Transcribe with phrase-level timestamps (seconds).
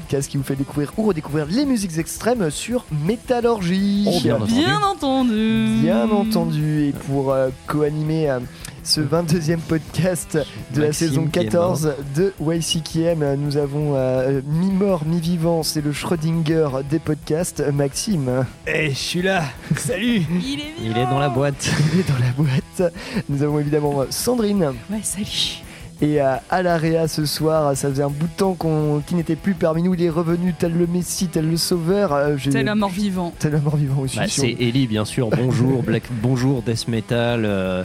[0.00, 4.06] podcast qui vous fait découvrir ou redécouvrir les musiques extrêmes sur Métallurgie.
[4.06, 4.54] Oh, bien entendu.
[4.54, 5.78] Bien entendu.
[5.82, 6.84] Bien entendu.
[6.84, 8.38] Et pour euh, co-animer euh,
[8.84, 10.38] ce 22e podcast
[10.74, 15.92] de la saison qui est 14 de YCKM, nous avons euh, mi-mort, mi-vivant, c'est le
[15.92, 18.46] Schrödinger des podcasts, Maxime.
[18.66, 19.42] Eh, je suis là.
[19.76, 20.22] Salut.
[20.42, 21.70] Il est Il est dans la boîte.
[21.92, 22.94] Il est dans la boîte.
[23.28, 24.72] Nous avons évidemment euh, Sandrine.
[24.90, 25.62] Ouais, salut.
[26.00, 29.34] Et euh, à l'AREA ce soir, ça faisait un bout de temps qu'on, qu'il n'était
[29.34, 29.94] plus parmi nous.
[29.94, 32.12] Il est revenu tel le Messie, tel le Sauveur.
[32.12, 33.32] Euh, j'ai- T'es la mort vivant.
[33.38, 34.16] tel le mort-vivant aussi.
[34.16, 35.28] Bah, c'est Ellie, bien sûr.
[35.36, 37.82] Bonjour, Black, bonjour, Death Metal, euh,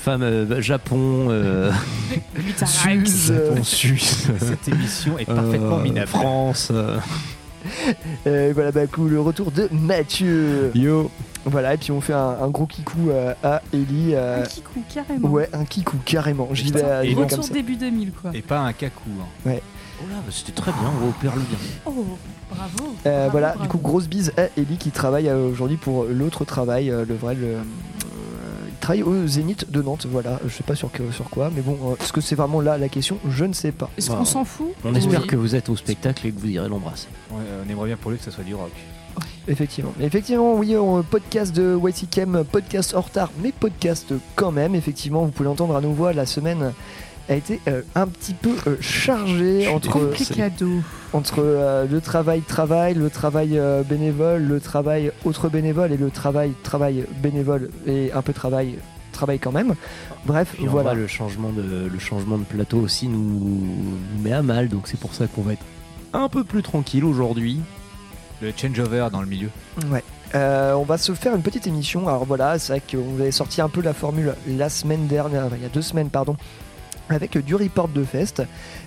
[0.00, 1.72] femme euh, Japon, euh,
[2.52, 6.06] euh, Japon Suisse, Cette émission est parfaitement euh, minable.
[6.06, 6.70] France.
[8.26, 10.70] euh, voilà, bah, coup, le retour de Mathieu.
[10.74, 11.10] Yo.
[11.44, 14.12] Voilà, et puis on fait un, un gros kikou euh, à Ellie.
[14.14, 15.28] euh, Un kikou, carrément.
[15.28, 16.48] ouais, un kikou, carrément.
[16.52, 17.52] J'y vais, Putain, j'y et vais comme Retour ça.
[17.54, 18.30] début 2000, quoi.
[18.34, 19.08] Et pas un cacou.
[19.20, 19.50] hein.
[20.00, 20.90] Oh là, bah, c'était très bien.
[21.02, 21.58] On opère le bien.
[21.86, 21.90] Oh,
[22.50, 22.94] bravo.
[23.06, 23.62] Euh, Bravo, voilà, bravo.
[23.62, 27.14] du coup, grosse bise à Ellie qui travaille euh, aujourd'hui pour l'autre travail, euh, le
[27.14, 27.56] vrai, le.
[28.78, 31.50] Euh, il travaille au Zénith de Nantes, voilà, je sais pas sur, que- sur quoi,
[31.54, 33.18] mais bon, euh, est-ce que c'est vraiment là la question?
[33.28, 33.90] Je ne sais pas.
[33.98, 34.68] Est-ce Bah, qu'on s'en fout?
[34.84, 35.26] On espère Oui.
[35.26, 37.08] que vous êtes au spectacle et que vous irez l'embrasser.
[37.30, 38.70] Ouais, on aimerait bien pour lui que ça soit du rock.
[39.48, 39.92] Effectivement.
[40.00, 44.74] Effectivement, oui, on podcast de YCKM, podcast en retard, mais podcast quand même.
[44.74, 46.72] Effectivement, vous pouvez l'entendre à nos voix, la semaine
[47.28, 50.12] a été euh, un petit peu euh, chargée entre,
[51.12, 56.10] entre euh, le travail travail, le travail euh, bénévole, le travail autre bénévole et le
[56.10, 58.78] travail travail bénévole et un peu travail
[59.12, 59.74] travail quand même.
[60.26, 60.90] Bref, voilà.
[60.90, 64.68] vrai, le changement de le changement de plateau aussi nous, nous met à mal.
[64.68, 65.64] Donc c'est pour ça qu'on va être
[66.12, 67.60] un peu plus tranquille aujourd'hui.
[68.40, 69.48] Le changeover dans le milieu.
[69.90, 70.04] Ouais.
[70.34, 72.06] Euh, on va se faire une petite émission.
[72.06, 75.56] Alors voilà, c'est vrai qu'on avait sorti un peu la formule la semaine dernière, enfin,
[75.56, 76.36] il y a deux semaines, pardon,
[77.10, 78.42] avec du report de fest.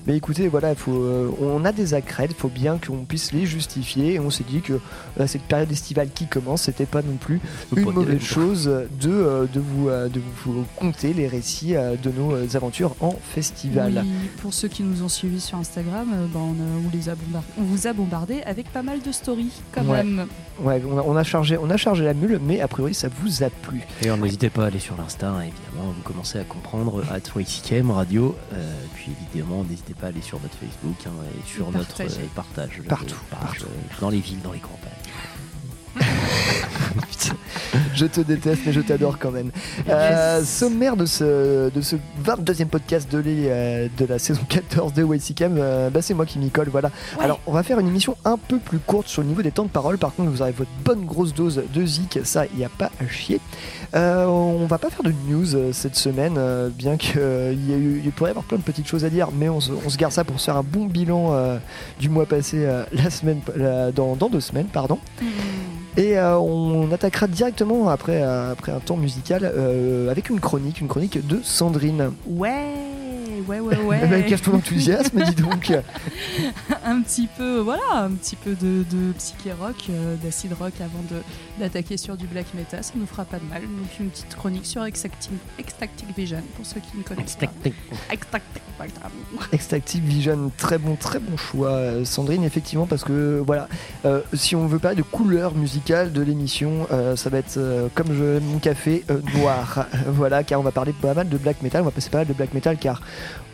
[0.08, 3.46] Mais écoutez, voilà, faut, euh, on a des accrèdes, il faut bien qu'on puisse les
[3.46, 4.14] justifier.
[4.16, 4.74] Et on s'est dit que
[5.20, 7.40] euh, cette période estivale qui commence, c'était pas non plus
[7.76, 12.12] une mauvaise chose de, euh, de, vous, euh, de vous conter les récits euh, de
[12.12, 14.02] nos euh, aventures en festival.
[14.04, 14.12] Oui,
[14.42, 17.14] pour ceux qui nous ont suivis sur Instagram, euh, bah, on, a- on les a
[17.58, 20.04] on vous a bombardé avec pas mal de stories quand Ouais.
[20.04, 20.28] même.
[20.62, 23.08] Ouais, on a, on a chargé, on a chargé la mule, mais a priori ça
[23.22, 23.82] vous a plu.
[24.02, 27.90] D'ailleurs, n'hésitez pas à aller sur l'Insta, hein, évidemment, vous commencez à comprendre, at YCKM
[27.92, 31.72] Radio, euh, puis évidemment, n'hésitez pas à aller sur notre Facebook hein, et sur Et
[31.72, 32.06] notre euh,
[32.36, 32.78] partage.
[32.78, 33.66] le Partout, euh,
[34.00, 34.92] dans les villes, dans les campagnes.
[37.94, 39.52] Je te déteste, mais je t'adore quand même.
[39.88, 44.94] Euh, sommaire de ce, de ce 22e podcast de, les, euh, de la saison 14
[44.94, 46.90] de YCKM, euh, bah c'est moi qui m'y colle, voilà.
[47.18, 47.24] Ouais.
[47.24, 49.66] Alors, on va faire une émission un peu plus courte sur le niveau des temps
[49.66, 49.98] de parole.
[49.98, 52.92] Par contre, vous aurez votre bonne grosse dose de zik, ça, il n'y a pas
[53.00, 53.40] à chier.
[53.94, 57.78] Euh, on va pas faire de news euh, cette semaine, euh, bien qu'il y, a
[57.78, 59.90] eu- il pourrait y avoir plein de petites choses à dire, mais on se, on
[59.90, 61.58] se garde ça pour se faire un bon bilan euh,
[62.00, 64.98] du mois passé euh, la semaine, la- dans, dans deux semaines, pardon.
[65.22, 65.26] Mmh.
[65.98, 70.80] Et euh, on attaquera directement après, euh, après un temps musical euh, avec une chronique,
[70.80, 72.12] une chronique de Sandrine.
[72.26, 72.76] Ouais,
[73.48, 74.26] ouais, ouais, Eh ben, ouais.
[74.30, 75.72] cache ton enthousiasme, dis donc.
[76.86, 81.04] un petit peu, voilà, un petit peu de, de psyché rock, euh, d'acid rock avant
[81.10, 81.22] de
[81.60, 83.62] d'attaquer sur du black metal, ça nous fera pas de mal.
[83.62, 85.38] Donc une petite chronique sur Extracting
[86.16, 87.48] Vision pour ceux qui ne connaissent pas.
[88.12, 89.42] Extracting Vision.
[89.52, 93.68] Extractive Vision, très bon, très bon choix, Sandrine, effectivement, parce que voilà,
[94.06, 97.88] euh, si on veut parler de couleur musicale de l'émission, euh, ça va être euh,
[97.94, 99.88] comme je mon café euh, noir.
[100.08, 102.28] voilà, car on va parler pas mal de black metal, on va passer pas mal
[102.28, 103.02] de black metal, car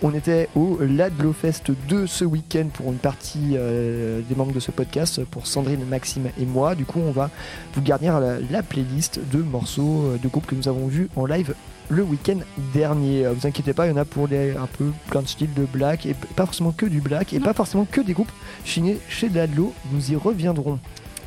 [0.01, 4.59] on était au Ladlo Fest 2 ce week-end pour une partie euh, des membres de
[4.59, 6.75] ce podcast, pour Sandrine, Maxime et moi.
[6.75, 7.29] Du coup, on va
[7.73, 11.25] vous garnir la, la playlist de morceaux euh, de groupes que nous avons vus en
[11.25, 11.53] live
[11.89, 12.39] le week-end
[12.73, 13.25] dernier.
[13.25, 15.53] Euh, Vous inquiétez pas, il y en a pour les, un peu plein de styles
[15.53, 17.45] de black et pas forcément que du black et Non.
[17.45, 18.31] pas forcément que des groupes
[18.65, 19.73] signés chez Ladlo.
[19.91, 20.79] Nous y reviendrons.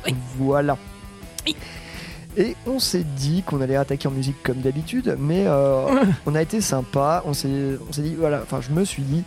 [0.05, 0.15] Oui.
[0.37, 0.77] Voilà.
[1.45, 1.55] Oui.
[2.37, 5.85] Et on s'est dit qu'on allait attaquer en musique comme d'habitude, mais euh,
[6.25, 7.23] on a été sympa.
[7.25, 8.41] On s'est, on s'est dit voilà.
[8.43, 9.23] Enfin, je me suis dit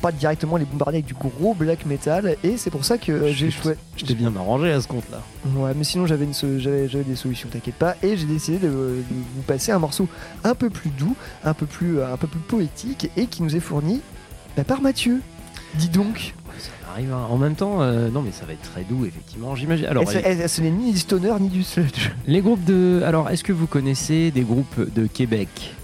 [0.00, 3.32] pas directement les bombarder avec du gros black metal et c'est pour ça que euh,
[3.32, 3.78] j'ai choisi.
[3.96, 5.22] Je t'ai bien arrangé à ce compte-là.
[5.56, 7.96] Ouais, mais sinon j'avais, des solutions, t'inquiète pas.
[8.02, 9.04] Et j'ai décidé de, de
[9.34, 10.06] vous passer un morceau
[10.44, 13.60] un peu plus doux, un peu plus, un peu plus poétique et qui nous est
[13.60, 14.02] fourni
[14.56, 15.22] bah, par Mathieu.
[15.74, 16.34] Dis donc.
[16.96, 17.12] Arrive.
[17.12, 17.26] hein.
[17.28, 19.54] En même temps, euh, non, mais ça va être très doux, effectivement.
[19.54, 19.84] J'imagine.
[19.86, 22.10] Alors, Elle, elle- ce n'est ni du stoner ni du sludge.
[22.26, 23.02] les groupes de.
[23.04, 25.74] Alors, est-ce que vous connaissez des groupes de Québec?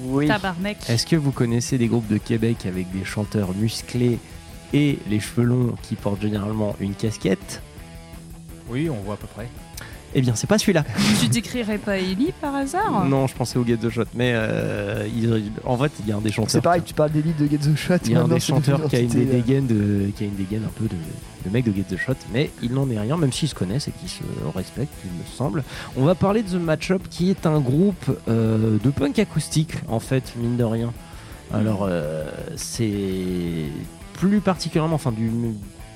[0.00, 0.26] Oui.
[0.26, 0.78] Tabarnak.
[0.88, 4.18] Est-ce que vous connaissez des groupes de Québec avec des chanteurs musclés
[4.72, 7.60] et les cheveux longs qui portent généralement une casquette?
[8.70, 9.48] Oui, on voit à peu près.
[10.14, 10.84] Eh bien, c'est pas celui-là.
[11.20, 13.04] Tu décrirais pas Ellie par hasard?
[13.06, 16.16] Non, je pensais au Get the Shot, mais euh, il- en fait, il y a
[16.16, 16.50] un des chanteurs.
[16.50, 17.94] C'est pareil, tu parles d'élite de Get the Shot.
[18.06, 20.26] Il y a un des chanteurs qui a une entité, euh, dégaine de, qui a
[20.26, 20.96] une dégaine un peu de,
[21.46, 23.88] de mec de Get the Shot, mais il n'en est rien, même s'ils se connaissent
[23.88, 24.22] et qu'ils se
[24.54, 25.64] respectent, il me semble.
[25.96, 30.00] On va parler de The Matchup, qui est un groupe euh, de punk acoustique, en
[30.00, 30.92] fait, mine de rien.
[31.54, 32.24] Alors, euh,
[32.56, 33.66] c'est
[34.14, 35.30] plus particulièrement, enfin, du,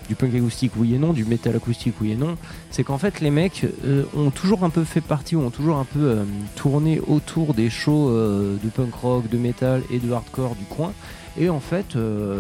[0.09, 2.37] du punk acoustique, oui et non, du métal acoustique, oui et non.
[2.71, 5.77] C'est qu'en fait, les mecs euh, ont toujours un peu fait partie, ou ont toujours
[5.77, 6.25] un peu euh,
[6.55, 10.93] tourné autour des shows euh, de punk rock, de métal et de hardcore du coin.
[11.39, 11.99] Et en fait,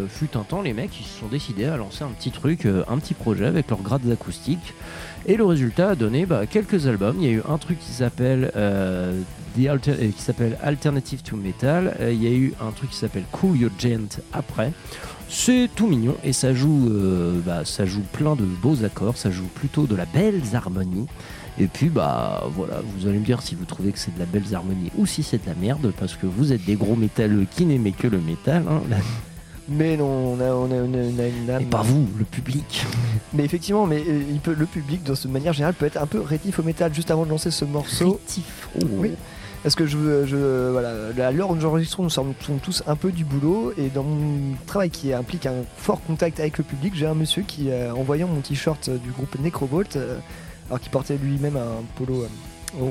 [0.08, 2.96] fut un temps, les mecs, ils se sont décidés à lancer un petit truc, un
[2.96, 4.72] petit projet avec leurs grades acoustiques.
[5.26, 7.16] Et le résultat a donné bah, quelques albums.
[7.20, 8.50] Il y a eu un truc qui s'appelle
[9.54, 11.94] qui s'appelle Alternative to Metal.
[12.10, 14.72] Il y a eu un truc qui s'appelle Cool Your Giant après.
[15.28, 19.30] C'est tout mignon et ça joue, euh, bah, ça joue plein de beaux accords, ça
[19.30, 21.06] joue plutôt de la belle harmonie.
[21.58, 24.26] Et puis bah voilà, vous allez me dire si vous trouvez que c'est de la
[24.26, 27.46] belle harmonie ou si c'est de la merde, parce que vous êtes des gros métalleux
[27.50, 28.96] qui n'aimez que le métal, hein, là.
[29.68, 31.62] Mais non, on a, on a, on a- on a une âme.
[31.62, 32.84] et pas vous, le public.
[33.34, 36.06] Mais effectivement, mais euh, il peut, le public, de cette manière générale, peut être un
[36.06, 36.94] peu rétif au métal.
[36.94, 38.68] Juste avant de lancer ce morceau, Rétif.
[38.92, 39.10] Oui.
[39.66, 40.92] Parce que je, veux- je voilà,
[41.26, 44.54] à l'heure où nous enregistrons, nous sommes tous un peu du boulot et dans mon
[44.64, 48.04] travail qui implique un fort contact avec le public, j'ai un monsieur qui, euh, en
[48.04, 50.18] voyant mon t-shirt du groupe Necrobolt, euh,
[50.68, 52.28] alors qu'il portait lui-même un polo euh,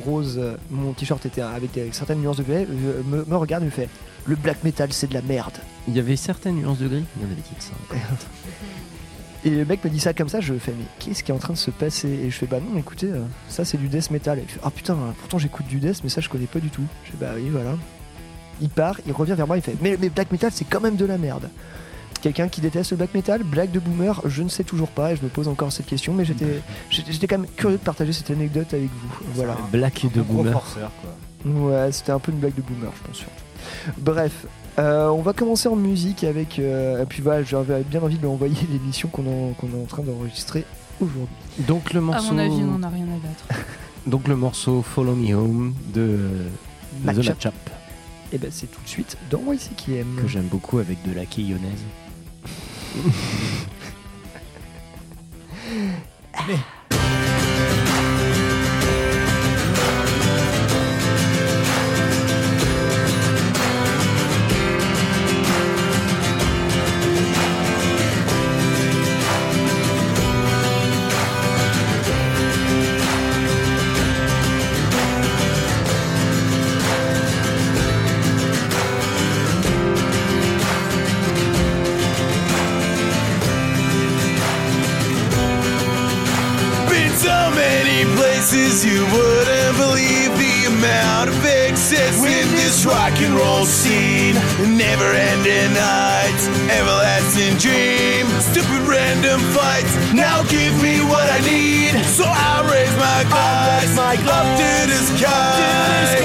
[0.06, 0.38] rose,
[0.70, 2.66] mon t-shirt était avec certaines nuances de gris,
[3.06, 3.88] me, me regarde et me fait
[4.26, 5.54] le black metal c'est de la merde.
[5.88, 7.06] Il y avait certaines nuances de gris.
[7.16, 7.72] Il y en avait qui de ça.
[9.46, 11.38] Et le mec me dit ça comme ça, je fais mais qu'est-ce qui est en
[11.38, 12.10] train de se passer?
[12.10, 14.40] Et je fais bah non écoutez, euh, ça c'est du death metal.
[14.40, 16.70] Et il fait ah putain, pourtant j'écoute du death mais ça je connais pas du
[16.70, 16.84] tout.
[17.06, 17.78] Je fais bah oui voilà.
[18.60, 20.96] Il part, il revient vers moi, il fait mais, mais black metal c'est quand même
[20.96, 21.50] de la merde.
[22.22, 25.16] Quelqu'un qui déteste le black metal, black de boomer, je ne sais toujours pas et
[25.16, 28.32] je me pose encore cette question, mais j'étais j'étais quand même curieux de partager cette
[28.32, 29.26] anecdote avec vous.
[29.36, 29.56] Voilà.
[29.72, 30.54] Black et de boomer.
[30.54, 31.52] forceur, quoi.
[31.52, 33.32] Ouais, c'était un peu une blague de boomer, je pense surtout.
[34.00, 34.48] Bref,
[34.80, 36.60] euh, on va commencer en musique avec.
[36.60, 39.82] euh, et puis voilà, j'avais bien envie de lui envoyer l'émission qu'on en- qu'on est
[39.82, 40.66] en train d'enregistrer
[41.00, 41.28] aujourd'hui.
[41.60, 42.34] Donc le À morceau.
[42.34, 43.64] mon avis, on n'en a rien à battre.
[44.08, 46.20] Donc le morceau Follow Me Home de,
[47.06, 47.48] de The
[48.34, 50.16] Et ben c'est tout de suite dans YCKM.
[50.22, 51.84] que j'aime beaucoup avec de la quillonnaise.
[93.16, 94.36] rock and roll scene.
[94.78, 99.94] Never ending nights, everlasting dream, stupid random fights.
[100.14, 106.20] Now give me what I need, so I raise my glass, up to the sky,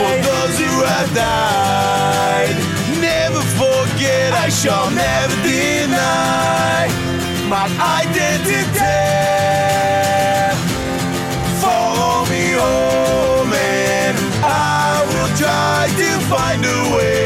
[0.00, 2.56] for those who have died.
[3.00, 6.88] Never forget, I shall never deny
[7.48, 7.66] my
[8.00, 9.37] identity.
[16.28, 17.17] Find a way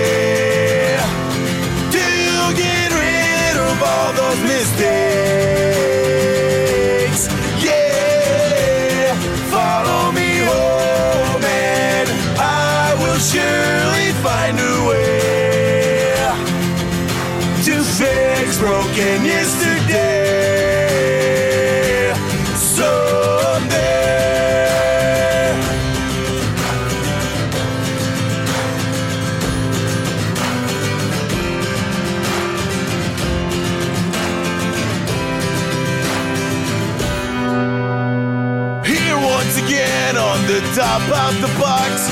[41.06, 42.10] the top of the box.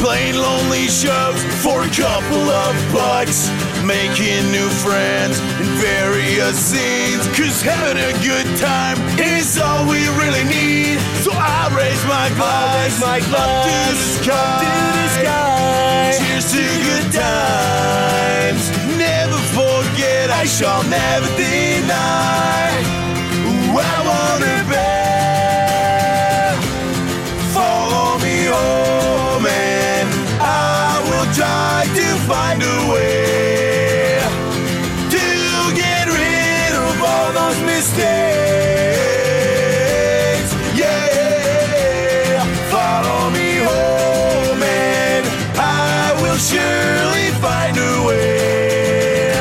[0.00, 3.48] Playing lonely shows for a couple of bucks.
[3.84, 7.26] Making new friends in various scenes.
[7.36, 10.98] Cause having a good time is all we really need.
[11.22, 16.12] So I raise my glass, my glass up to the sky.
[16.18, 18.64] Cheers to good times.
[18.98, 22.52] Never forget, I shall never deny
[32.28, 34.20] find a way
[35.10, 38.02] to get rid of all those mistakes.
[40.74, 45.26] Yeah, follow me home and
[45.58, 49.34] I will surely find a way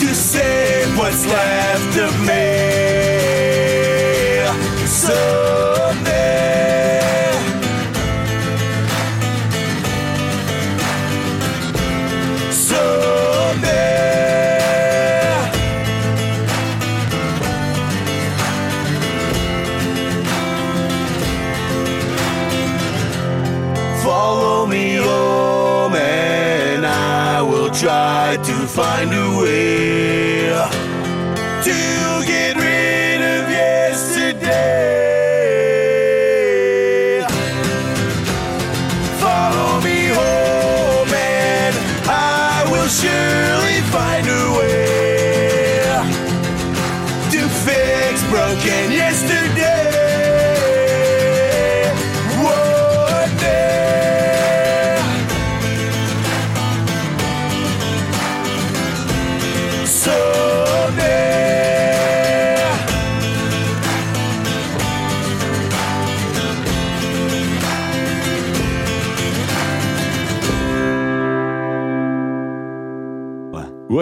[0.00, 2.53] to save what's left of me.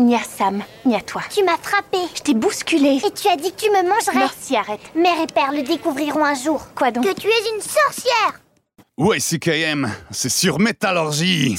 [0.00, 1.20] Ni à Sam, ni à toi.
[1.30, 1.98] Tu m'as frappé.
[2.14, 3.00] Je t'ai bousculé.
[3.06, 4.14] Et tu as dit que tu me mangerais.
[4.14, 4.80] Merci, arrête.
[4.94, 6.66] Mère et père le découvriront un jour.
[6.74, 8.40] Quoi donc Que tu es une sorcière.
[8.98, 11.58] YCKM, c'est sur Métallurgie.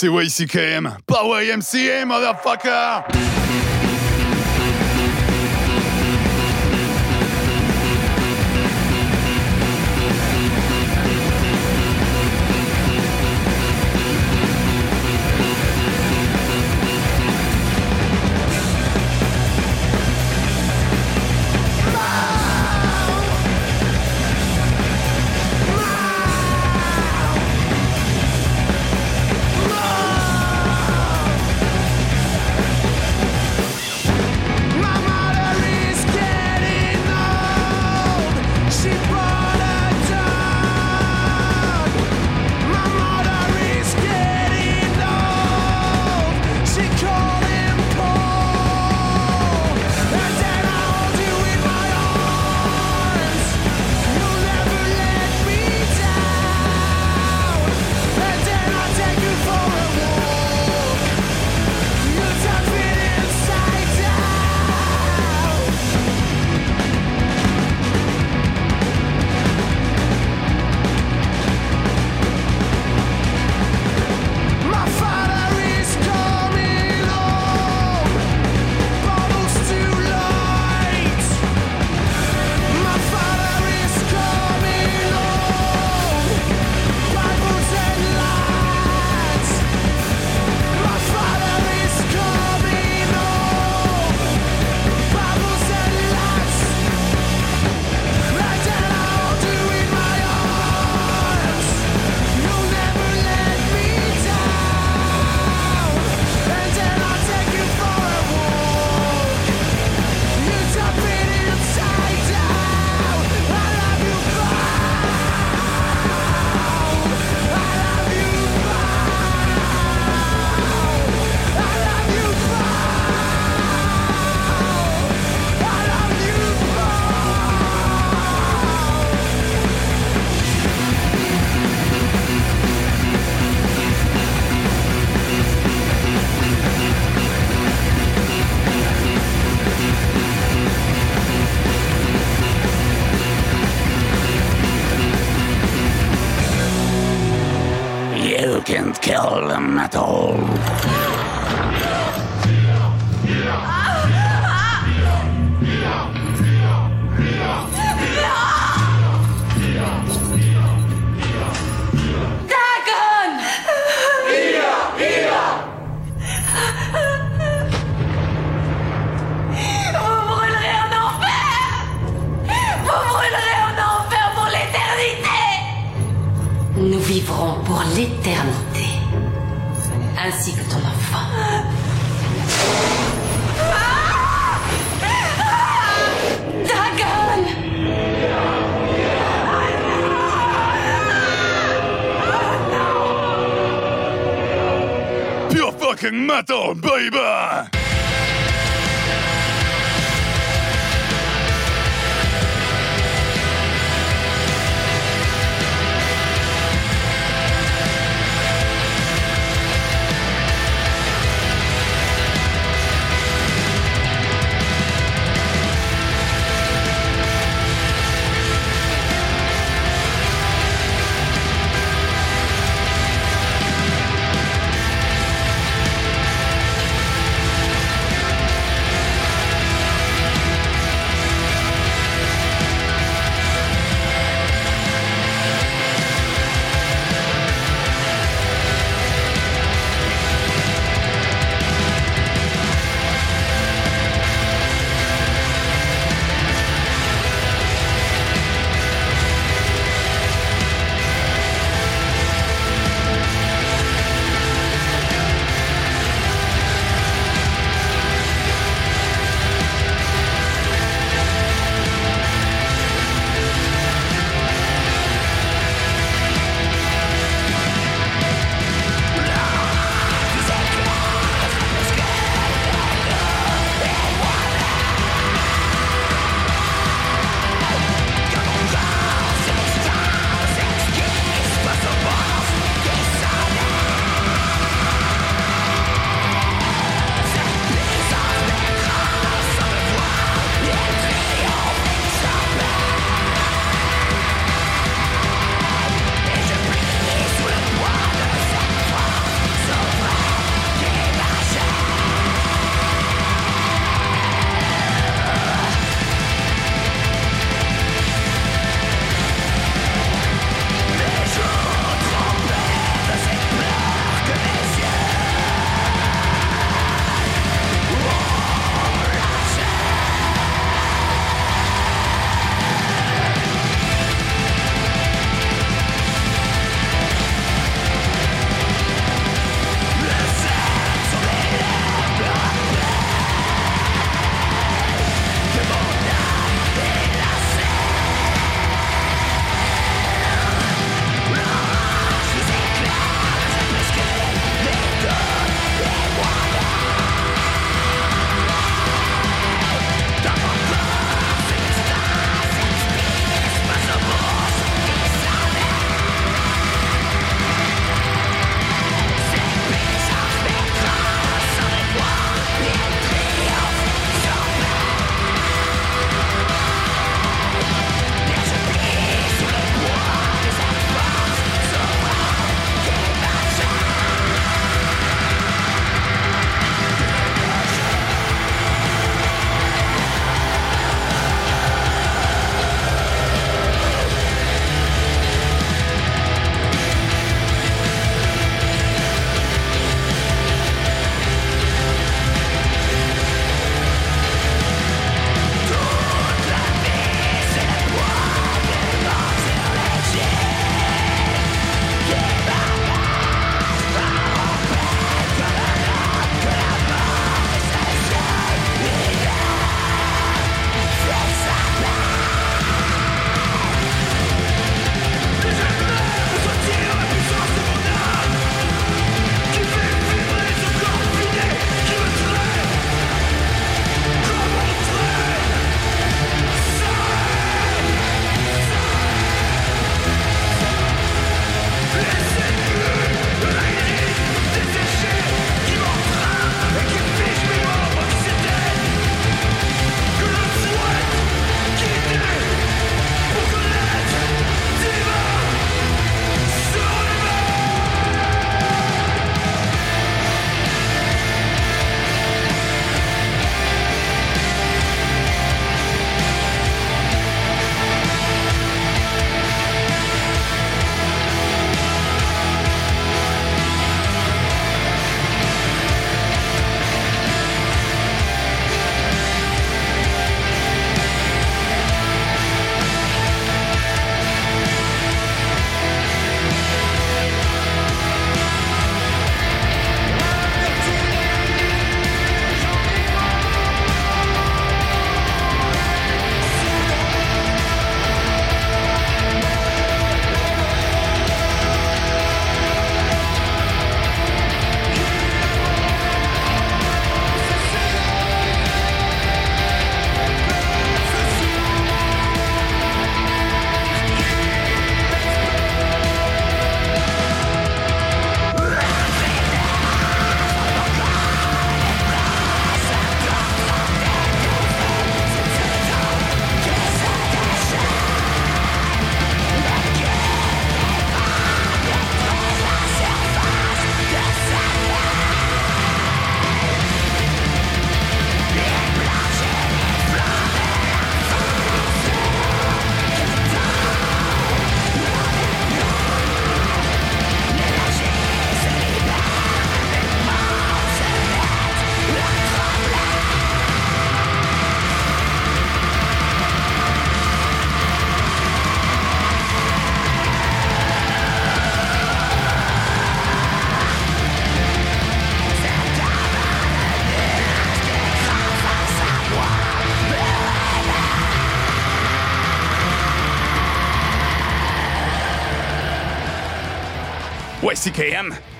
[0.00, 3.37] C'est YCKM, pas YMCA, motherfucker!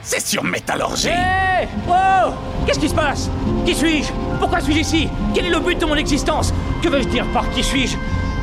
[0.03, 1.09] C'est sur Métallurgie.
[1.09, 2.31] Hé Oh
[2.65, 3.29] Qu'est-ce qui se passe?
[3.67, 4.13] Qui suis-je?
[4.39, 5.09] Pourquoi suis-je ici?
[5.35, 6.55] Quel est le but de mon existence?
[6.81, 7.97] Que veux-je dire par qui suis-je?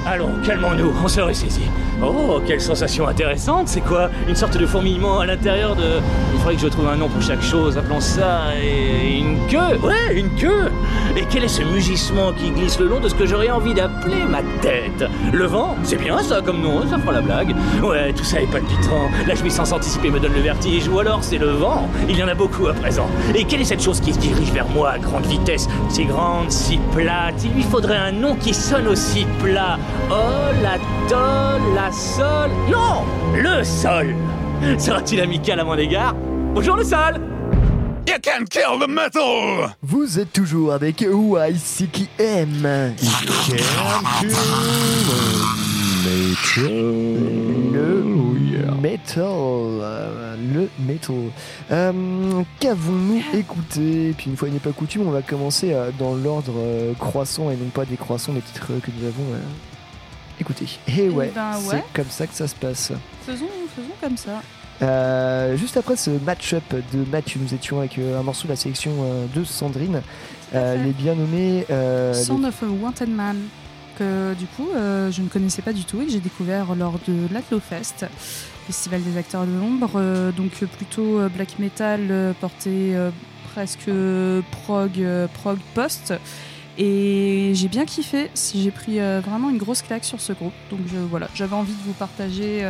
[0.06, 1.70] Allons, calmons-nous, on se ressaisit.
[2.04, 4.10] Oh, quelle sensation intéressante, c'est quoi?
[4.28, 6.02] Une sorte de fourmillement à l'intérieur de...
[6.34, 8.54] Il faudrait que je trouve un nom pour chaque chose, appelons ça...
[8.62, 9.78] une queue.
[9.82, 10.72] Ouais, une queue
[11.30, 14.42] Quel est ce mugissement qui glisse le long de ce que j'aurais envie d'appeler ma
[14.62, 15.04] tête?
[15.34, 15.76] Le vent?
[15.84, 17.54] C'est bien ça comme nom, ça fera la blague.
[17.84, 21.38] Ouais, tout ça est palpitant, la jouissance anticipée me donne le vertige, ou alors c'est
[21.38, 23.08] le vent, il y en a beaucoup à présent.
[23.34, 25.68] Et quelle est cette chose qui se dirige vers moi à grande vitesse?
[25.90, 29.78] Si grande, si plate, il lui faudrait un nom qui sonne aussi plat.
[30.10, 30.78] Oh, la
[31.10, 32.50] tol, la sol...
[32.72, 34.16] Non Le sol.
[34.78, 36.16] Sera-t-il amical à mon égard?
[36.54, 37.20] Bonjour le sol
[38.26, 39.76] can kill the metal.
[39.84, 42.96] Vous êtes toujours avec YCKM.
[46.58, 49.24] Le metal.
[50.54, 51.16] Le metal.
[51.72, 51.92] Euh,
[52.60, 54.14] Qu'avons-nous écouté?
[54.18, 57.56] Puis une fois n'est pas coutume, on va commencer euh, dans l'ordre euh, croissant et
[57.56, 59.40] non pas décroissant des titres que nous avons euh,
[60.42, 60.66] écoutés.
[60.88, 61.84] Et ouais, ben c'est ouais.
[61.94, 62.92] comme ça que ça se passe.
[63.24, 64.42] Faisons, faisons comme ça.
[64.82, 68.56] Euh, juste après ce match-up de Mathieu, nous étions avec euh, un morceau de la
[68.58, 70.02] sélection euh, de Sandrine,
[70.54, 71.66] les bien nommés.
[71.70, 73.38] euh, les- Son of a Wanted Man,
[73.98, 77.14] que du coup je ne connaissais pas du tout et que j'ai découvert lors de
[77.34, 78.06] l'Atlo Fest,
[78.68, 82.94] Festival des acteurs de l'ombre, donc plutôt black metal porté
[83.54, 83.90] presque
[84.52, 86.14] prog, prog post.
[86.78, 90.54] Et j'ai bien kiffé, j'ai pris vraiment une grosse claque sur ce groupe.
[90.70, 92.66] Donc je- voilà, j'avais envie de vous partager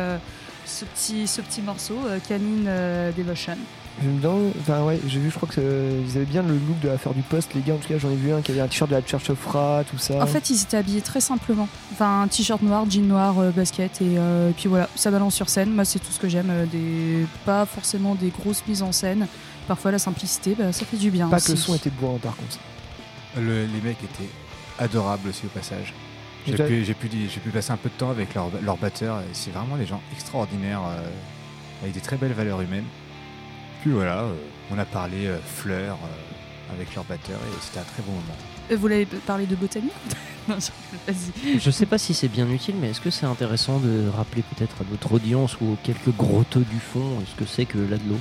[0.66, 3.56] ce, petit, ce petit morceau, euh, Canine euh, Devotion.
[4.02, 6.78] J'aime bien, enfin ouais, j'ai vu, je crois que euh, ils avaient bien le look
[6.82, 7.72] de la faire du poste, les gars.
[7.74, 9.46] En tout cas, j'en ai vu un qui avait un t-shirt de la Church of
[9.46, 10.22] Ra, tout ça.
[10.22, 11.66] En fait, ils étaient habillés très simplement.
[11.92, 15.34] Enfin, un t-shirt noir, jean noir, euh, basket, et, euh, et puis voilà, ça balance
[15.34, 15.70] sur scène.
[15.70, 16.52] Moi, c'est tout ce que j'aime.
[16.70, 17.24] des...
[17.46, 19.26] Pas forcément des grosses mises en scène.
[19.66, 21.28] Parfois, la simplicité, bah, ça fait du bien.
[21.28, 21.46] pas aussi.
[21.46, 22.58] que le son était bourrin par contre.
[23.38, 24.30] Le- les mecs étaient
[24.78, 25.94] adorables aussi au passage.
[26.46, 29.20] J'ai pu, j'ai pu, j'ai pu passer un peu de temps avec leur, leur batteur.
[29.20, 31.00] et C'est vraiment des gens extraordinaires euh,
[31.82, 32.84] avec des très belles valeurs humaines.
[33.82, 34.34] Puis voilà, euh,
[34.70, 38.36] on a parlé euh, fleurs euh, avec leur batteur et c'était un très bon moment.
[38.80, 39.92] Vous l'avez parlé de botanique
[40.48, 41.58] Non, je- vas-y.
[41.58, 44.76] Je sais pas si c'est bien utile, mais est-ce que c'est intéressant de rappeler peut-être
[44.80, 48.16] à notre audience ou aux quelques grotteux du fond ce que c'est que l'Adlo?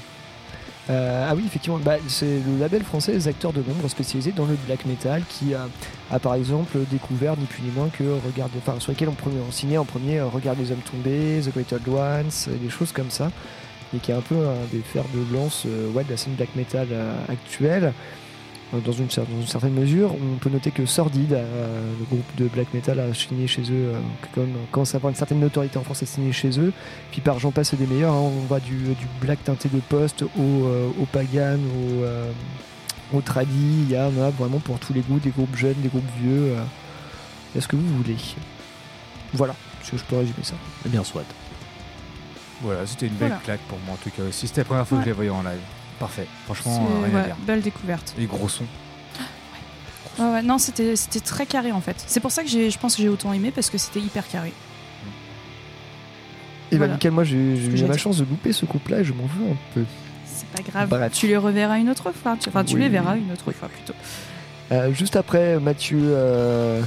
[0.90, 4.46] Euh, ah oui, effectivement, bah, c'est le label français Les Acteurs de l'ombre spécialisé dans
[4.46, 8.80] le black metal qui a, par exemple découvert ni plus ni moins que regarde, enfin
[8.80, 12.32] sur lesquels on, signait en premier euh, Regarde les hommes tombés, The Great Old Ones,
[12.48, 13.32] euh, des choses comme ça,
[13.96, 14.36] et qui est un peu
[14.72, 16.88] des fers de lance ouais, de la scène black metal
[17.30, 17.94] actuelle.
[18.74, 22.06] Euh, Dans une, cer- dans une certaine mesure, on peut noter que Sordid, euh, le
[22.06, 24.00] groupe de black metal, a signé chez eux, euh,
[24.34, 26.74] comme commence à avoir une certaine notoriété en France, a signé chez eux.
[27.12, 29.80] Puis par j'en passe et des meilleurs, hein, on va du, du black teinté de
[29.80, 32.32] poste au, euh, au pagan, au, euh,
[33.14, 33.52] au tradi,
[33.88, 36.54] il y en a vraiment pour tous les goûts, des groupes jeunes, des groupes vieux,
[36.56, 36.64] euh,
[37.54, 38.18] il y a ce que vous voulez?
[39.34, 40.56] Voilà, je, je peux résumer ça.
[40.86, 41.24] Eh bien, soit.
[42.62, 43.44] Voilà, c'était une belle Voilà.
[43.44, 44.48] claque pour moi en tout cas aussi.
[44.48, 45.60] C'était la première fois que je les voyais en live.
[46.00, 47.36] Parfait, franchement, rien à ouais, dire.
[47.48, 48.14] belle découverte.
[48.18, 48.66] Les gros sons.
[50.20, 51.96] Ouais, ouais, non, c'était c'était très carré en fait.
[52.08, 54.28] C'est pour ça que j'ai- je pense que j'ai autant aimé parce que c'était hyper
[54.28, 54.54] carré.
[56.72, 56.88] Et Voilà.
[56.92, 57.98] bah nickel, moi j'ai eu dit.
[58.00, 59.84] chance de louper ce couple-là et je m'en veux un peu.
[60.26, 60.90] C'est pas grave.
[60.90, 61.14] Bref.
[61.14, 62.36] Tu les reverras une autre fois.
[62.40, 62.82] Tu- Enfin, tu Oui.
[62.82, 63.94] les verras une autre fois plutôt.
[64.72, 66.82] Euh, juste après, Mathieu, euh,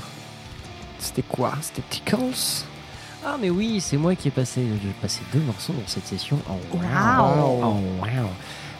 [0.99, 1.55] c'était quoi?
[1.61, 2.65] C'était Tickles?
[3.25, 6.39] Ah, mais oui, c'est moi qui ai passé, j'ai passé deux morceaux dans cette session.
[6.49, 6.81] Oh, wow.
[6.81, 7.61] Wow.
[7.63, 8.29] Oh, wow.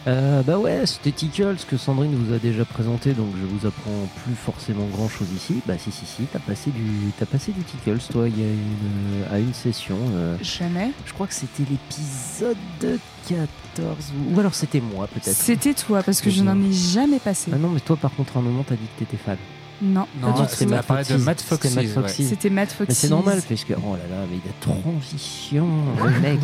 [0.09, 4.07] Euh, bah ouais, c'était Tickles que Sandrine vous a déjà présenté, donc je vous apprends
[4.25, 5.61] plus forcément grand chose ici.
[5.67, 8.47] Bah si si si, t'as passé du, t'as passé du Tickles toi il y a
[8.47, 9.97] une, à une session.
[10.15, 10.91] euh, Jamais.
[11.05, 12.57] je crois que c'était l'épisode
[13.27, 15.35] 14 ou, ou alors c'était moi peut-être.
[15.35, 17.51] C'était toi parce que je n'en ai jamais passé.
[17.53, 19.37] Ah non mais toi par contre à un moment t'as dit que t'étais fan.
[19.81, 20.71] Non, Non, pas du c'était tout.
[20.71, 21.13] Matt Foxy.
[21.13, 21.87] de Matt C'était Foxy, Matt.
[21.87, 22.25] Foxy.
[22.27, 23.01] C'était Matt Mais Foxy.
[23.01, 25.67] c'est normal parce que oh là là mais il a transition
[26.03, 26.39] le mec.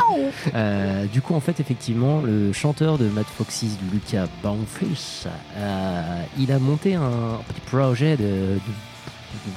[0.54, 5.26] Euh, du coup en fait effectivement le chanteur de Mad Foxys Lucas Baumfish
[5.58, 8.60] euh, il a monté un petit projet de, de- de-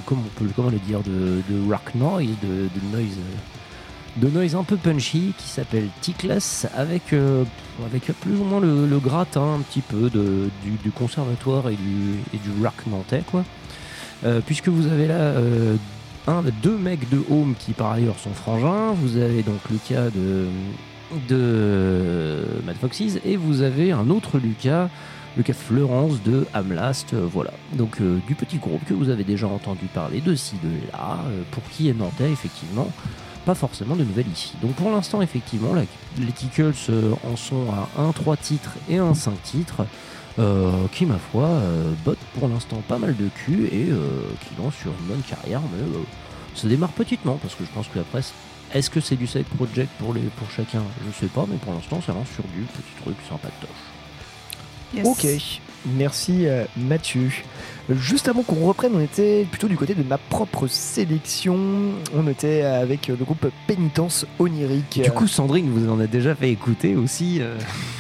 [0.07, 3.17] comment on peut comment le dire de, de rock noise de, noise
[4.17, 7.45] de noise un peu punchy qui s'appelle Tickless avec euh,
[7.87, 11.77] avec plus ou moins le, le gratin un petit peu de, du, du conservatoire et
[11.77, 13.45] du, et du rock nantais quoi
[14.25, 15.77] Euh, puisque vous avez là euh,
[16.63, 18.93] deux mecs de Home qui par ailleurs sont frangins.
[18.93, 20.47] Vous avez donc Lucas de,
[21.29, 24.89] de Mad Foxes et vous avez un autre Lucas,
[25.37, 27.15] Lucas Fleurance de Amlast.
[27.15, 30.71] euh, voilà, donc du petit groupe que vous avez déjà entendu parler de ci, de
[30.93, 31.19] là,
[31.53, 31.97] pour qui est
[32.31, 32.89] effectivement.
[33.47, 34.55] pas forcément de nouvelles ici.
[34.61, 36.75] Donc pour l'instant, effectivement, les Tickles
[37.25, 37.67] en sont
[37.97, 39.87] à un 3 titres et un 5 titres.
[40.39, 43.97] Euh, qui, ma foi, euh, bottent pour l'instant pas mal de cul et euh,
[44.41, 46.01] qui lancent sur une bonne carrière, mais euh,
[46.55, 48.21] ça démarre petitement parce que je pense que après,
[48.75, 50.83] est-ce que c'est du side project pour, les, pour chacun?
[51.07, 53.69] Je sais pas, mais pour l'instant, ça lance sur du petit truc sympatoche.
[54.95, 55.07] Yes.
[55.07, 55.27] Ok,
[55.97, 57.31] merci Mathieu.
[57.91, 61.59] Juste avant qu'on reprenne, on était plutôt du côté de ma propre sélection.
[62.15, 65.01] On était avec le groupe Pénitence Onirique.
[65.03, 67.39] Du coup, Sandrine vous en a déjà fait écouter aussi.
[67.41, 67.59] euh,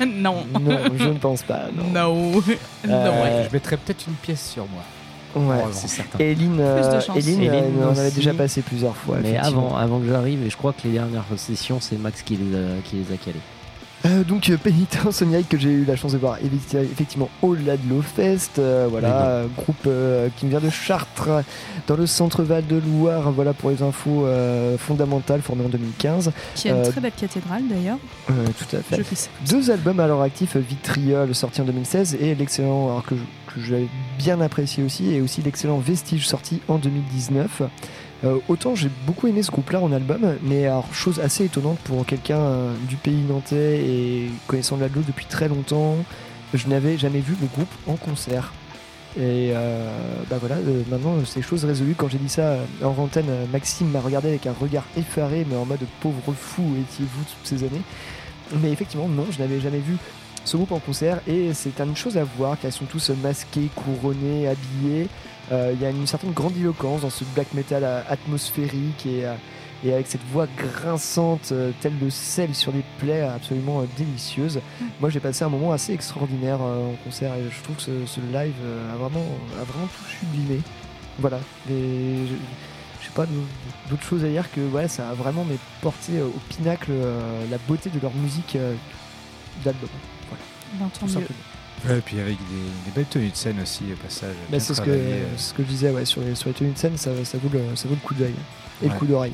[0.06, 0.44] non.
[0.60, 1.64] non, je ne pense pas.
[1.74, 2.12] Non.
[2.12, 2.42] No.
[2.88, 4.82] Euh, Je mettrais peut-être une pièce sur moi.
[5.34, 6.18] Ouais, c'est certain.
[6.18, 7.00] Eline, Plus de euh.
[7.16, 9.18] Eline, Eline euh, on en avait déjà passé plusieurs fois.
[9.22, 12.36] Mais avant, avant que j'arrive, et je crois que les dernières sessions, c'est Max qui
[12.36, 13.40] les a, qui les a calés.
[14.06, 17.54] Euh, donc euh, Pénitence Onirique que j'ai eu la chance de voir effecti- effectivement au
[17.54, 21.28] Ladlo Fest, euh, voilà, groupe euh, qui me vient de Chartres,
[21.88, 26.30] dans le centre Val de Loire, voilà pour les infos euh, fondamentales formé en 2015.
[26.54, 27.98] Qui a une Euh, très belle cathédrale d'ailleurs.
[28.30, 28.96] Euh, tout à fait.
[28.96, 29.28] Je fais ça.
[29.50, 33.14] Deux albums à leur actif, Vitriol sorti en 2016 et l'excellent, alors que
[33.58, 33.88] j'avais
[34.18, 37.62] bien apprécié aussi, et aussi l'excellent Vestige sorti en 2019.
[38.24, 42.06] Euh, autant j'ai beaucoup aimé ce groupe-là en album, mais alors chose assez étonnante pour
[42.06, 45.96] quelqu'un euh, du pays nantais et connaissant l'Adlo depuis très longtemps,
[46.54, 48.52] je n'avais jamais vu le groupe en concert.
[49.18, 49.88] Et euh,
[50.28, 51.94] bah voilà, euh, maintenant c'est chose résolue.
[51.96, 55.64] Quand j'ai dit ça en antenne, Maxime m'a regardé avec un regard effaré, mais en
[55.64, 57.82] mode pauvre fou étiez-vous toutes ces années?
[58.62, 59.96] Mais effectivement, non, je n'avais jamais vu
[60.46, 63.68] ce groupe en concert et c'est une chose à voir car ils sont tous masqués,
[63.74, 65.08] couronnés, habillés.
[65.52, 69.34] Euh, Il y a une certaine grandiloquence dans ce black metal euh, atmosphérique et, euh,
[69.84, 74.60] et avec cette voix grinçante, telle le sel sur les plaies, absolument délicieuse.
[75.00, 78.20] Moi, j'ai passé un moment assez extraordinaire en concert et je trouve que ce, ce
[78.20, 78.54] live
[78.92, 79.26] a, vraiment,
[79.60, 80.62] a vraiment tout sublimé.
[81.18, 81.38] Voilà.
[81.70, 82.34] Et je,
[83.00, 83.26] je sais pas
[83.90, 87.58] d'autres choses à dire que ouais, ça a vraiment mais, porté au pinacle euh, la
[87.68, 88.74] beauté de leur musique euh,
[89.64, 89.90] d'album.
[90.74, 90.88] Ben.
[91.88, 94.34] Ouais, et puis avec des, des belles tenues de scène aussi, au passage.
[94.50, 95.24] Bah, c'est ce que, euh.
[95.36, 97.50] ce que je disais ouais, sur, les, sur les tenues de scène, ça, ça, vaut,
[97.52, 98.34] le, ça vaut le coup d'œil
[98.82, 98.92] et Ouais.
[98.92, 99.32] le coup d'oreille.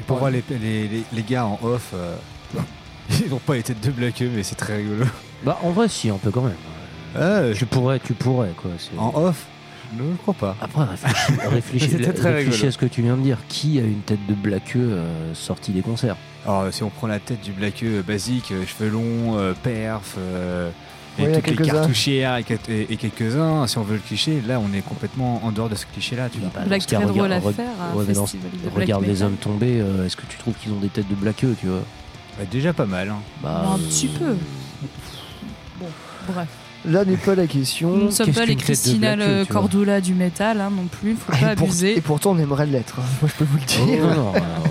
[0.00, 2.16] Et pour voir les, les, les, les gars en off, euh,
[3.10, 5.04] ils n'ont pas été de blagueux, mais c'est très rigolo.
[5.44, 6.56] Bah, en vrai, si, on peut quand même.
[7.16, 8.70] Ah, Tu pourrais, tu pourrais, quoi.
[8.96, 9.46] en off
[9.96, 10.56] Non, je crois pas.
[10.60, 13.38] Après, réfléchis, réfléchis, très à ce que tu viens de dire.
[13.48, 16.16] Qui a une tête de blaqueux euh, sortie des concerts?
[16.46, 20.70] Alors, si on prend la tête du blaqueux basique, euh, cheveux longs, euh, perf, euh,
[21.18, 24.58] et toutes les cartouchières et, quel- et- et quelques-uns, si on veut le cliché, là,
[24.58, 26.48] on est complètement en dehors de ce cliché-là, tu vois.
[26.54, 30.06] Bah, Black très drôle regarde- à re- faire ouais, de Regarde les hommes tombés, euh,
[30.06, 31.82] est-ce que tu trouves qu'ils ont des têtes de blaqueux, tu vois?
[32.38, 33.10] Bah, déjà pas mal.
[33.10, 33.18] hein.
[33.42, 34.36] Bah, Un euh, petit peu.
[35.78, 35.86] Bon,
[36.28, 36.48] bref.
[36.84, 37.90] Là n'est pas la question.
[37.96, 41.52] Nous ne sommes pas les Christina le Cordula du métal hein, non plus, faut pas
[41.52, 41.96] Et, pour- abuser.
[41.96, 42.96] et pourtant, on aimerait l'être.
[42.98, 43.04] hein.
[43.20, 44.02] Moi, je peux vous le Oh, dire.
[44.04, 44.64] non, non, alors,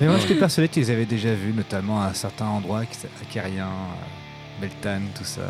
[0.00, 2.82] Mais moi, j'étais persuadé qu'ils avaient déjà vu, notamment à certains endroits,
[3.32, 5.40] Carien, euh, Beltane, tout ça.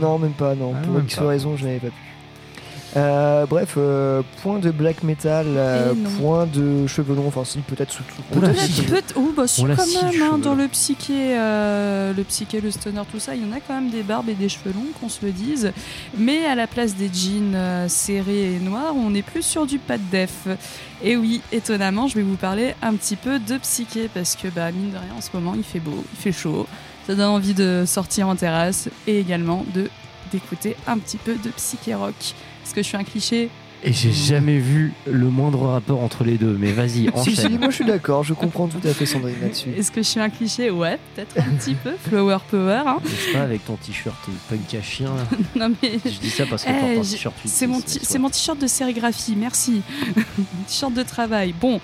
[0.00, 0.08] non?
[0.08, 0.72] Non, même pas, non.
[0.76, 1.28] Ah, Pour pas.
[1.28, 1.92] raison, je n'avais pas pu.
[2.96, 6.10] Euh, bref, euh, point de black metal, euh, non.
[6.18, 8.38] point de cheveux longs, enfin si peut-être sous tout.
[8.38, 12.62] Oula, peut-être oh, bah si, On quand même, hein, dans le psyché, euh, le psyché,
[12.62, 14.72] le stoner, tout ça, il y en a quand même des barbes et des cheveux
[14.72, 15.72] longs, qu'on se le dise.
[16.16, 19.78] Mais à la place des jeans euh, serrés et noirs, on est plus sur du
[19.78, 20.48] pas de def.
[21.02, 24.72] Et oui, étonnamment, je vais vous parler un petit peu de psyché, parce que, bah,
[24.72, 26.66] mine de rien, en ce moment, il fait beau, il fait chaud.
[27.06, 29.90] Ça donne envie de sortir en terrasse et également de
[30.30, 32.34] d'écouter un petit peu de psyché rock.
[32.68, 33.48] Est-ce que je suis un cliché
[33.82, 36.88] Et j'ai jamais vu le moindre rapport entre les deux, mais vas-y,
[37.24, 37.58] Si, si, enchaîne.
[37.58, 39.70] moi je suis d'accord, je comprends tout à fait Sandrine là-dessus.
[39.76, 40.70] Est-ce que je suis un cliché?
[40.70, 41.92] Ouais, peut-être un petit peu.
[42.08, 42.98] Flower power, hein.
[43.02, 44.16] N'est-ce pas avec ton t-shirt
[44.50, 45.24] punk à chien là?
[45.68, 48.00] Non mais Je dis ça parce que Eh, portes un j'ai- t-shirt c'est mon, ti-
[48.02, 49.80] c'est mon t-shirt de sérigraphie, merci.
[50.36, 51.54] Mon t-shirt de travail.
[51.58, 51.80] Bon.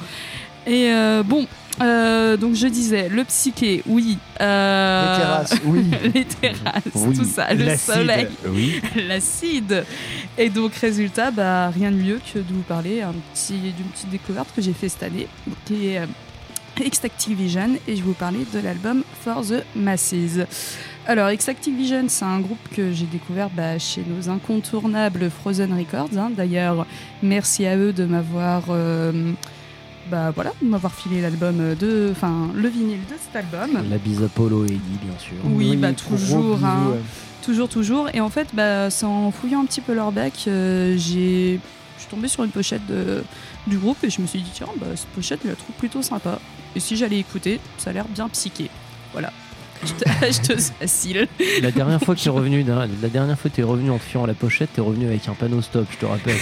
[0.67, 1.47] Et euh, bon,
[1.83, 4.17] euh, donc je disais, le psyché, oui.
[4.41, 5.85] Euh, Les terrasses, oui.
[6.15, 7.17] les terrasses, Oui.
[7.17, 8.81] tout ça, le soleil, Oui.
[9.09, 9.85] l'acide.
[10.39, 14.11] Et donc, résultat, bah, rien de mieux que de vous parler un petit- d'une petite
[14.11, 15.27] découverte que j'ai fait cette année,
[15.67, 16.07] qui est euh,
[16.83, 20.15] Extactic Vision, et je vais vous parler de l'album For the Masses.
[21.07, 26.17] Alors, Extactic Vision, c'est un groupe que j'ai découvert bah, chez nos incontournables Frozen Records.
[26.19, 26.31] hein.
[26.35, 26.87] D'ailleurs,
[27.23, 28.63] merci à eux de m'avoir.
[28.71, 29.33] euh,
[30.11, 33.83] bah voilà, de m'avoir filé l'album de, enfin le vinyle de cet album.
[33.89, 35.37] La bise à Polo et Eddie, bien sûr.
[35.45, 36.91] Oui, bah, toujours, bisous, hein.
[36.93, 37.01] ouais.
[37.43, 38.09] Toujours, toujours.
[38.15, 41.61] Et en fait, bah, c'est en fouillant un petit peu leur bac, euh, j'ai,
[41.97, 43.23] je suis tombée sur une pochette de,
[43.67, 46.03] du groupe et je me suis dit, tiens, bah, cette pochette, je la trouve plutôt
[46.03, 46.39] sympa.
[46.75, 48.71] Et si j'allais écouter, ça a l'air bien psyché.
[49.13, 49.33] Voilà.
[50.23, 51.29] Acheteuse facile.
[51.61, 53.99] La dernière fois que tu es revenu, la dernière fois que tu es revenu en
[53.99, 56.39] fiant la pochette, tu es revenu avec un panneau stop, je te rappelle.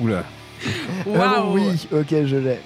[0.00, 0.24] Oula.
[1.14, 2.60] Ah Waouh oui, ok, je l'ai.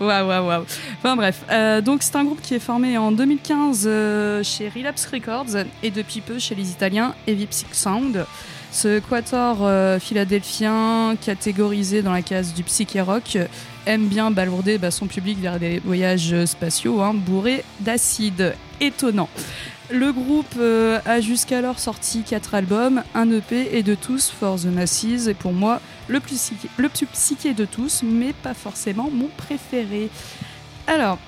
[0.00, 0.64] Waouh, waouh, waouh.
[0.98, 5.06] Enfin bref, euh, donc c'est un groupe qui est formé en 2015 euh, chez Relapse
[5.06, 8.26] Records et depuis peu chez les Italiens Heavy Psych Sound.
[8.72, 13.38] Ce quator euh, philadelphien, catégorisé dans la case du psyché rock,
[13.86, 18.54] aime bien balourder bah, son public vers des voyages spatiaux hein, bourrés d'acide.
[18.80, 19.28] Étonnant.
[19.90, 24.64] Le groupe euh, a jusqu'alors sorti 4 albums, un EP et de tous For the
[24.66, 29.10] Masses est pour moi le plus, psyché, le plus psyché de tous, mais pas forcément
[29.12, 30.08] mon préféré.
[30.86, 31.18] Alors,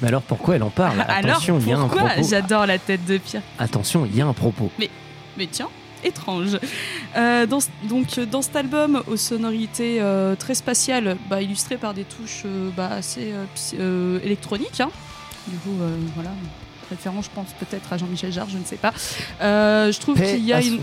[0.00, 1.04] Mais alors pourquoi elle en parle?
[1.08, 2.08] Attention, il y a un pourquoi?
[2.08, 2.28] propos.
[2.28, 4.70] j'adore la tête de Pierre Attention, il y a un propos.
[4.78, 4.88] mais,
[5.36, 5.68] mais tiens,
[6.02, 6.58] étrange.
[7.14, 12.04] Euh, dans, donc, dans cet album, aux sonorités euh, très spatiales, bah, illustrées par des
[12.04, 12.44] touches
[12.74, 13.34] bah, assez
[14.24, 14.90] électroniques, hein.
[15.46, 15.76] du coup,
[16.14, 16.30] voilà.
[16.90, 18.92] Référence, je pense peut-être à Jean-Michel Jarre, je ne sais pas.
[19.42, 20.80] Euh, je trouve qu'il y a une.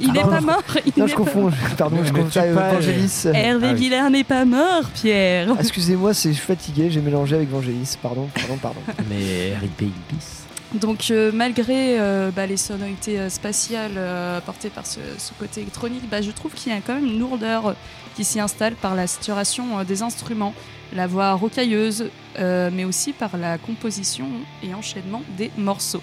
[0.00, 0.62] Il n'est pas mort.
[0.84, 1.50] il Non, je confonds.
[1.76, 3.24] Pardon, je confonds Vangelis.
[3.32, 3.74] Hervé Ah oui.
[3.74, 5.48] Villers n'est pas mort, Pierre.
[5.50, 7.96] Ah, Excusez-moi, c'est je suis fatigué, j'ai mélangé avec Vangelis.
[8.02, 8.80] Pardon, pardon, pardon.
[9.08, 10.43] Mais RIP peace.
[10.74, 13.96] Donc euh, malgré euh, bah, les sonorités euh, spatiales
[14.36, 14.98] apportées par ce,
[15.38, 17.76] côté électronique, bah, je trouve qu'il y a quand même une lourdeur
[18.16, 20.54] qui s'y installe par la saturation des instruments,
[20.94, 24.26] la voix rocailleuse, mais aussi par la composition
[24.62, 26.02] et enchaînement des morceaux.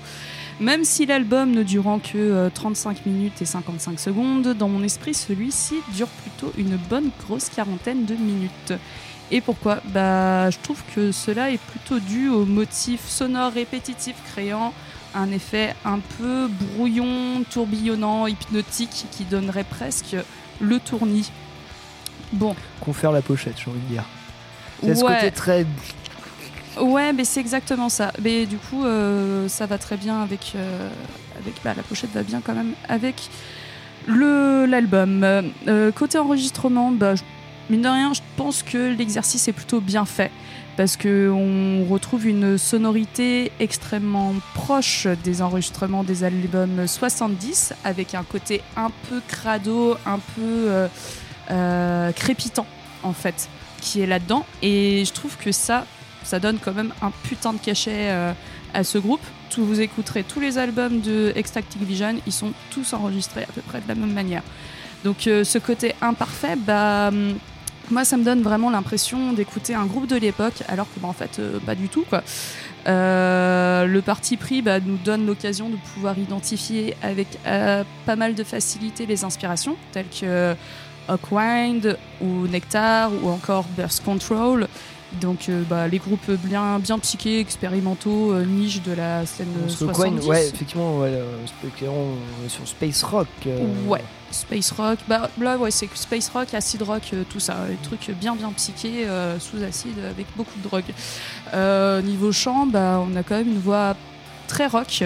[0.61, 5.15] Même si l'album ne durant que euh, 35 minutes et 55 secondes, dans mon esprit,
[5.15, 8.73] celui-ci dure plutôt une bonne grosse quarantaine de minutes.
[9.31, 14.73] Et pourquoi Bah, je trouve que cela est plutôt dû au motif sonore répétitif créant
[15.15, 20.15] un effet un peu brouillon, tourbillonnant, hypnotique qui donnerait presque
[20.59, 21.31] le tournis.
[22.33, 24.03] Bon, Confère la pochette, j'ai envie de dire.
[24.83, 25.65] C'est ce côté très.
[26.79, 28.11] ouais, mais c'est exactement ça.
[28.21, 30.89] Mais du coup, euh, ça va très bien avec, euh,
[31.39, 33.15] avec bah, la pochette va bien quand même avec
[34.07, 35.23] l'album.
[35.23, 37.23] Euh, côté enregistrement, bah, je-
[37.71, 40.29] mine de rien, je pense que l'exercice est plutôt bien fait
[40.75, 48.23] parce que on retrouve une sonorité extrêmement proche des enregistrements des albums 70 avec un
[48.23, 50.87] côté un peu crado, un peu euh,
[51.49, 52.65] euh, crépitant
[53.03, 53.49] en fait
[53.79, 55.85] qui est là-dedans et je trouve que ça
[56.23, 58.33] ça donne quand même un putain de cachet euh,
[58.73, 59.21] à ce groupe.
[59.49, 63.61] Tout, vous écouterez tous les albums de Extractic Vision, ils sont tous enregistrés à peu
[63.61, 64.43] près de la même manière.
[65.03, 67.37] Donc ce côté imparfait, bah, hum,
[67.89, 71.13] moi ça me donne vraiment l'impression d'écouter un groupe de l'époque, alors que bah, en
[71.13, 72.23] fait euh, pas du tout quoi.
[72.87, 78.35] Euh, le parti pris bah, nous donne l'occasion de pouvoir identifier avec euh, pas mal
[78.35, 80.55] de facilité les inspirations, telles que
[81.07, 84.67] Hawkwind ou Nectar ou encore Burst Control.
[85.19, 89.69] Donc euh, bah, les groupes bien, bien psychés, expérimentaux, euh, niche de la scène que
[89.69, 90.19] 70.
[90.21, 93.27] Coin, ouais, effectivement, ouais, euh, spéculons, euh, sur Space Rock.
[93.45, 94.01] euh, Ouais,
[94.31, 94.99] Space Rock.
[95.09, 97.57] Bah, là, ouais, c'est Space Rock, Acid Rock, tout ça.
[97.67, 99.05] Des trucs bien, bien psychés,
[99.39, 102.03] sous acide, avec beaucoup de drogue.
[102.05, 103.95] Niveau chant, bah, on a quand même une voix
[104.47, 105.03] très rock.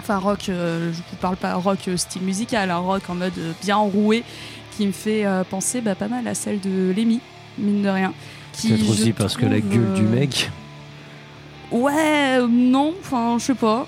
[0.00, 4.22] Enfin, rock, je vous parle pas rock style musical, un rock en mode bien enroué,
[4.76, 7.20] qui me fait penser bah, pas mal à celle de Lemmy,
[7.58, 8.12] mine de rien.
[8.56, 10.50] Qui, Peut-être aussi parce que la gueule du euh, mec.
[11.70, 13.86] Ouais, euh, non, enfin, je sais pas.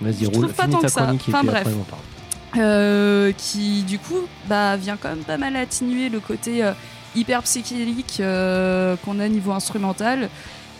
[0.00, 1.12] Vas-y, je roule, trouve pas tant ta que ça.
[1.12, 1.60] Enfin, bref.
[1.60, 2.00] après on parle.
[2.58, 6.72] Euh, qui du coup bah, vient quand même pas mal atténuer le côté euh,
[7.14, 10.28] hyper psychédélique euh, qu'on a niveau instrumental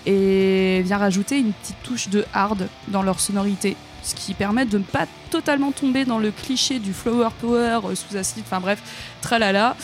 [0.05, 4.77] et vient rajouter une petite touche de hard dans leur sonorité ce qui permet de
[4.77, 8.83] ne pas totalement tomber dans le cliché du flower power sous acide enfin bref
[9.23, 9.75] tralala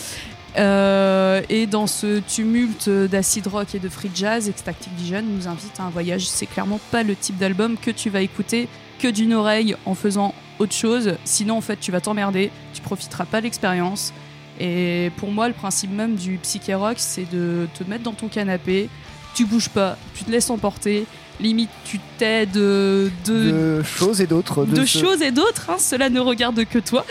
[0.57, 5.79] Euh, et dans ce tumulte d'acid rock et de free jazz, Extactic Vision nous invite
[5.79, 6.27] à un voyage.
[6.27, 8.67] C'est clairement pas le type d'album que tu vas écouter
[8.99, 11.15] que d'une oreille en faisant autre chose.
[11.23, 14.13] Sinon, en fait, tu vas t'emmerder, tu profiteras pas de l'expérience.
[14.59, 18.27] Et pour moi, le principe même du psyché rock, c'est de te mettre dans ton
[18.27, 18.89] canapé,
[19.33, 21.05] tu bouges pas, tu te laisses emporter.
[21.39, 24.65] Limite, tu t'aides de, de choses et d'autres.
[24.65, 27.05] de ce- choses et d'autres, hein, cela ne regarde que toi.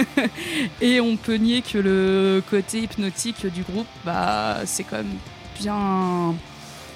[0.80, 5.12] et on peut nier que le côté hypnotique du groupe, bah, c'est quand même
[5.60, 6.34] bien,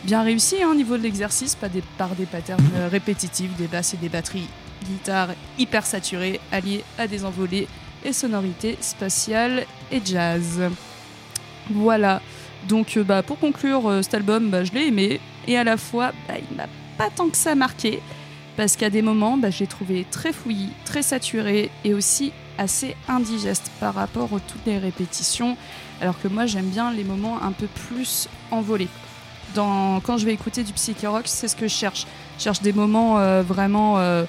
[0.05, 3.67] bien réussi hein, au niveau de l'exercice, pas des, par des patterns euh, répétitifs, des
[3.67, 4.49] basses et des batteries,
[4.87, 7.69] guitare hyper saturées, alliées à des envolées
[8.05, 10.61] et sonorités spatiales et jazz.
[11.71, 12.21] Voilà.
[12.69, 15.77] Donc euh, bah, pour conclure euh, cet album, bah, je l'ai aimé et à la
[15.77, 16.67] fois bah, il m'a
[16.99, 18.01] pas tant que ça marqué
[18.57, 22.95] parce qu'à des moments bah, je l'ai trouvé très fouillis, très saturé et aussi assez
[23.09, 25.57] indigeste par rapport aux toutes les répétitions
[26.01, 28.89] alors que moi j'aime bien les moments un peu plus envolés.
[29.55, 32.07] Dans, quand je vais écouter du psyché rock, c'est ce que je cherche.
[32.39, 34.25] Je cherche des moments euh, vraiment euh,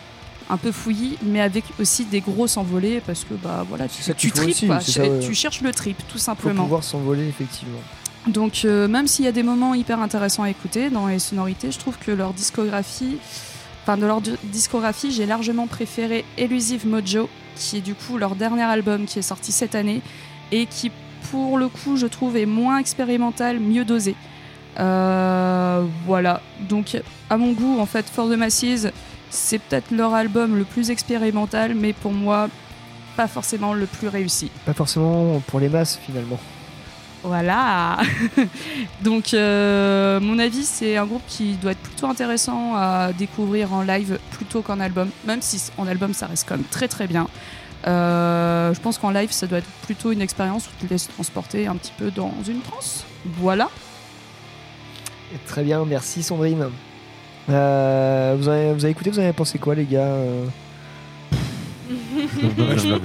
[0.50, 4.14] un peu fouillis, mais avec aussi des grosses envolées parce que bah voilà, tu, ça
[4.14, 4.80] tu faut tripes, aussi, quoi.
[4.80, 5.20] Tu- ça, ouais.
[5.20, 6.64] tu cherches le trip tout simplement.
[6.64, 7.80] pouvoir s'envoler, effectivement.
[8.28, 11.71] Donc euh, même s'il y a des moments hyper intéressants à écouter dans les sonorités,
[11.71, 13.17] je trouve que leur discographie,
[13.84, 18.36] enfin de leur di- discographie, j'ai largement préféré Elusive Mojo, qui est du coup leur
[18.36, 20.01] dernier album qui est sorti cette année
[20.53, 20.91] et qui
[21.32, 24.15] pour le coup je trouve est moins expérimental, mieux dosé.
[24.80, 26.97] Euh, voilà, donc
[27.30, 28.88] à mon goût en fait For the Masses
[29.30, 32.47] c'est peut-être leur album le plus expérimental mais pour moi
[33.17, 34.49] pas forcément le plus réussi.
[34.65, 36.39] Pas forcément pour les masses finalement.
[37.24, 37.97] Voilà.
[39.01, 43.82] Donc, euh, mon avis, c'est un groupe qui doit être plutôt intéressant à découvrir en
[43.82, 45.09] live plutôt qu'en album.
[45.26, 47.28] Même si en album, ça reste quand même très très bien.
[47.88, 51.07] Euh, je pense qu'en live, ça doit être plutôt une expérience où tu te laisses
[51.07, 53.05] transporter un petit peu dans une transe.
[53.26, 53.69] Voilà.
[55.47, 56.67] Très bien, merci Sandrine.
[57.49, 60.15] Euh, vous, avez, vous avez écouté, vous avez pensé quoi les gars
[61.89, 62.97] je,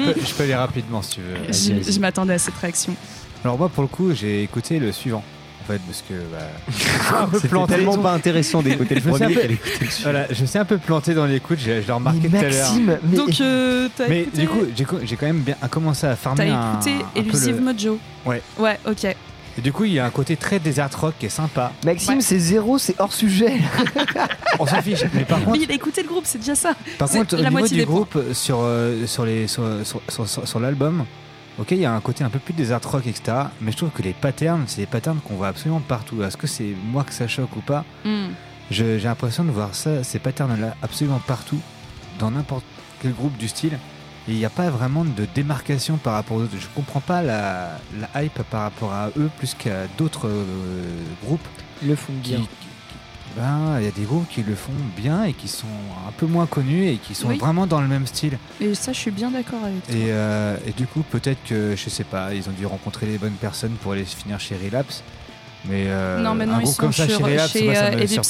[0.00, 1.52] peux, je peux aller rapidement si tu veux.
[1.52, 2.96] Je, je m'attendais à cette réaction.
[3.44, 5.22] Alors moi, pour le coup, j'ai écouté le suivant.
[5.62, 9.56] En fait, parce que bah, un peu tellement pas intéressant d'écouter le premier peu- le
[9.56, 9.88] suivant.
[10.02, 12.44] Voilà, je me suis un peu planté dans l'écoute, j'ai- je l'ai remarqué Mais tout
[12.44, 12.70] à l'heure.
[12.72, 14.42] Maxime, mais- Donc, euh, Mais écouté
[14.72, 17.62] du coup, j'ai quand même bien commencé à farmer T'as un, écouté un Elusive le-
[17.62, 18.42] Mojo Ouais.
[18.58, 19.04] Ouais, ok.
[19.56, 21.72] Et du coup, il y a un côté très desert rock qui est sympa.
[21.84, 23.52] Maxime, c'est zéro, c'est hors sujet.
[24.58, 25.04] On s'en fiche.
[25.14, 26.74] Mais par contre, il a écouté le groupe, c'est déjà ça.
[26.98, 30.28] par contre, au la niveau moitié du groupe sur euh, sur les sur, sur, sur-
[30.28, 31.04] sur- sur l'album,
[31.58, 33.36] ok, il y a un côté un peu plus desert rock, etc.
[33.60, 36.22] Mais je trouve que les patterns, c'est des patterns qu'on voit absolument partout.
[36.22, 38.28] Est-ce que c'est moi que ça choque ou pas Hmm.
[38.70, 41.60] J'ai l'impression de voir ça, ces patterns-là absolument partout,
[42.18, 42.64] dans n'importe
[43.02, 43.78] quel groupe du style.
[44.26, 46.56] Et il n'y a pas vraiment de démarcation par rapport aux autres.
[46.58, 50.46] Je comprends pas la, la hype par rapport à eux plus qu'à d'autres euh,
[51.22, 51.46] groupes.
[51.84, 52.38] Le font bien.
[52.38, 52.63] Qui- qui-
[53.36, 55.66] ben, il y a des groupes qui le font bien et qui sont
[56.08, 57.38] un peu moins connus et qui sont Oui.
[57.38, 58.38] vraiment dans le même style.
[58.60, 59.94] Et ça, je suis bien d'accord avec toi.
[59.94, 63.18] Et, euh, et du coup, peut-être que, je sais pas, ils ont dû rencontrer les
[63.18, 65.02] bonnes personnes pour aller finir chez Relapse.
[65.66, 67.84] Mais euh, non, maintenant un ils groupe sont comme ça chez, Relapse, chez moi, ça
[67.86, 68.22] euh, me sur-.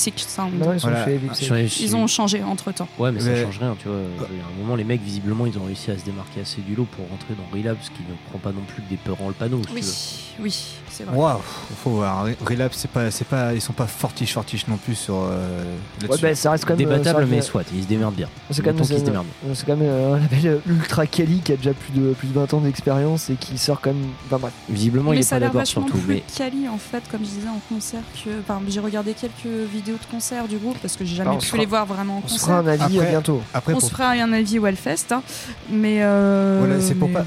[0.52, 1.04] Non, ils sont Voilà.
[1.04, 2.86] chez Epic Sur les- Ils ont changé entre temps.
[2.96, 3.96] Ouais, mais, Mais- ça change rien, tu vois.
[4.30, 6.60] Il y a un moment, les mecs, visiblement, ils ont réussi à se démarquer assez
[6.60, 9.20] du lot pour rentrer dans Relapse, qui ne prend pas non plus que des peurs
[9.20, 9.60] en le panneau.
[9.62, 10.44] si tu veux.
[10.44, 10.64] Oui, oui,
[10.96, 11.16] c'est vrai.
[11.16, 11.40] Waouh,
[11.82, 12.26] faut voir.
[12.46, 15.14] Relapse, c'est pas, c'est pas, ils sont pas fortiche fortiche non plus sur.
[15.16, 15.64] euh,
[16.08, 16.86] Ouais, bah, ça reste quand même.
[16.88, 18.28] euh, Débattable, mais soit, ils se démerdent bien.
[18.50, 19.26] C'est quand même, qu'ils se c'est- démerdent.
[19.54, 22.34] c'est quand même euh, un label ultra quali qui a déjà plus de, plus de
[22.34, 24.04] 20 ans d'expérience et qui sort quand même.
[24.26, 24.52] Enfin bref.
[24.68, 25.98] Visiblement, il mais est ça pas d'accord vachement surtout.
[25.98, 28.00] plus Mais quali en fait, comme je disais en concert.
[28.24, 31.38] Que, enfin, j'ai regardé quelques vidéos de concert du groupe parce que j'ai jamais Ah,
[31.38, 32.46] pu fera- les voir vraiment en On se concert.
[32.48, 33.42] fera un avis Après- euh, bientôt.
[33.52, 35.22] Après, on pour, se fera un avis au Hellfest, hein.
[35.70, 37.24] mais euh, voilà, c'est pour pas,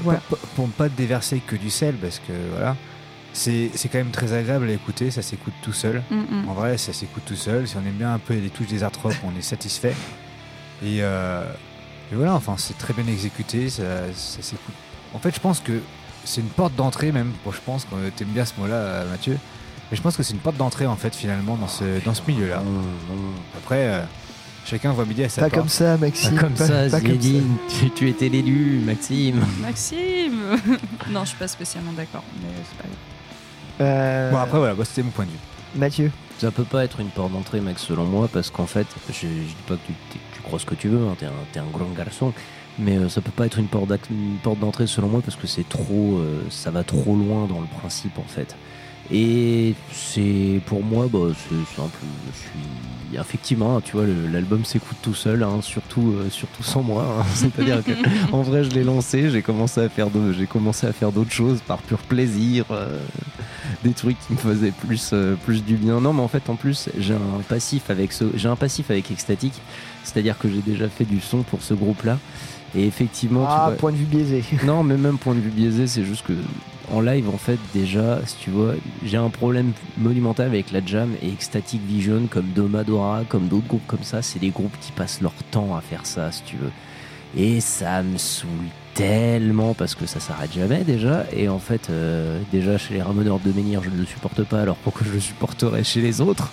[0.56, 2.76] pour pas déverser que du sel, parce que voilà,
[3.38, 6.02] c'est, c'est quand même très agréable à écouter, ça s'écoute tout seul.
[6.10, 6.48] Mm, mm.
[6.48, 7.66] En vrai, ça s'écoute tout seul.
[7.68, 9.94] Si on aime bien un peu les touches des art rock, on est satisfait.
[10.82, 11.44] Et, euh,
[12.12, 13.82] et voilà, enfin, c'est très bien exécuté, ça,
[14.14, 14.74] ça s'écoute.
[15.14, 15.80] En fait, je pense que
[16.24, 17.32] c'est une porte d'entrée, même.
[17.44, 19.38] Bon, je pense que t'aimes bien ce mot-là, Mathieu.
[19.90, 22.22] Mais je pense que c'est une porte d'entrée, en fait, finalement, dans ce, dans ce
[22.28, 22.62] milieu-là.
[23.56, 24.02] Après, euh,
[24.66, 25.60] chacun voit midi à sa Pas porte.
[25.60, 26.34] comme ça, Maxime.
[26.34, 27.56] pas comme pas- ça, pas comme Zinedine.
[27.68, 29.40] Tu, tu étais l'élu, Maxime.
[29.62, 30.58] Maxime
[31.10, 32.98] Non, je suis pas spécialement d'accord, mais c'est pas grave.
[33.80, 35.36] Euh, Bon, après, voilà, bah, c'était mon point de vue.
[35.74, 36.10] Mathieu.
[36.38, 39.26] Ça peut pas être une porte d'entrée, Max, selon moi, parce qu'en fait, je, je
[39.26, 42.32] dis pas que tu, crois ce que tu veux, hein, t'es un, un grand garçon,
[42.78, 45.36] mais euh, ça peut pas être une porte, d'ac- une porte d'entrée, selon moi, parce
[45.36, 48.54] que c'est trop, euh, ça va trop loin dans le principe, en fait.
[49.10, 51.98] Et c'est pour moi, bah, c'est simple.
[52.32, 52.68] Je suis
[53.14, 57.16] effectivement, tu vois, l'album s'écoute tout seul, hein, surtout, euh, surtout sans moi.
[57.20, 57.24] hein.
[57.34, 57.92] C'est-à-dire que
[58.32, 61.60] en vrai, je l'ai lancé, j'ai commencé à faire, j'ai commencé à faire d'autres choses
[61.66, 62.98] par pur plaisir, euh,
[63.84, 66.00] des trucs qui me faisaient plus, euh, plus du bien.
[66.00, 69.10] Non, mais en fait, en plus, j'ai un passif avec ce, j'ai un passif avec
[69.10, 69.52] Ecstatic,
[70.04, 72.18] c'est-à-dire que j'ai déjà fait du son pour ce groupe-là.
[72.74, 74.44] Et effectivement, tu Ah, vois- point de vue biaisé.
[74.64, 76.34] non, mais même point de vue biaisé, c'est juste que
[76.92, 78.74] en live, en fait, déjà, si tu vois,
[79.04, 83.86] j'ai un problème monumental avec la jam et Ecstatic Vision, comme Domadora, comme d'autres groupes
[83.86, 84.22] comme ça.
[84.22, 86.70] C'est des groupes qui passent leur temps à faire ça, si tu veux.
[87.36, 88.48] Et ça me saoule
[88.94, 91.24] tellement parce que ça s'arrête jamais déjà.
[91.32, 94.60] Et en fait, euh, déjà chez les ramoneurs de menhir, je ne le supporte pas.
[94.60, 96.50] Alors pourquoi je le supporterais chez les autres?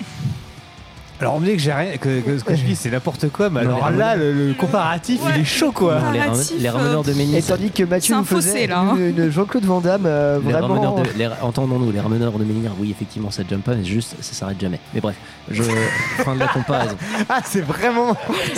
[1.21, 3.29] Alors on me dit que j'ai rien, que, que ce que je dis c'est n'importe
[3.29, 5.99] quoi, mais Non, alors les là le, le comparatif il est chaud quoi.
[6.01, 8.49] Non, les, ram- Comparatif, les ramoneurs de Et tandis que Mathieu C'est un nous faisait
[8.51, 8.95] fossé, là, hein.
[8.97, 10.67] une, une Jean-Claude Van Damme, euh, Les vraiment.
[10.67, 14.15] rameneurs de, les- entendons-nous, les rameneurs de menhir, oui, effectivement, ça jump pas, mais juste,
[14.19, 14.79] ça s'arrête jamais.
[14.93, 15.15] Mais bref,
[15.49, 15.63] je,
[16.17, 16.97] fin de la comparaison.
[17.29, 18.17] Ah c'est vraiment.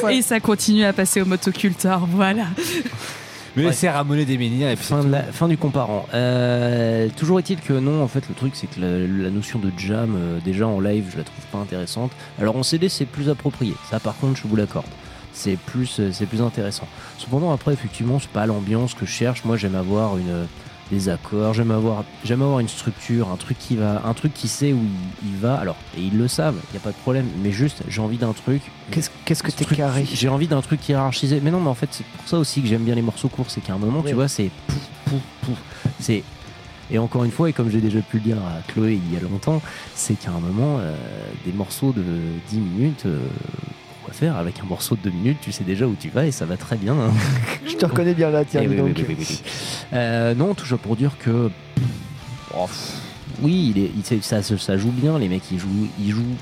[0.09, 2.45] Et ça continue à passer au motoculteur, voilà.
[3.63, 6.05] Mais c'est ramoner des menhirs et puis Fin, de la- fin du comparant.
[6.13, 9.71] Euh, toujours est-il que non, en fait, le truc, c'est que la, la notion de
[9.77, 12.11] jam, euh, déjà en live, je la trouve pas intéressante.
[12.39, 13.73] Alors en CD, c'est plus approprié.
[13.89, 14.85] Ça, par contre, je vous l'accorde.
[15.33, 16.87] C'est plus, euh, c'est plus intéressant.
[17.17, 19.43] Cependant, après, effectivement, c'est pas l'ambiance que je cherche.
[19.45, 20.47] Moi, j'aime avoir une,
[20.91, 24.47] des accords, j'aime avoir, j'aime avoir une structure, un truc qui va, un truc qui
[24.47, 24.79] sait où
[25.23, 25.55] il, il va.
[25.55, 28.17] Alors, et ils le savent, il n'y a pas de problème, mais juste, j'ai envie
[28.17, 28.61] d'un truc.
[28.91, 31.41] Qu'est-ce qu'est-ce que t'es carré J'ai envie d'un truc hiérarchisé.
[31.43, 33.49] Mais non, mais en fait, c'est pour ça aussi que j'aime bien les morceaux courts.
[33.49, 34.09] C'est qu'à un moment, Oui.
[34.09, 35.57] tu vois, c'est pouf, pouf, pouf.
[35.99, 36.23] C'est.
[36.89, 39.17] Et encore une fois, et comme j'ai déjà pu le dire à Chloé il y
[39.17, 39.61] a longtemps,
[39.93, 40.95] c'est qu'à un moment, euh,
[41.45, 42.01] des morceaux de
[42.49, 43.19] 10 minutes, euh,
[44.17, 46.45] faire avec un morceau de 2 minutes, tu sais déjà où tu vas et ça
[46.45, 46.93] va très bien.
[46.93, 47.11] hein.
[47.65, 49.05] Je te reconnais bien là, tiens, oui, oui, donc.
[49.07, 49.41] oui.
[49.93, 51.49] Euh, non, toujours pour dire que.
[52.55, 52.65] oh,
[53.41, 55.87] oui, il est, il- ça, ça joue bien, les mecs, ils jouent.
[55.99, 56.35] Ils jouent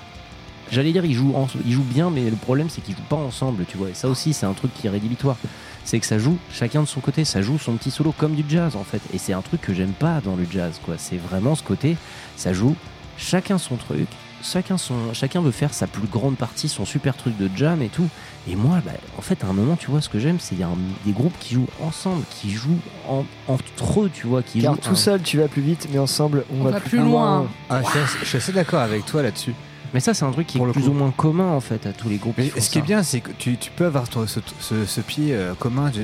[0.71, 3.15] J'allais dire, ils jouent, en- ils jouent bien, mais le problème, c'est qu'ils jouent pas
[3.17, 3.89] ensemble, tu vois.
[3.89, 5.35] Et ça aussi, c'est un truc qui est rédhibitoire.
[5.83, 8.43] C'est que ça joue chacun de son côté, ça joue son petit solo comme du
[8.49, 9.01] jazz, en fait.
[9.13, 10.95] Et c'est un truc que j'aime pas dans le jazz, quoi.
[10.97, 11.97] C'est vraiment ce côté,
[12.35, 12.75] ça joue
[13.17, 14.07] chacun son truc,
[14.43, 17.89] chacun, son, chacun veut faire sa plus grande partie, son super truc de jam et
[17.89, 18.07] tout.
[18.47, 20.61] Et moi, bah, en fait, à un moment, tu vois, ce que j'aime, c'est il
[20.61, 24.43] y a un- des groupes qui jouent ensemble, qui jouent en- entre eux, tu vois,
[24.43, 26.71] qui Car jouent tout un- seul, tu vas plus vite, mais ensemble, on, On va,
[26.71, 27.39] va plus loin.
[27.39, 27.47] loin.
[27.69, 27.81] Ah,
[28.21, 29.53] je, suis assez, d'accord avec toi là-dessus.
[29.93, 30.89] Mais ça, c'est un truc qui Pour est le plus coup.
[30.89, 32.35] ou moins commun, en fait, à tous les groupes.
[32.37, 34.85] Mais qui font ce qui est bien, c'est que tu, tu peux avoir ce, ce-
[34.85, 36.01] ce pied euh, commun de,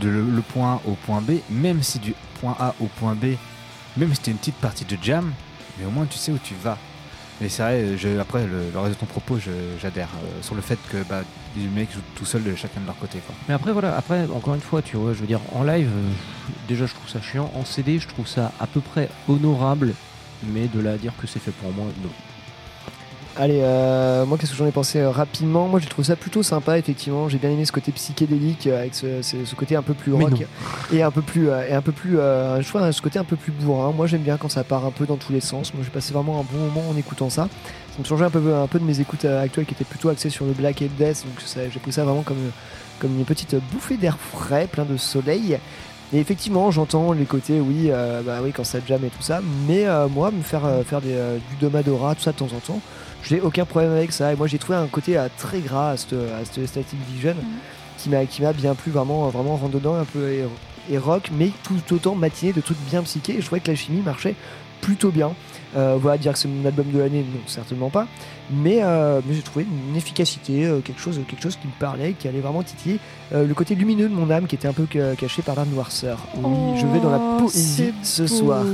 [0.00, 3.14] de le, le point A au point B, même si du point A au point
[3.14, 3.34] B,
[3.98, 5.32] même si c'est une petite partie de jam,
[5.78, 6.78] mais au moins tu sais où tu vas.
[7.40, 9.38] Mais c'est vrai, après le, reste de ton propos,
[9.80, 11.22] j'adhère euh, sur le fait que bah,
[11.56, 13.18] les mecs jouent tout seuls chacun de leur côté.
[13.48, 16.10] Mais après, voilà, après, encore une fois, tu vois, je veux dire, en live, euh,
[16.68, 17.50] déjà, je trouve ça chiant.
[17.54, 19.94] En CD, je trouve ça à peu près honorable,
[20.48, 22.10] mais de là à dire que c'est fait pour moi, non.
[23.36, 25.68] Allez, euh, moi, qu'est-ce que j'en ai pensé euh, rapidement?
[25.68, 27.28] Moi, j'ai trouvé ça plutôt sympa, effectivement.
[27.28, 30.12] J'ai bien aimé ce côté psychédélique euh, avec ce, ce- ce côté un peu plus
[30.12, 30.32] rock
[30.92, 33.24] et un peu plus, euh, et un peu plus, euh, je trouve ce côté un
[33.24, 33.92] peu plus bourrin.
[33.92, 35.72] Moi, j'aime bien quand ça part un peu dans tous les sens.
[35.72, 37.48] Moi, j'ai passé vraiment un bon moment en écoutant ça.
[37.92, 40.30] Ça me changeait un peu, un peu de mes écoutes actuelles qui étaient plutôt axées
[40.30, 41.24] sur le black et le death.
[41.24, 41.40] Donc,
[41.72, 42.50] j'ai pris ça vraiment comme,
[42.98, 45.56] comme une petite bouffée d'air frais, plein de soleil.
[46.12, 49.40] Et effectivement, j'entends les côtés, oui, euh, bah oui, quand ça jam et tout ça,
[49.68, 51.14] mais euh, moi, me faire euh, faire des,
[51.48, 52.80] du domadora, tout ça de temps en temps,
[53.22, 54.32] je n'ai aucun problème avec ça.
[54.32, 57.34] Et moi, j'ai trouvé un côté euh, très gras à cette, à cette Static Vision
[57.98, 60.44] qui m'a qui m'a bien plu, vraiment, vraiment randonnant, un peu et,
[60.90, 63.36] et rock, mais tout autant matiné de trucs bien psychés.
[63.36, 64.34] Et je trouvais que la chimie marchait
[64.80, 65.32] plutôt bien.
[65.76, 68.06] Euh, voilà, dire que c'est mon album de l'année, non, certainement pas.
[68.50, 72.14] Mais, euh, mais j'ai trouvé une efficacité, euh, quelque, chose, quelque chose qui me parlait,
[72.18, 72.98] qui allait vraiment titiller
[73.32, 75.64] euh, le côté lumineux de mon âme qui était un peu ca- caché par la
[75.64, 76.18] noirceur.
[76.36, 78.28] Oui, je vais dans la Oh, poésie ce beau.
[78.28, 78.64] soir.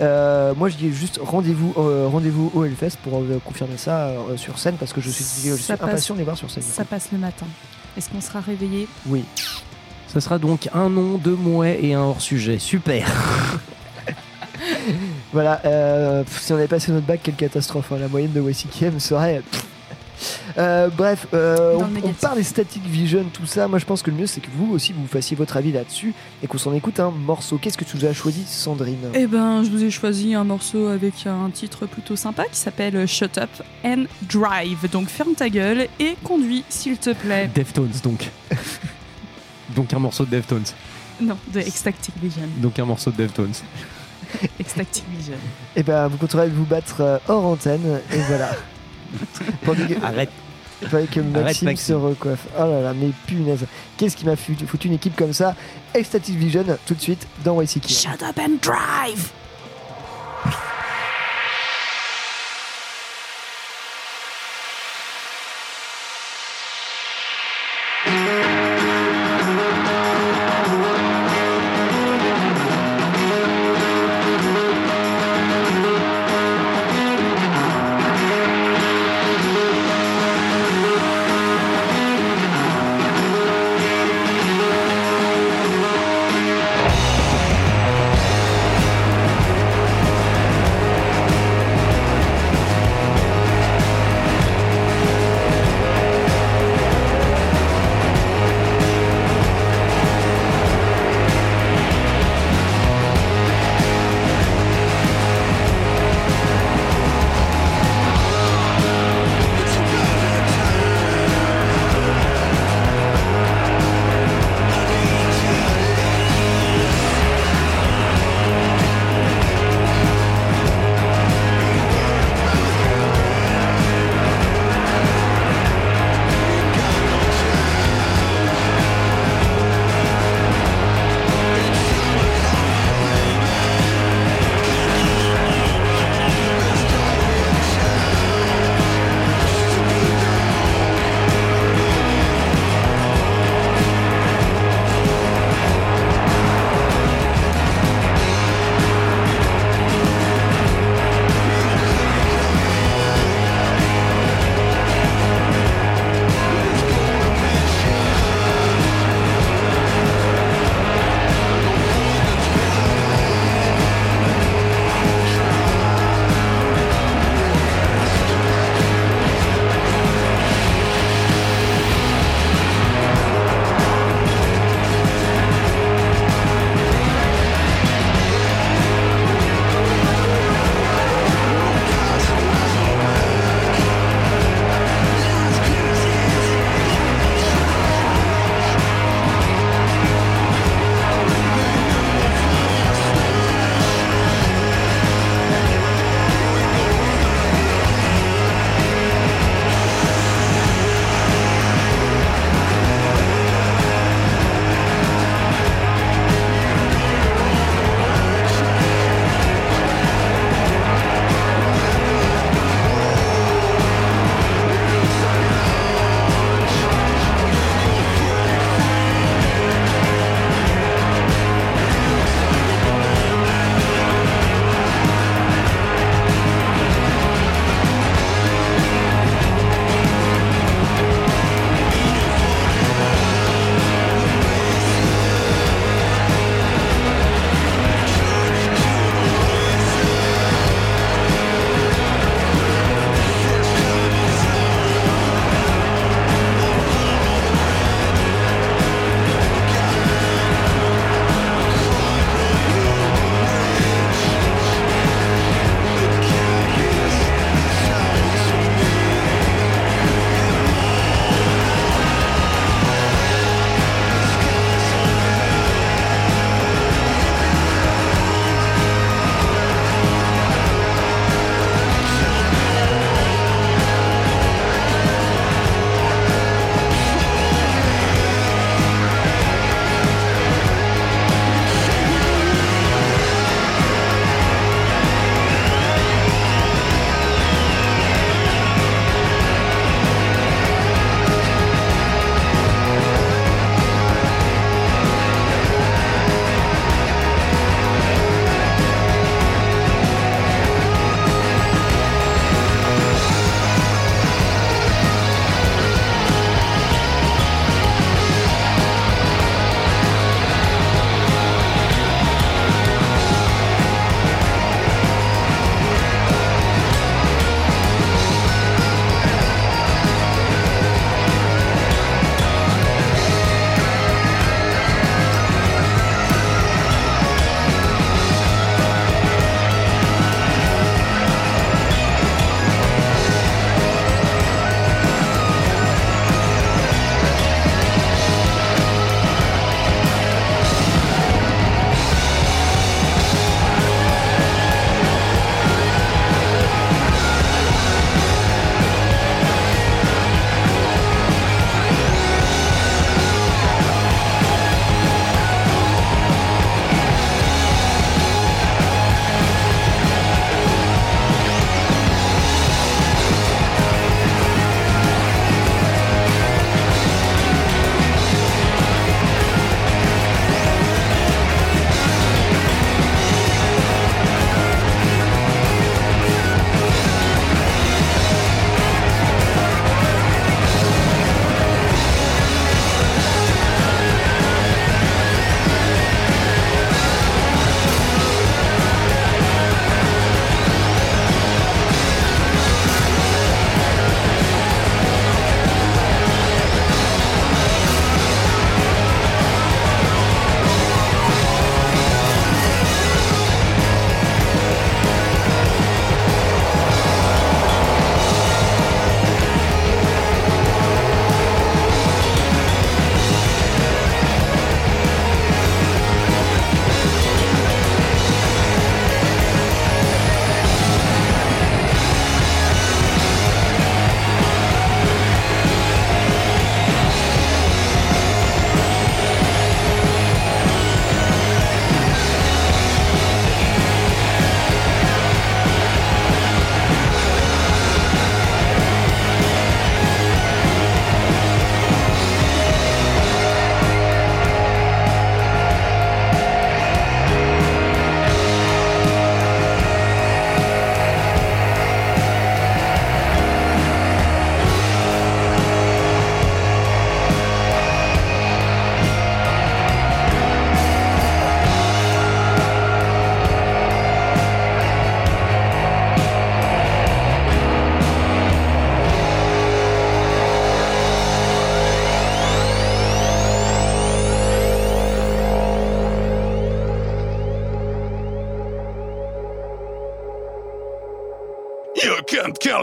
[0.00, 4.36] Euh, moi, je dis juste rendez-vous euh, rendez-vous au Hellfest pour euh, confirmer ça euh,
[4.38, 6.50] sur scène parce que je suis, je suis Ça passe- impatient de les voir sur
[6.50, 6.62] scène.
[6.62, 7.46] Ça passe le matin.
[7.98, 9.24] Est-ce qu'on sera réveillé Oui.
[10.06, 12.58] Ça sera donc un nom, deux mouets et un hors-sujet.
[12.58, 13.06] Super
[15.32, 17.92] Voilà, euh, pff, si on avait passé notre bac, quelle catastrophe.
[17.92, 17.98] hein.
[18.00, 19.42] La moyenne de YCKM serait.
[20.56, 23.68] Euh, bref, euh, on, parle des Static Vision, tout ça.
[23.68, 26.14] Moi, je pense que le mieux, c'est que vous aussi, vous fassiez votre avis là-dessus
[26.42, 27.58] et qu'on s'en écoute un morceau.
[27.58, 29.10] Qu'est-ce que tu nous as choisi, Sandrine?
[29.14, 33.06] Eh ben, je vous ai choisi un morceau avec un titre plutôt sympa qui s'appelle
[33.06, 33.50] Shut Up
[33.84, 34.90] and Drive.
[34.90, 37.48] Donc ferme ta gueule et conduis, s'il te plaît.
[37.54, 38.28] Deftones, donc.
[39.76, 40.66] donc un morceau de Deftones.
[41.20, 42.48] Non, de Extactic Vision.
[42.56, 43.54] Donc un morceau de Deftones.
[45.10, 45.34] Vision.
[45.76, 48.50] Et ben, vous compterez vous battre euh, hors antenne, et voilà.
[49.64, 50.30] Que- Arrête.
[50.88, 51.86] Fallait que Arrête, Maxime, Maxime.
[51.86, 52.46] se recoiffe.
[52.58, 53.64] Oh là là, mais punaise.
[53.96, 55.54] Qu'est-ce qui m'a foutu, foutu une équipe comme ça?
[55.94, 57.88] Ecstatic Vision, tout de suite, dans YCK.
[57.88, 59.30] Shut up and drive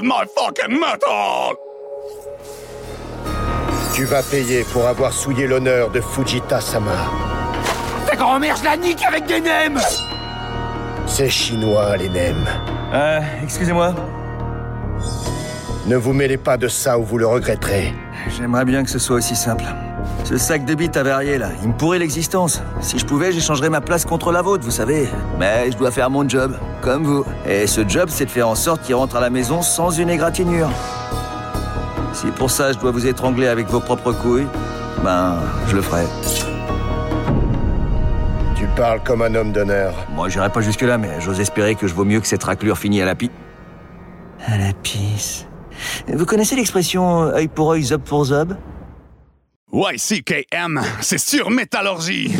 [0.05, 1.55] my fucking metal!
[3.93, 6.91] Tu vas payer pour avoir souillé l'honneur de Fujita-sama.
[8.07, 9.79] Ta grand-mère, je la nique avec des nems
[11.07, 12.45] C'est chinois, les nems.
[12.93, 13.95] Euh, excusez-moi.
[15.87, 17.93] Ne vous mêlez pas de ça ou vous le regretterez.
[18.37, 19.63] J'aimerais bien que ce soit aussi simple.
[20.23, 22.61] Ce sac de bites avarié là, il me pourrait l'existence.
[22.81, 25.07] Si je pouvais, j'échangerais ma place contre la vôtre, vous savez.
[25.39, 27.25] Mais je dois faire mon job, comme vous.
[27.49, 30.09] Et ce job, c'est de faire en sorte qu'il rentre à la maison sans une
[30.09, 30.69] égratignure.
[32.13, 34.47] Si pour ça je dois vous étrangler avec vos propres couilles,
[35.03, 36.03] ben, je le ferai.
[38.55, 39.93] Tu parles comme un homme d'honneur.
[40.13, 43.01] Moi, j'irai pas jusque-là, mais j'ose espérer que je vaux mieux que cette raclure finie
[43.01, 43.31] à la pi...
[44.45, 45.47] À la pisse.
[46.07, 48.55] Vous connaissez l'expression œil pour œil, zob pour zob?
[49.73, 52.31] YCKM, c'est sur métallurgie!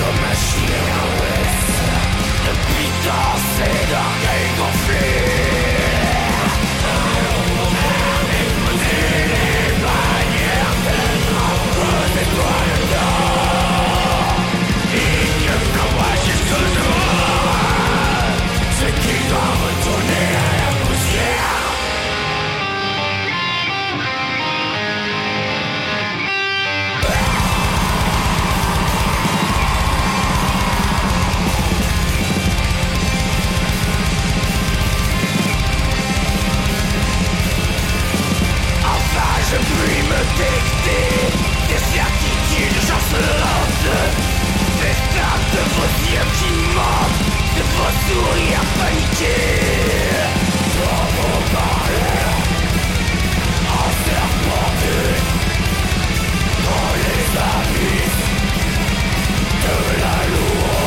[0.00, 1.76] comme un chien en laisse,
[2.48, 5.29] depuis tant c'est d'orgueil gonflé.
[45.52, 47.20] De vos yeux qui mentent
[47.56, 49.60] De vos sourires paniqués
[50.78, 52.38] Dans vos parleurs
[53.82, 55.18] Enserpentés
[56.66, 58.26] Dans les abysses
[59.64, 60.80] De la loi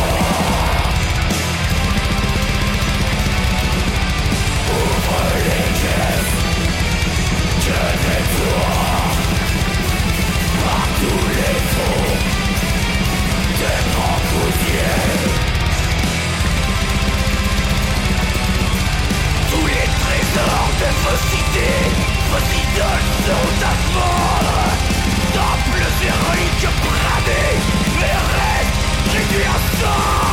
[4.72, 6.36] Ouvre les caisses
[7.66, 9.08] Que déploie
[10.64, 12.14] Par tous les faux
[13.60, 14.13] Des
[19.52, 21.84] tous les trésors de vos cités,
[22.32, 24.74] vos idoles sont à fond.
[25.34, 27.60] Tant plus héroïques que bramés,
[28.00, 28.82] mais restent,
[29.12, 30.33] j'ai du attention.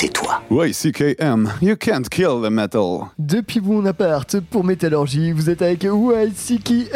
[0.00, 0.40] tais-toi.
[0.50, 3.10] YCKM, you can't kill the metal.
[3.18, 6.94] Depuis mon appart pour Métallurgie, vous êtes avec YCKM.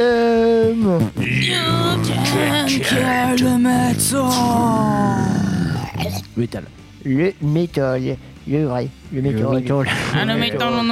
[6.37, 6.65] Metal.
[7.05, 8.17] Le métal,
[8.49, 9.55] le vrai, le métal.
[9.55, 9.87] métal.
[10.15, 10.89] Ah, le métal, on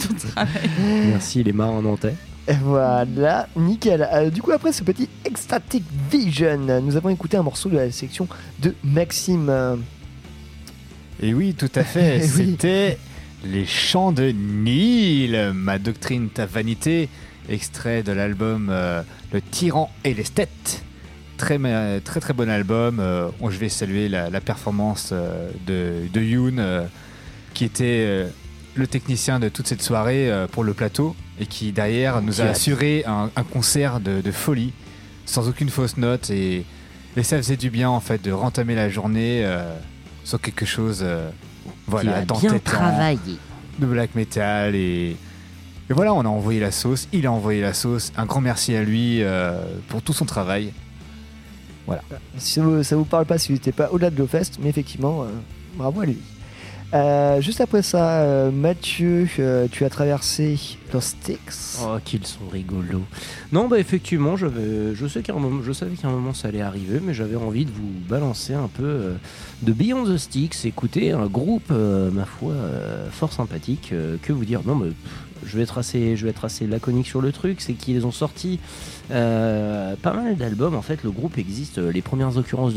[0.00, 0.70] ton travail.
[0.80, 2.16] Merci les marins nantais.
[2.46, 4.06] Voilà, nickel.
[4.12, 7.90] Euh, du coup, après ce petit Ecstatic Vision, nous avons écouté un morceau de la
[7.90, 8.28] section
[8.60, 9.82] de Maxime.
[11.22, 12.18] Et oui, tout à fait.
[12.36, 12.46] Oui.
[12.50, 12.98] C'était
[13.44, 17.08] Les Chants de Nil, ma doctrine, ta vanité,
[17.48, 19.02] extrait de l'album euh,
[19.32, 20.82] Le Tyran et l'esthète.
[21.38, 21.58] Très,
[22.04, 23.00] très très bon album.
[23.00, 25.12] Euh, je vais saluer la, la performance
[25.66, 26.86] de, de Yoon,
[27.54, 28.26] qui était
[28.74, 33.04] le technicien de toute cette soirée pour le plateau et qui derrière nous a assuré
[33.06, 34.72] un, un concert de, de folie,
[35.26, 36.30] sans aucune fausse note.
[36.30, 36.64] Et,
[37.16, 39.74] et ça faisait du bien en fait de rentamer la journée euh,
[40.24, 41.30] sur quelque chose euh,
[41.86, 43.18] voilà, a bien travaillé.
[43.78, 45.16] de black metal et,
[45.90, 48.12] et voilà, on a envoyé la sauce, il a envoyé la sauce.
[48.16, 50.72] Un grand merci à lui euh, pour tout son travail.
[51.86, 52.02] Voilà.
[52.38, 54.70] Si ça vous, ça vous parle pas si vous n'étiez pas au-delà de l'Ofest, mais
[54.70, 55.26] effectivement, euh,
[55.76, 56.16] bravo à lui.
[56.92, 60.58] Euh, juste après ça, euh, Mathieu, euh, tu as traversé
[60.92, 61.78] Los Sticks.
[61.82, 63.02] Oh, qu'ils sont rigolos.
[63.52, 64.46] Non, bah effectivement, je,
[65.08, 67.90] sais moment, je savais qu'à un moment ça allait arriver, mais j'avais envie de vous
[68.08, 69.14] balancer un peu
[69.62, 70.64] de Beyond the Sticks.
[70.64, 72.54] Écoutez, un groupe, ma foi,
[73.10, 73.92] fort sympathique.
[74.22, 74.90] que vous dire Non, mais
[75.44, 77.60] je vais être assez, laconique sur le truc.
[77.60, 78.60] C'est qu'ils ont sorti
[79.10, 80.74] euh, pas mal d'albums.
[80.74, 81.78] En fait, le groupe existe.
[81.78, 82.74] euh, Les premières occurrences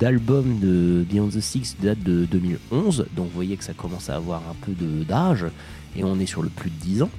[0.00, 3.06] d'albums de Beyond the Six datent de 2011.
[3.16, 4.72] Donc, vous voyez que ça commence à avoir un peu
[5.04, 5.46] d'âge.
[5.96, 7.10] Et on est sur le plus de 10 ans.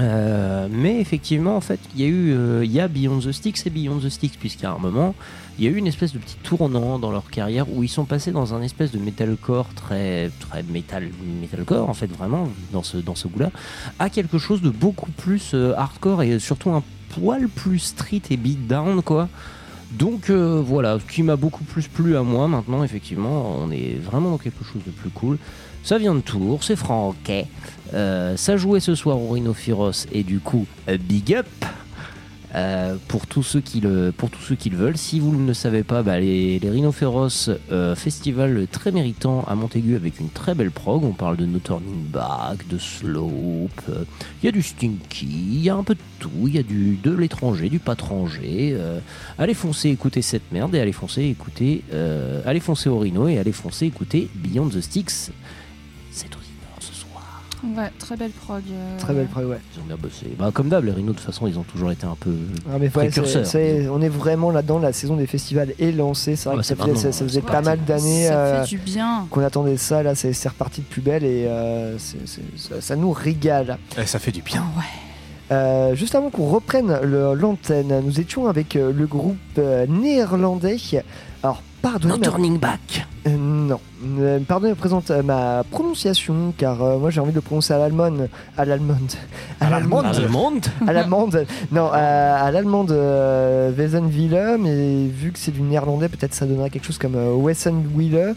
[0.00, 3.70] Euh, mais effectivement, en fait, il y a il y a Beyond the Sticks et
[3.70, 5.14] Beyond the Sticks, puisqu'à un moment,
[5.58, 8.04] il y a eu une espèce de petit tournant dans leur carrière où ils sont
[8.04, 11.08] passés dans un espèce de metalcore très, très metal,
[11.40, 13.50] metalcore en fait, vraiment dans ce, goût-là,
[13.98, 18.36] à quelque chose de beaucoup plus euh, hardcore et surtout un poil plus street et
[18.36, 19.28] beatdown, quoi.
[19.90, 23.98] Donc euh, voilà, ce qui m'a beaucoup plus plu à moi maintenant, effectivement, on est
[24.00, 25.38] vraiment dans quelque chose de plus cool.
[25.82, 27.46] Ça vient de Tours, c'est franquet.
[27.94, 31.46] Euh, ça jouait ce soir au Rhinophyros et du coup, big up
[32.54, 34.96] euh, pour, tous ceux qui le, pour tous ceux qui le veulent.
[34.96, 36.68] Si vous ne savez pas, bah, les, les
[37.70, 41.04] euh, festival très méritant à Montaigu avec une très belle prog.
[41.04, 44.04] On parle de No Turning Back, de Slope, euh,
[44.42, 46.30] il y a du Stinky, il y a un peu de tout.
[46.46, 48.72] Il y a du, de l'étranger, du patranger.
[48.72, 49.00] euh,
[49.38, 51.82] allez foncer écouter cette merde et allez foncer écouter,
[52.44, 55.30] allez foncer au Rhino et allez foncer écouter Beyond the Sticks.
[56.10, 56.47] C'est soir.
[57.64, 58.62] Ouais, très belle prog.
[58.70, 59.58] euh, Très belle prog, ouais.
[59.76, 60.26] Ils ont bien bossé.
[60.38, 62.30] Bah, comme d'hab, les Rhinos, de toute façon, ils ont toujours été un peu
[62.66, 63.44] Ah, mais ouais, précurseurs.
[63.92, 66.36] on est vraiment là-dedans, la saison des festivals est lancée.
[66.36, 67.68] C'est vrai Ah que ça, faisait, maintenant, ça- ça faisait c'est pas parti.
[67.68, 69.26] mal d'années Ça euh, fait du bien.
[69.30, 70.02] qu'on attendait ça.
[70.02, 73.78] Là, c'est reparti de plus belle et euh, ça, ça nous régale.
[74.00, 74.64] Eh, ça fait du bien.
[75.50, 80.76] Euh, juste avant qu'on reprenne le- l'antenne, nous étions avec euh, le groupe euh, néerlandais.
[81.42, 82.14] Alors, pardonnez.
[82.14, 83.06] No ma- Turning Back.
[83.26, 83.80] Euh, non,
[84.20, 87.78] Euh, pardonnez présente euh, ma prononciation, car euh, moi j'ai envie de le prononcer à
[87.78, 88.28] l'allemande.
[88.56, 89.12] À l'allemande.
[89.60, 90.04] À l'allemande.
[90.06, 91.46] À l'allemande À l'allemande.
[91.72, 96.70] Non, à, à l'allemande euh, Wesenwille, mais vu que c'est du néerlandais, peut-être ça donnera
[96.70, 98.34] quelque chose comme euh, Wessenwille.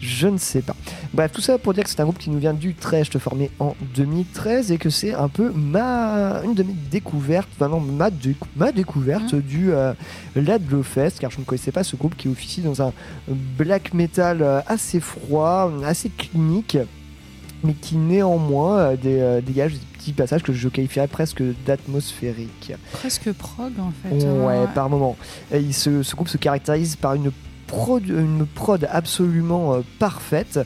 [0.00, 0.76] Je ne sais pas.
[1.14, 3.74] Bref, tout ça pour dire que c'est un groupe qui nous vient d'Utrecht, formé en
[3.94, 8.72] 2013, et que c'est un peu ma, une de mes découvertes, enfin ma, décou- ma
[8.72, 9.94] découverte du euh,
[10.34, 12.92] Ladlo Fest, car je ne connaissais pas ce groupe qui officie dans un
[13.26, 16.76] black metal euh, assez froid, assez clinique,
[17.64, 22.72] mais qui néanmoins euh, euh, dégage des petits passages que je qualifierais presque d'atmosphériques.
[22.92, 24.24] Presque prog en fait.
[24.26, 25.16] Ouais, par moment.
[25.52, 27.30] Et ce groupe se caractérise par une
[27.66, 30.60] prod, une prod absolument euh, parfaite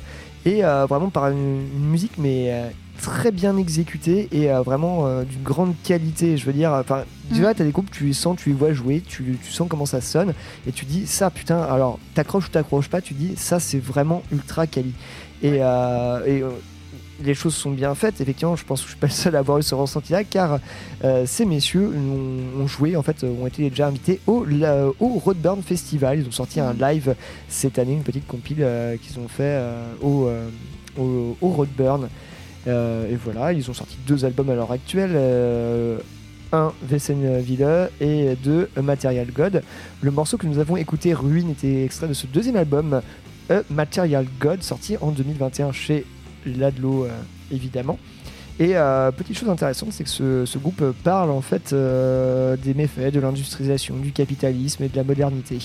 [0.45, 2.69] et euh, vraiment par une, une musique mais euh,
[3.01, 6.37] très bien exécutée et euh, vraiment euh, d'une grande qualité.
[6.37, 7.05] Je veux dire, enfin,
[7.35, 9.69] tu vois, t'as des groupes, tu les sens, tu les vois jouer, tu, tu sens
[9.69, 10.35] comment ça sonne
[10.67, 11.63] et tu dis ça, putain.
[11.63, 14.93] Alors, t'accroches ou t'accroches pas, tu dis ça, c'est vraiment ultra quali.
[15.43, 16.51] Et, euh, et, euh,
[17.25, 18.21] les choses sont bien faites.
[18.21, 20.59] Effectivement, je pense que je suis pas le seul à avoir eu ce ressenti-là, car
[21.05, 25.09] euh, ces messieurs ont, ont joué, en fait, ont été déjà invités au, la- au
[25.19, 26.21] Roadburn Festival.
[26.21, 27.15] Ils ont sorti un live
[27.49, 30.29] cette année, une petite compile euh, qu'ils ont fait euh, au,
[30.99, 32.09] au, au Roadburn.
[32.67, 35.17] Et voilà, ils ont sorti deux albums à l'heure actuelle.
[36.53, 39.63] un Vessenville et deux Material God.
[40.03, 43.01] Le morceau que nous avons écouté, Ruine, était extrait de ce deuxième album,
[43.49, 46.05] A Material God, sorti en 2021 chez
[46.47, 47.11] Ladlo, euh,
[47.51, 47.99] évidemment.
[48.59, 53.11] Et euh, petite chose intéressante, c'est que ce, groupe parle en fait euh, des méfaits
[53.13, 55.59] de l'industrialisation, du capitalisme et de la modernité.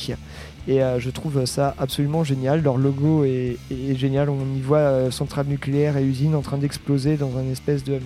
[0.69, 2.63] Et je trouve ça absolument génial.
[2.63, 3.57] Leur logo est,
[3.95, 4.29] génial.
[4.29, 7.99] On y voit centrale nucléaire et usine en train d'exploser dans un espèce de,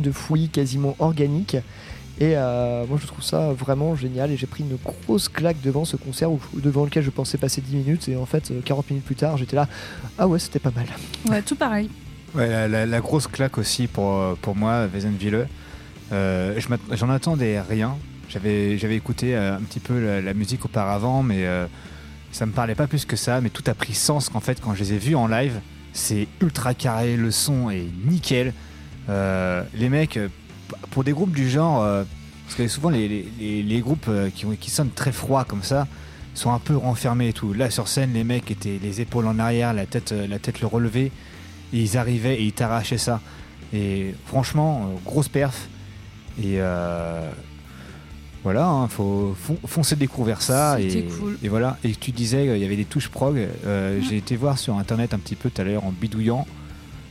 [0.00, 1.56] de fouillis quasiment organique.
[2.20, 5.84] Et euh, moi je trouve ça vraiment génial et j'ai pris une grosse claque devant
[5.84, 8.90] ce concert où- devant lequel je pensais passer 10 minutes et en fait euh, 40
[8.90, 9.68] minutes plus tard j'étais là
[10.18, 10.86] ah ouais c'était pas mal.
[11.28, 11.88] Ouais, tout pareil.
[12.34, 15.46] Ouais, la, la- la grosse claque aussi pour, euh, pour moi, Wesenville.
[16.12, 16.58] Euh,
[16.92, 17.96] J'en attendais rien.
[18.28, 21.66] J'avais j'avais écouté euh, un petit peu la, la musique auparavant, mais euh,
[22.32, 23.40] ça me parlait pas plus que ça.
[23.40, 25.60] Mais tout a pris sens qu'en fait, quand je les ai vus en live,
[25.92, 28.52] c'est ultra carré, le son est nickel.
[29.08, 30.28] Euh, les mecs, euh,
[30.90, 32.04] pour des groupes du genre, euh,
[32.46, 35.86] parce que souvent les, les- les- les groupes euh, qui, sonnent très froids comme ça,
[36.34, 37.52] sont un peu renfermés et tout.
[37.52, 40.60] Là sur scène, les mecs étaient les épaules en arrière, la tête, euh, la tête
[40.60, 41.10] le relevée,
[41.72, 43.20] et ils arrivaient et ils t'arrachaient ça.
[43.74, 45.68] Et franchement, grosse perf.
[46.40, 47.28] Et euh,
[48.44, 50.80] voilà, hein, faut fon- foncer découvrir ça.
[50.80, 51.36] Et, cool.
[51.42, 51.76] et voilà.
[51.84, 53.36] Et tu disais, il y avait des touches prog.
[53.66, 56.46] Euh, J'ai été voir sur internet un petit peu tout à l'heure en bidouillant.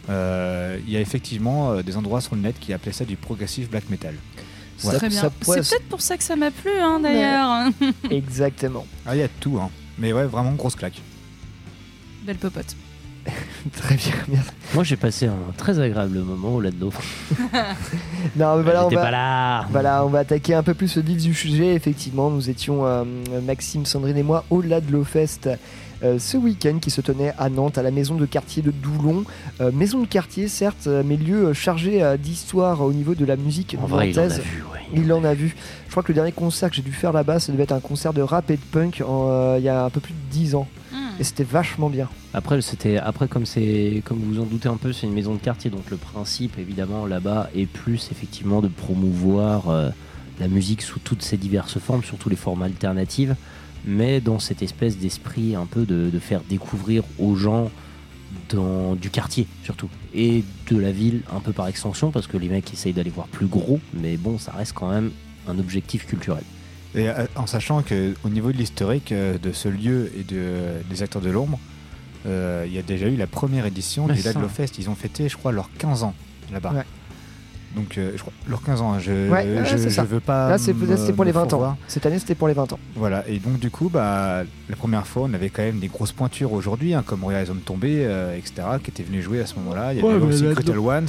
[0.10, 3.16] Euh, Il y a effectivement euh, des endroits sur le net qui appelaient ça du
[3.16, 4.16] progressive black metal.
[4.80, 5.00] Voilà.
[5.00, 5.32] Très bien.
[5.42, 7.72] C'est peut-être pour ça que ça m'a plu, hein, d'ailleurs.
[8.12, 8.86] Exactement.
[9.06, 9.70] Ah, il y a de tout, hein.
[9.98, 11.02] Mais ouais, vraiment grosse claque.
[12.26, 12.76] Belle popote.
[13.74, 14.50] Très bien, merci.
[14.74, 16.92] Moi, j'ai passé un très agréable moment au Ladlo.
[18.36, 19.66] Non, mais voilà, on va, pas là.
[19.72, 21.74] voilà, on va attaquer un peu plus le vif du sujet.
[21.74, 23.04] Effectivement, nous étions, euh,
[23.44, 25.50] Maxime, Sandrine et moi, au Ladlo Fest
[26.04, 29.24] euh, ce week-end qui se tenait à Nantes, à la maison de quartier de Doulon.
[29.62, 33.36] Euh, maison de quartier, certes, euh, mais lieu chargé euh, d'histoire au niveau de la
[33.36, 34.80] musique En vrai, il en a vu, ouais.
[34.94, 35.56] Il en a vu.
[35.88, 37.80] Je crois que le dernier concert que j'ai dû faire là-bas, ça devait être un
[37.80, 40.32] concert de rap et de punk en, euh, il y a un peu plus de
[40.32, 40.68] 10 ans.
[41.20, 42.08] Et c'était vachement bien.
[42.36, 45.40] Après, c'était après comme c'est comme vous en doutez un peu, c'est une maison de
[45.40, 49.90] quartier, donc le principe évidemment là-bas est plus effectivement de promouvoir euh,
[50.40, 53.36] la musique sous toutes ses diverses formes, surtout les formes alternatives,
[53.86, 57.70] mais dans cette espèce d'esprit un peu de, de faire découvrir aux gens
[58.50, 62.50] dans, du quartier surtout et de la ville un peu par extension parce que les
[62.50, 65.12] mecs essayent d'aller voir plus gros, mais bon, ça reste quand même
[65.48, 66.44] un objectif culturel.
[66.96, 70.82] Et euh, en sachant que au niveau de l'historique euh, de ce lieu et de,
[70.90, 71.60] des acteurs de l'ombre,
[72.26, 74.34] euh, il y a déjà eu la première édition du ça.
[74.34, 74.78] Ladlo Fest.
[74.80, 76.16] Ils ont fêté, je crois, leurs 15 ans
[76.52, 76.74] là-bas.
[76.74, 76.84] Ouais.
[77.76, 80.02] Donc, euh, je crois, leurs 15 ans, hein, je, Ouais, ouais, je, c'est ça.
[80.04, 80.50] je veux pas.
[80.50, 81.78] Là, c'est- c'était pour les 20 ans.
[81.88, 82.80] Cette année, c'était pour les 20 ans.
[82.96, 86.12] Voilà, et donc du coup, bah, la première fois, on avait quand même des grosses
[86.14, 89.94] pointures aujourd'hui, hein, comme Horizon Tombé, euh, etc., qui étaient venus jouer à ce moment-là.
[89.94, 91.08] Il y Ouais, avait mais aussi Brutal Ones.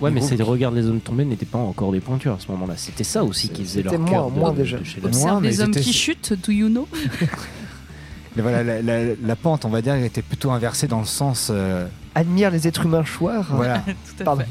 [0.00, 2.74] Ouais, mais c'est Regarde les zones tombées n'étaient pas encore des pointures à ce moment-là.
[2.76, 4.78] C'était ça aussi qui faisait leur c'était cœur moins- moins de- déjà.
[4.78, 6.88] de chez les- Observe mais les hommes qui chutent, do you know?
[8.36, 11.48] Mais voilà, la, la- la pente, on va dire, était plutôt inversée dans le sens.
[11.52, 13.46] euh, Admire les êtres humains choirs.
[13.54, 13.78] Voilà.
[13.86, 14.42] Tout à Pardon.
[14.42, 14.48] fait.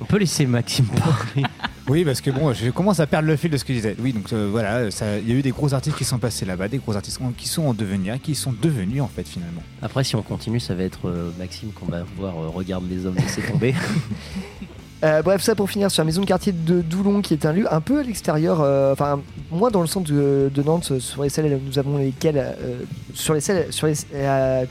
[0.00, 1.44] On peut laisser Maxime parler.
[1.88, 3.96] Oui, parce que bon, je commence à perdre le fil de ce que je disais.
[3.98, 4.88] Oui, donc euh, voilà,
[5.22, 7.48] il y a eu des gros artistes qui sont passés là-bas, des gros artistes qui
[7.48, 9.62] sont en devenir, qui sont devenus en fait finalement.
[9.80, 13.06] Après, si on continue, ça va être euh, Maxime qu'on va voir euh, Regarde les
[13.06, 13.74] hommes laisser tomber.
[15.04, 17.52] Euh, bref, ça pour finir sur la maison de quartier de Doulon, qui est un
[17.52, 19.20] lieu un peu à l'extérieur, euh, enfin
[19.52, 22.80] moins dans le centre de, de Nantes, euh, sur les scènes nous avons lesquelles, euh,
[23.14, 23.94] sur les scènes, sur les,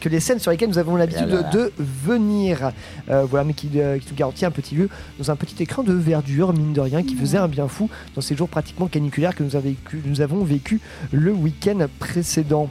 [0.01, 1.49] que les scènes sur lesquelles nous avons l'habitude Voilà.
[1.49, 2.71] de venir.
[3.07, 6.51] Voilà, mais qui, qui nous garantit un petit lieu dans un petit écran de verdure,
[6.53, 9.51] mine de rien, qui faisait un bien fou dans ces jours pratiquement caniculaires que nous,
[9.61, 10.81] vécu, nous avons vécu
[11.11, 12.69] le week-end précédent.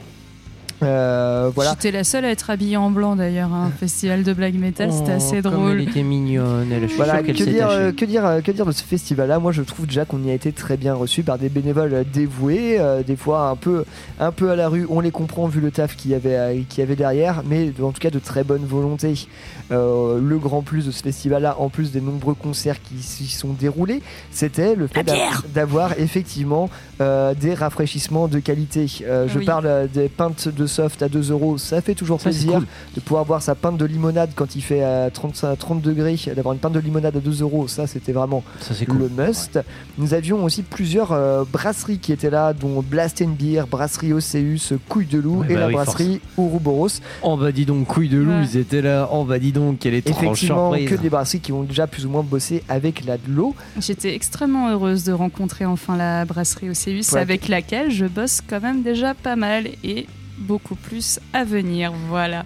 [0.83, 1.71] Euh, voilà.
[1.71, 4.91] J'étais la seule à être habillée en blanc d'ailleurs, à un festival de black metal,
[4.93, 5.71] c'était Oh, assez comme drôle.
[5.81, 8.65] Elle était mignonne, elle, je suis Voilà, que dire, euh, que, dire, euh, que dire
[8.65, 9.39] de ce festival-là?
[9.39, 12.03] Moi, je trouve déjà qu'on y a été très bien reçu par des bénévoles euh,
[12.13, 13.85] dévoués, euh, des fois un peu,
[14.19, 14.85] un peu à la rue.
[14.89, 17.99] On les comprend vu le taf qu'il y avait, y avait derrière, mais en tout
[17.99, 19.27] cas de très bonne volonté.
[19.71, 23.49] Euh, le grand plus de ce festival-là, en plus des nombreux concerts qui s'y sont
[23.59, 24.01] déroulés,
[24.31, 25.13] c'était le fait d'a-
[25.53, 26.69] d'avoir effectivement
[27.01, 28.85] euh, des rafraîchissements de qualité.
[29.03, 29.45] Euh, je Oui.
[29.45, 32.53] parle des pintes de soft à 2 euros, ça fait toujours Ça, plaisir.
[32.59, 32.65] cool.
[32.95, 36.53] De pouvoir boire sa pinte de limonade quand il fait euh, 30, 30 degrés, d'avoir
[36.53, 38.99] une pinte de limonade à 2 euros, ça c'était vraiment Ça, c'est cool.
[38.99, 39.59] le must.
[39.97, 44.73] Nous avions aussi plusieurs euh, brasseries qui étaient là, dont Blast and Beer, Brasserie Océus,
[44.89, 46.89] Couille de Loup Ouais, et bah la oui, brasserie Ouroboros.
[47.23, 48.43] Oh bah dis donc, couille de loup, Ouais.
[48.51, 49.09] ils étaient là.
[49.11, 50.89] Oh bah dis donc, quelle étrange Effectivement, surprise.
[50.97, 53.55] que des brasseries qui ont déjà plus ou moins bossé avec la de l'eau.
[53.79, 57.19] J'étais extrêmement heureuse de rencontrer enfin la brasserie Océus Ouais.
[57.19, 60.07] avec laquelle je bosse quand même déjà pas mal et
[60.37, 61.91] beaucoup plus à venir.
[62.09, 62.45] Voilà.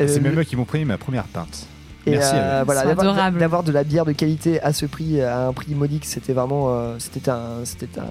[0.00, 1.66] Euh, C'est même eux qui m'ont pris ma première pinte.
[2.06, 2.32] Et Merci.
[2.34, 3.38] euh, voilà, C'est d'avoir- adorable.
[3.38, 6.66] d'avoir de la bière de qualité à ce prix, à un prix modique, c'était vraiment,
[6.74, 8.04] euh, c'était un, c'était un-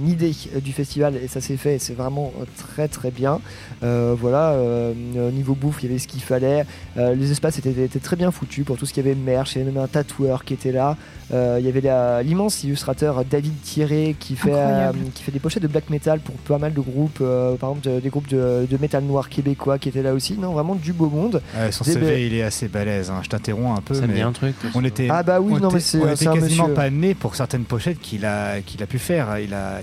[0.00, 1.76] une idée euh, du festival et ça s'est fait.
[1.76, 3.40] et C'est vraiment euh, très très bien.
[3.82, 4.92] Euh, voilà, euh,
[5.32, 6.64] niveau bouffe, il y avait ce qu'il fallait.
[6.96, 9.54] Euh, les espaces étaient, étaient très bien foutus pour tout ce qu'il y avait merch.
[9.54, 10.96] Il y avait même un tatoueur qui était là.
[11.32, 15.62] Euh, il y avait l'immense illustrateur David Thierry qui fait, euh, qui fait des pochettes
[15.62, 18.66] de black metal pour pas mal de groupes, euh, par exemple de- des groupes de,
[18.70, 20.38] de métal noir québécois qui étaient là aussi.
[20.38, 21.42] Non, vraiment du beau monde.
[21.54, 23.10] Ouais, son Des CV, il est assez balèze.
[23.10, 23.20] hein.
[23.22, 23.94] Je t'interromps un peu.
[23.94, 24.54] Ça me mais dit un truc.
[24.74, 26.74] On était, Ah bah oui, on non, mais était- c'est- quasiment monsieur.
[26.74, 29.38] pas né pour certaines pochettes qu'il a, qu'il a pu faire.
[29.38, 29.80] Il, a,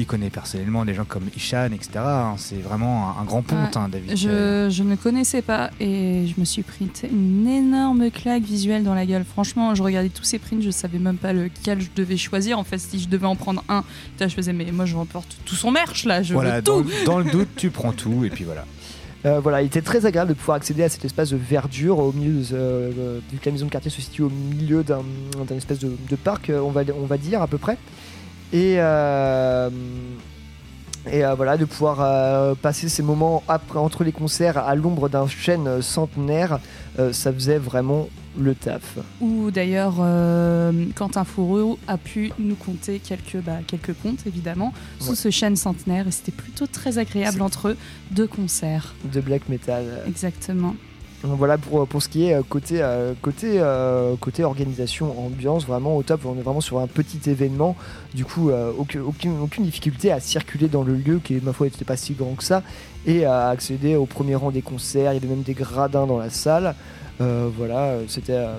[0.00, 1.90] il, connaît personnellement des gens comme Ishan, etc.
[1.96, 2.34] hein.
[2.36, 3.82] C'est vraiment un, un grand ponte, Ouais.
[3.82, 4.16] hein, David.
[4.16, 8.94] Je, je ne connaissais pas et je me suis pris une énorme claque visuelle dans
[8.94, 9.24] la gueule.
[9.24, 12.58] Franchement, je regardais tous ces prints, je savais même pas lequel je devais choisir.
[12.58, 13.84] En fait, si je devais en prendre un,
[14.20, 16.90] je faisais, mais moi je remporte tout son merch là, je Voilà, veux dans, tout.
[17.06, 18.64] dans le doute, tu prends tout et puis voilà.
[19.26, 22.10] Euh, voilà, il était très agréable de pouvoir accéder à cet espace de verdure au
[22.10, 25.02] milieu de, euh, vu que la maison de quartier se situe au milieu d'un
[25.54, 27.76] espèce de, de parc, euh, on va, on va dire à peu près.
[28.52, 29.70] Et, euh,
[31.10, 35.08] et euh, voilà, de pouvoir euh, passer ces moments après, entre les concerts à l'ombre
[35.08, 36.58] d'un chêne centenaire,
[37.12, 38.08] ça faisait vraiment
[38.38, 38.98] le taf.
[39.20, 45.10] Ou d'ailleurs, euh, Quentin Fourreau a pu nous conter quelques, bah, quelques contes, évidemment, sous
[45.10, 45.16] Ouais.
[45.16, 46.06] ce chêne centenaire.
[46.08, 47.76] Et c'était plutôt très agréable entre eux,
[48.10, 48.94] deux concerts.
[49.12, 49.84] De black metal.
[50.06, 50.74] Exactement.
[51.22, 54.14] Voilà pour, pour ce qui est euh, côté, euh, côté, euh,
[54.44, 56.22] organisation, ambiance, vraiment au top.
[56.24, 57.76] On est vraiment sur un petit événement.
[58.14, 61.96] Du coup, euh, aucune, difficulté à circuler dans le lieu qui, ma foi, n'était pas
[61.98, 62.62] si grand que ça
[63.06, 65.12] et à accéder au premier rang des concerts.
[65.12, 66.74] Il y avait même des gradins dans la salle.
[67.20, 68.32] Euh, voilà, euh, c'était.
[68.32, 68.54] euh,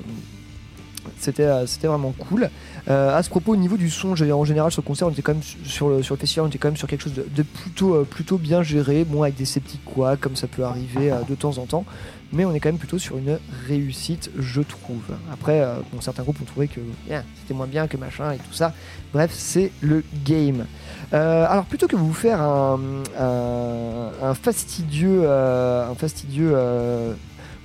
[1.40, 2.50] euh, vraiment cool.
[2.88, 5.24] Euh, à ce propos, au niveau du son, en général sur le concert, on était
[5.24, 7.14] quand même su- sur le, sur le festival, on était quand même sur quelque chose
[7.14, 11.22] de, plutôt, euh, bien géré, bon avec des sceptiques quoi, comme ça peut arriver euh,
[11.28, 11.86] de temps en temps,
[12.34, 13.38] mais on est quand même plutôt sur une
[13.68, 15.04] réussite, je trouve.
[15.32, 16.80] Après, euh, bon, certains groupes ont trouvé que
[17.10, 18.74] yeah, c'était moins bien que machin et tout ça.
[19.14, 20.66] Bref, c'est le game.
[21.14, 22.80] Euh, alors plutôt que vous faire un,
[23.20, 27.14] un, un fastidieux, un fastidieux euh,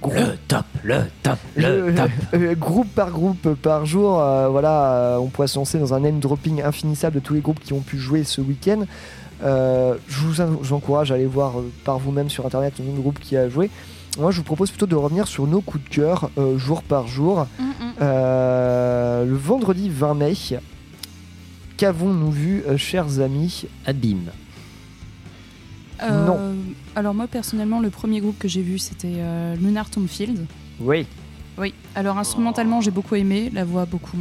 [0.03, 2.11] groupe- Le top, le top, le top.
[2.35, 6.01] euh, groupe par groupe par jour, euh, voilà, euh, on pourrait se lancer dans un
[6.01, 8.85] name dropping infinissable de tous les groupes qui ont pu jouer ce week-end.
[9.43, 11.53] Je vous encourage à aller voir
[11.85, 13.71] par vous-même sur internet le nombre de groupes qui a joué.
[14.19, 17.07] Moi, je vous propose plutôt de revenir sur nos coups de cœur euh, jour par
[17.07, 17.47] jour.
[18.01, 20.35] Euh, le vendredi 20 mai,
[21.77, 24.31] qu'avons-nous vu, euh, chers amis Abîme.
[26.03, 26.39] Non.
[26.95, 29.17] Alors moi personnellement, le premier groupe que j'ai vu, c'était
[29.59, 30.47] Lunar Tomfield.
[30.79, 31.07] Oui.
[31.57, 31.73] Oui.
[31.95, 33.51] Alors instrumentalement, j'ai beaucoup aimé.
[33.55, 34.19] La voix beaucoup.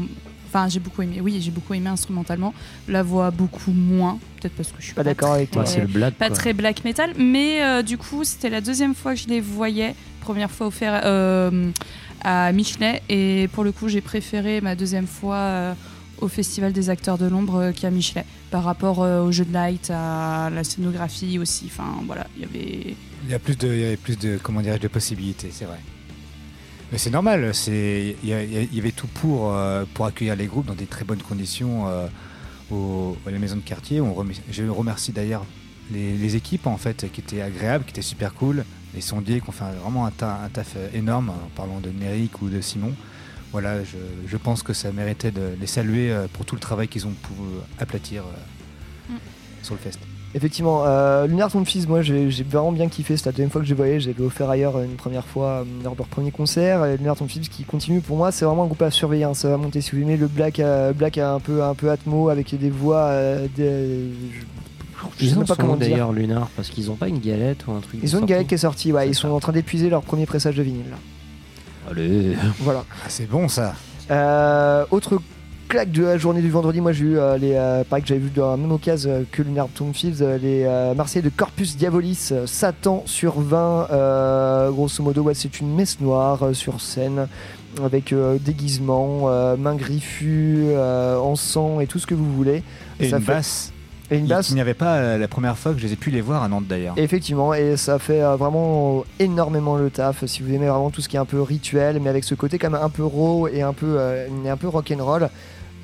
[0.56, 1.20] Enfin, j'ai beaucoup aimé.
[1.22, 2.54] Oui, j'ai beaucoup aimé instrumentalement.
[2.88, 4.20] La voix beaucoup moins.
[4.40, 5.64] Peut-être parce que je suis Pas d'accord avec toi.
[5.64, 6.36] Ouais, c'est le black, Pas quoi.
[6.38, 7.12] très black metal.
[7.18, 9.96] Mais euh, du coup, c'était la deuxième fois que je les voyais.
[10.22, 11.70] Première fois au fer- euh,
[12.22, 13.02] à Michelet.
[13.10, 15.74] Et pour le coup, j'ai préféré ma deuxième fois euh,
[16.20, 18.24] au Festival des acteurs de l'ombre euh, qu'à Michelet.
[18.50, 21.66] Par rapport euh, au jeu de light, à la scénographie aussi.
[21.66, 22.96] Enfin, voilà, il y avait.
[23.26, 25.66] Il y a plus de, il y avait plus de, comment dirais de possibilités, c'est
[25.66, 25.80] vrai.
[26.92, 30.86] Mais c'est normal, il y, avait tout pour, euh, pour accueillir les groupes dans des
[30.86, 32.08] très bonnes conditions euh,
[32.72, 34.00] au- à la maison de quartier.
[34.02, 34.16] On
[34.52, 35.46] je remercie d'ailleurs
[35.92, 38.64] les, les équipes en fait qui étaient agréables, qui étaient super cool,
[38.94, 42.42] les sondiers qui ont fait vraiment un, ta- un taf énorme en parlant de Néric
[42.42, 42.94] ou de Simon.
[43.52, 43.98] Voilà, je,
[44.28, 47.12] je pense que ça méritait de les saluer euh, pour tout le travail qu'ils ont
[47.14, 47.32] pu
[47.80, 49.14] aplatir euh,
[49.64, 50.00] sur le fest.
[50.36, 53.16] Effectivement, euh, Lunar Tomb Fils, moi j'ai j'ai vraiment bien kiffé.
[53.16, 54.00] C'était la deuxième fois que je les voyais.
[54.02, 56.84] J'avais offert ailleurs une première fois euh, lors de leur premier concert.
[56.86, 59.24] Et Lunar Tomb Fils qui continue pour moi, c'est vraiment un groupe à surveiller.
[59.24, 59.34] hein.
[59.34, 59.80] Ça va monter.
[59.80, 63.06] Si vous aimez le black, euh, black un peu, un peu atmo avec des voix.
[63.06, 64.40] euh, des- je,
[65.20, 67.72] je Ils sais pas sont comment d'ailleurs, Lunar, parce qu'ils ont pas une galette ou
[67.72, 68.02] un truc.
[68.04, 68.92] Ils ont une galette qui est sortie.
[68.92, 70.90] Ouais, ils sont en train d'épuiser leur premier pressage de vinyle.
[70.92, 70.98] là.
[71.92, 72.36] Allez.
[72.60, 72.84] Voilà.
[72.92, 73.74] Ah, c'est bon ça.
[74.12, 75.20] Euh, autre
[75.68, 78.20] claque de la journée du vendredi, moi j'ai eu euh, les, euh, pareil que j'avais
[78.22, 82.34] vu dans la même occasion euh, que Lunar Tomfields, euh, les Marseillais de Corpus Diabolis,
[82.46, 87.28] Satan sur 20, euh, grosso modo, ouais, c'est une messe noire sur scène
[87.84, 88.14] avec
[88.46, 92.64] déguisement, euh, main griffue, euh, encens et tout ce que vous voulez.
[93.02, 93.72] Et Ça une fait- basse
[94.12, 95.94] Et une Il- basse Il n'y avait pas euh, la première fois que je les
[95.94, 96.94] ai pu les voir à Nantes d'ailleurs.
[96.98, 100.26] Effectivement, et ça fait euh, vraiment énormément le taf.
[100.26, 102.60] Si vous aimez vraiment tout ce qui est un peu rituel, mais avec ce côté
[102.60, 105.30] quand même un peu raw et un peu, euh, et un peu rock'n'roll,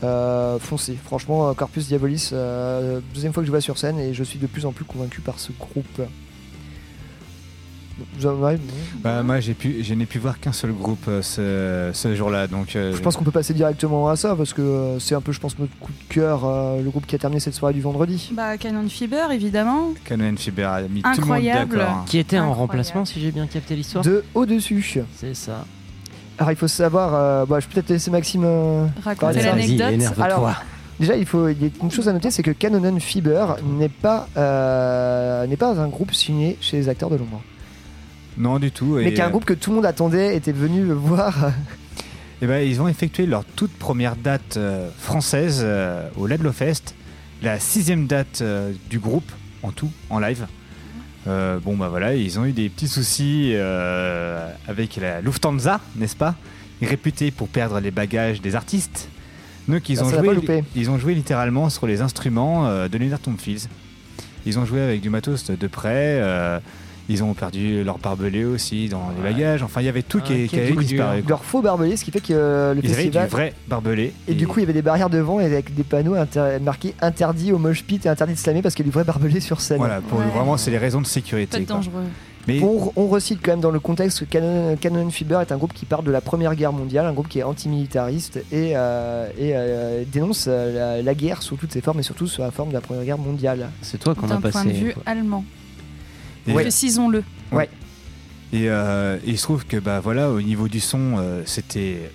[0.03, 0.98] euh, foncez.
[1.03, 4.39] Franchement, euh, Corpus Diabolis, euh, deuxième fois que je vois sur scène et je suis
[4.39, 6.02] de plus en plus convaincu par ce groupe.
[8.22, 8.57] Ouais.
[9.03, 12.47] Bah, moi, j'ai pu, je n'ai pu voir qu'un seul groupe euh, ce, ce jour-là,
[12.47, 12.76] donc.
[12.76, 15.31] euh, Je pense qu'on peut passer directement à ça parce que euh, c'est un peu,
[15.31, 17.81] je pense, notre coup de cœur, euh, le groupe qui a terminé cette soirée du
[17.81, 18.31] vendredi.
[18.34, 19.89] Bah, Canon Fiber, évidemment.
[20.05, 21.77] Canon Fiber a mis tout le monde Incroyable.
[21.77, 21.89] d'accord.
[21.93, 22.03] hein.
[22.07, 22.59] Qui était en Incroyable.
[22.61, 24.99] remplacement, si j'ai bien capté l'histoire De au-dessus.
[25.15, 25.65] C'est ça.
[26.38, 30.13] Alors il faut savoir, euh, bah, je peux peut-être laisser Maxime euh, Raconter l'anecdote.
[30.19, 30.49] Alors,
[30.99, 33.89] Déjà, il faut, il y a une chose à noter, c'est que Canonon Fiber n'est
[33.89, 37.41] pas, euh, n'est pas un groupe signé chez les acteurs de l'ombre,
[38.38, 38.95] Non, du tout.
[38.95, 41.52] mais et, qui est un euh, groupe que tout le monde attendait, était venu voir.
[42.44, 46.95] Eh ben, ils ont effectué leur toute première date euh, française euh, au Ladlo Fest,
[47.44, 49.32] la sixième date euh, du groupe
[49.62, 50.48] en tout, en live.
[51.28, 53.53] Bon bah voilà, ils ont eu des petits soucis
[54.68, 56.34] avec la Lufthansa, n'est-ce pas?
[56.82, 59.08] Réputée pour perdre les bagages des artistes.
[59.68, 63.68] Donc ils ont, joué, ils ont joué littéralement sur les instruments de Leonard Fields.
[64.48, 66.20] Ils ont joué avec du matos de près.
[67.12, 69.64] Ils ont perdu leur barbelé aussi dans les bagages.
[69.64, 71.24] Enfin, il y avait tout qui, Ah, qui avait quel coup disparu.
[71.28, 73.26] Leur faux barbelé, ce qui fait que euh, le Ils avaient festival.
[73.28, 74.14] du vrai barbelé.
[74.28, 76.96] Et, du coup, il y avait des barrières devant et avec des panneaux inter- marqués
[77.02, 79.40] interdit au mosh pit et interdit de slammer parce qu'il y a du vrai barbelé
[79.40, 79.78] sur scène.
[79.78, 80.26] Voilà, pour Ouais.
[80.34, 81.64] vraiment, c'est les raisons de sécurité.
[81.64, 81.76] Quoi.
[81.76, 82.04] dangereux.
[82.48, 85.58] Mais On, on recite quand même dans le contexte que Canon, Canon Fiber est un
[85.58, 89.28] groupe qui part de la Première Guerre mondiale, un groupe qui est antimilitariste et, euh,
[89.38, 92.50] et euh, dénonce euh, la, la guerre sous toutes ses formes et surtout sous la
[92.50, 93.70] forme de la Première Guerre mondiale.
[93.84, 94.52] C'est toi qu'on a D'un passé.
[94.54, 95.46] point de vue allemand.
[96.47, 97.23] Et- Précisons-le.
[97.51, 97.69] Ouais.
[98.53, 102.11] Et euh, il se trouve que bah voilà, au niveau du son, euh, c'était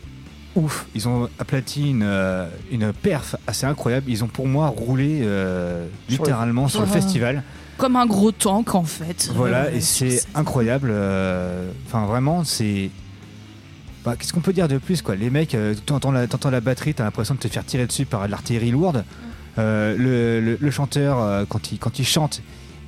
[0.55, 0.87] ouf.
[0.95, 4.07] Ils ont aplati une, euh, une perf assez incroyable.
[4.11, 7.43] Ils ont pour moi roulé euh, Sur le- littéralement sur le festival.
[7.79, 9.31] Comme un gros tank, en fait.
[9.35, 10.89] Voilà, Euh, et c'est incroyable.
[10.91, 12.91] euh, Enfin, vraiment, c'est.
[14.05, 15.15] Bah, Qu'est-ce qu'on peut dire de plus quoi?
[15.17, 18.07] Les mecs, euh, t'entends la, t'entends la batterie, t'as l'impression de te faire tirer dessus
[18.07, 19.05] par de l'artillerie lourde.
[19.59, 22.41] Euh, le, le- le chanteur, euh, quand, il, quand il chante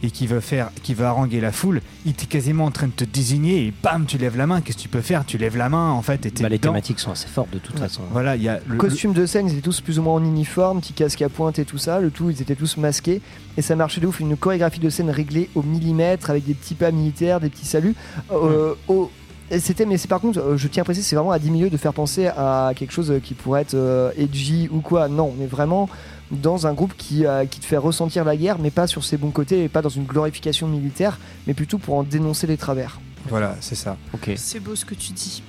[0.03, 2.93] et qu'il veut faire, qu'il veut haranguer la foule, il est quasiment en train de
[2.93, 4.61] te désigner et bam, tu lèves la main.
[4.61, 5.25] Qu'est-ce que tu peux faire?
[5.27, 6.71] Tu lèves la main en fait et t'es Bah, les dedans.
[6.71, 8.03] thématiques sont assez fortes de toute façon.
[8.13, 10.25] Voilà, il y a le, Costume de scène, ils étaient tous plus ou moins en
[10.25, 12.01] uniforme, petits casques à pointe et tout ça.
[12.01, 13.21] Le tout, ils étaient tous masqués.
[13.57, 14.21] Et ça marchait de ouf.
[14.21, 17.95] Une chorégraphie de scène réglée au millimètre avec des petits pas militaires, des petits saluts.
[18.31, 19.11] Euh, au-
[19.51, 21.51] et C'était, mais c'est par contre, euh, je tiens à préciser, c'est vraiment à 10
[21.51, 25.09] milieux de faire penser à quelque chose qui pourrait être euh, edgy ou quoi.
[25.09, 25.89] Non, mais vraiment
[26.31, 29.17] dans un groupe qui, euh, qui te fait ressentir la guerre, mais pas sur ses
[29.17, 33.01] bons côtés et pas dans une glorification militaire, mais plutôt pour en dénoncer les travers.
[33.29, 33.97] Voilà, c'est ça.
[34.13, 34.31] Ok.
[34.37, 35.43] C'est beau ce que tu dis.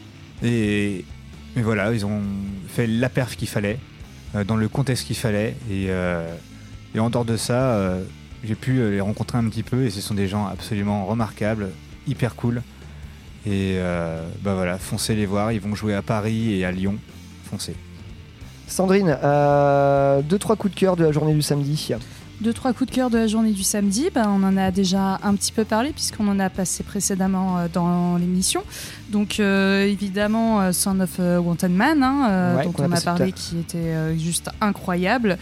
[0.44, 1.06] Et,
[1.56, 2.22] et voilà, ils ont
[2.68, 3.80] fait la perf qu'il fallait,
[4.36, 5.56] euh, dans le contexte qu'il fallait.
[5.70, 6.34] Et, euh,
[6.96, 8.04] et en dehors de ça, euh,
[8.44, 11.70] j'ai pu les rencontrer un petit peu et ce sont des gens absolument remarquables,
[12.08, 12.62] hyper cool.
[13.46, 15.52] Et euh, bah voilà, foncez les voir.
[15.52, 16.96] Ils vont jouer à Paris et à Lyon.
[17.50, 17.76] Foncez.
[18.70, 21.92] Sandrine, euh, deux trois coups de cœur de la journée du samedi.
[22.42, 25.20] Deux, trois coups de cœur de la journée du samedi, ben, on en a déjà
[25.24, 28.64] un petit peu parlé puisqu'on en a passé précédemment euh, dans l'émission.
[29.10, 33.02] Donc euh, évidemment euh, Son of a Wanted Man, hein, Ouais, dont on a à
[33.02, 35.38] parlé, qui était juste incroyable.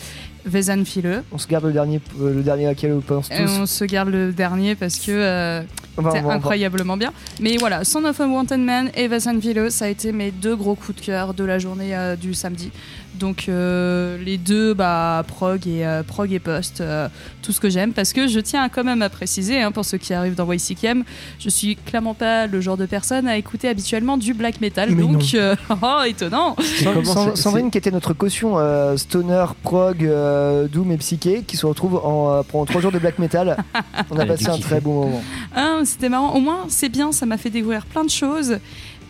[0.47, 1.23] Vezan File.
[1.31, 3.51] On se garde le dernier, le dernier auquel on pense Et tous.
[3.59, 5.61] on se garde le dernier parce que euh,
[5.97, 7.11] va- incroyablement bien.
[7.41, 9.39] Mais voilà, Son of a Wanted Man et Vezan
[9.69, 12.71] ça a été mes deux gros coups de cœur de la journée euh, du samedi.
[13.19, 17.07] Donc euh, les deux, bah, prog et euh, prog et post, euh,
[17.41, 19.97] tout ce que j'aime, parce que je tiens quand même à préciser, hein, pour ceux
[19.97, 21.03] qui arrivent dans YCKM,
[21.39, 25.01] je suis clairement pas le genre de personne à écouter habituellement du black metal, Mais
[25.01, 26.55] donc euh, oh, étonnant.
[26.83, 31.57] San- San- Sandrine qui était notre caution euh, stoner, prog, euh, doom et psyché qui
[31.57, 33.57] se retrouve en, euh, pendant trois jours de black metal.
[34.11, 35.21] On a passé un très bon moment.
[35.55, 36.33] Ah, C'était marrant.
[36.35, 37.11] Au moins, c'est bien.
[37.11, 38.59] Ça m'a fait découvrir plein de choses.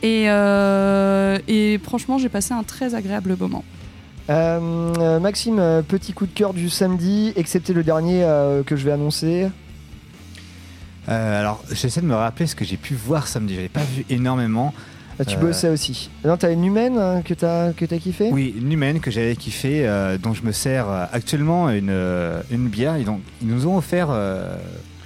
[0.03, 3.63] Et, euh, et franchement, j'ai passé un très agréable moment.
[4.29, 8.83] Euh, Maxime, euh, petit coup de cœur du samedi, excepté le dernier euh, que je
[8.85, 9.47] vais annoncer.
[11.09, 13.55] Euh, alors, j'essaie de me rappeler ce que j'ai pu voir samedi.
[13.55, 14.73] J'avais pas vu énormément.
[15.17, 16.09] Là, tu Euh, bossais aussi.
[16.25, 18.29] Non, t'as une humaine hein, que t'as que t'as kiffé?
[18.31, 22.41] Oui, une humaine que j'avais kiffé, euh, dont je me sers euh, actuellement une, euh,
[22.51, 22.97] une bière.
[22.97, 24.57] Ils, ont- ils nous ont offert, euh,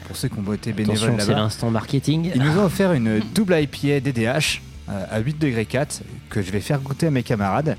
[0.07, 2.31] pour ceux qui ont été bénévoles Attention, c'est là-bas, l'instant marketing.
[2.35, 6.51] ils nous ont offert une double IPA DDH euh, à 8 degrés 4 que je
[6.51, 7.77] vais faire goûter à mes camarades.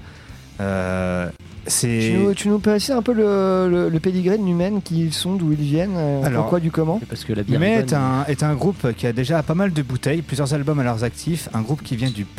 [0.62, 1.28] Euh,
[1.66, 5.01] c'est tu nous, tu nous précises un peu le, le, le pédigré de Numen, qui
[5.06, 7.72] ils sont, d'où ils viennent, euh, Alors, pourquoi, du comment Parce que la bière Mais
[7.74, 7.98] est bonne.
[8.01, 11.05] un, est un groupe qui a déjà pas mal de bouteilles, plusieurs albums à leurs
[11.05, 12.26] actifs, un groupe qui vient du...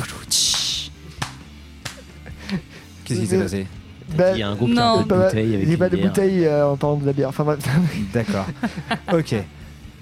[3.04, 3.66] Qu'est-ce qui s'est passé
[4.16, 5.68] Bah, Il y a un groupe qui a un peu de pas- bouteille avec Il
[5.68, 6.08] n'y a pas de bière.
[6.08, 7.28] bouteille euh, en parlant de la bière.
[7.28, 7.56] Enfin.
[8.14, 8.46] D'accord.
[9.12, 9.34] ok.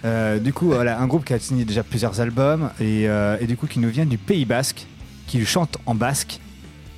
[0.05, 3.47] Euh, du coup, voilà, un groupe qui a signé déjà plusieurs albums et, euh, et
[3.47, 4.87] du coup qui nous vient du Pays Basque,
[5.29, 6.41] qui chante en basque.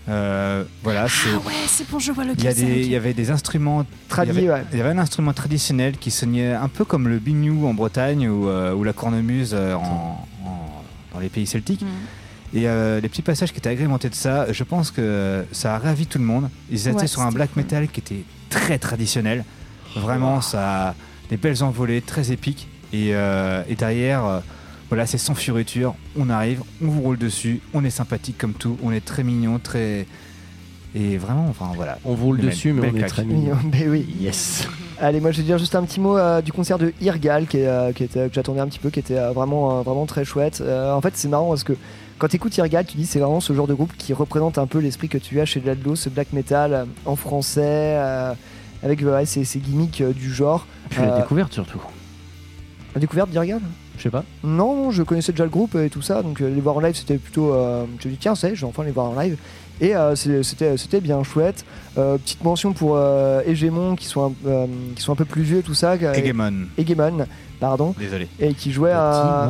[0.09, 1.31] Euh, voilà, c'est.
[1.35, 2.79] Ah ouais, c'est bon, je vois le Il y, a c'est des, ok.
[2.79, 4.67] il y avait des instruments Tradi, il y avait, ouais.
[4.73, 8.29] il y avait un instrument traditionnel qui sonnait un peu comme le biniou en Bretagne
[8.29, 10.83] ou, euh, ou la cornemuse euh, en- en-
[11.15, 11.83] dans les pays celtiques.
[11.83, 12.57] Mm.
[12.57, 15.79] Et euh, les petits passages qui étaient agrémentés de ça, je pense que ça a
[15.79, 16.51] ravi tout le monde.
[16.71, 19.45] Ils étaient Ouais, sur un black metal qui était très traditionnel.
[19.97, 20.95] Vraiment, ça a
[21.31, 22.69] des belles envolées, très épiques.
[22.93, 24.39] Et, euh, et derrière, euh,
[24.95, 25.95] voilà, c'est sans fioriture.
[26.17, 29.59] On arrive, on vous roule dessus, on est sympathique comme tout, on est très mignon,
[29.59, 30.07] très.
[30.95, 31.99] Et vraiment, enfin voilà.
[32.05, 33.57] On vous roule dessus, mais on est très mignon.
[33.73, 34.07] Mais oui.
[34.21, 34.69] Yes.
[35.01, 37.59] Allez, moi je vais dire juste un petit mot euh, du concert de Irgal qui,
[37.59, 40.25] euh, qui était, que j'attendais un petit peu, qui était euh, vraiment, euh, vraiment très
[40.25, 40.61] chouette.
[40.61, 41.73] Euh, en fait, c'est marrant parce que
[42.19, 44.69] quand tu écoutes Irgal, tu dis c'est vraiment ce genre de groupe qui représente un
[44.69, 48.33] peu l'esprit que tu as chez Ladlo, ce black metal en français, euh,
[48.85, 50.67] avec ouais, ces, ces gimmicks euh, du genre.
[50.91, 51.81] Puis la découverte surtout.
[52.95, 53.61] la découverte d'Irgal?
[53.97, 54.25] Je sais pas.
[54.43, 56.81] Non, non, je connaissais déjà le groupe et tout ça, donc euh, les voir en
[56.81, 57.53] live c'était plutôt.
[57.55, 59.37] euh, je me dis tiens, c'est, je vais enfin les voir en live.
[59.81, 61.65] Et euh, c'est- c'était, c'était bien chouette.
[61.99, 65.43] Euh, petite mention pour euh, Hegemon qui sont, un, euh, qui sont un peu plus
[65.43, 65.95] vieux, tout ça.
[65.97, 66.67] Hegemon.
[66.79, 67.27] Hegemon,
[67.59, 67.93] pardon.
[67.99, 68.29] Désolé.
[68.39, 69.47] Et qui jouait un.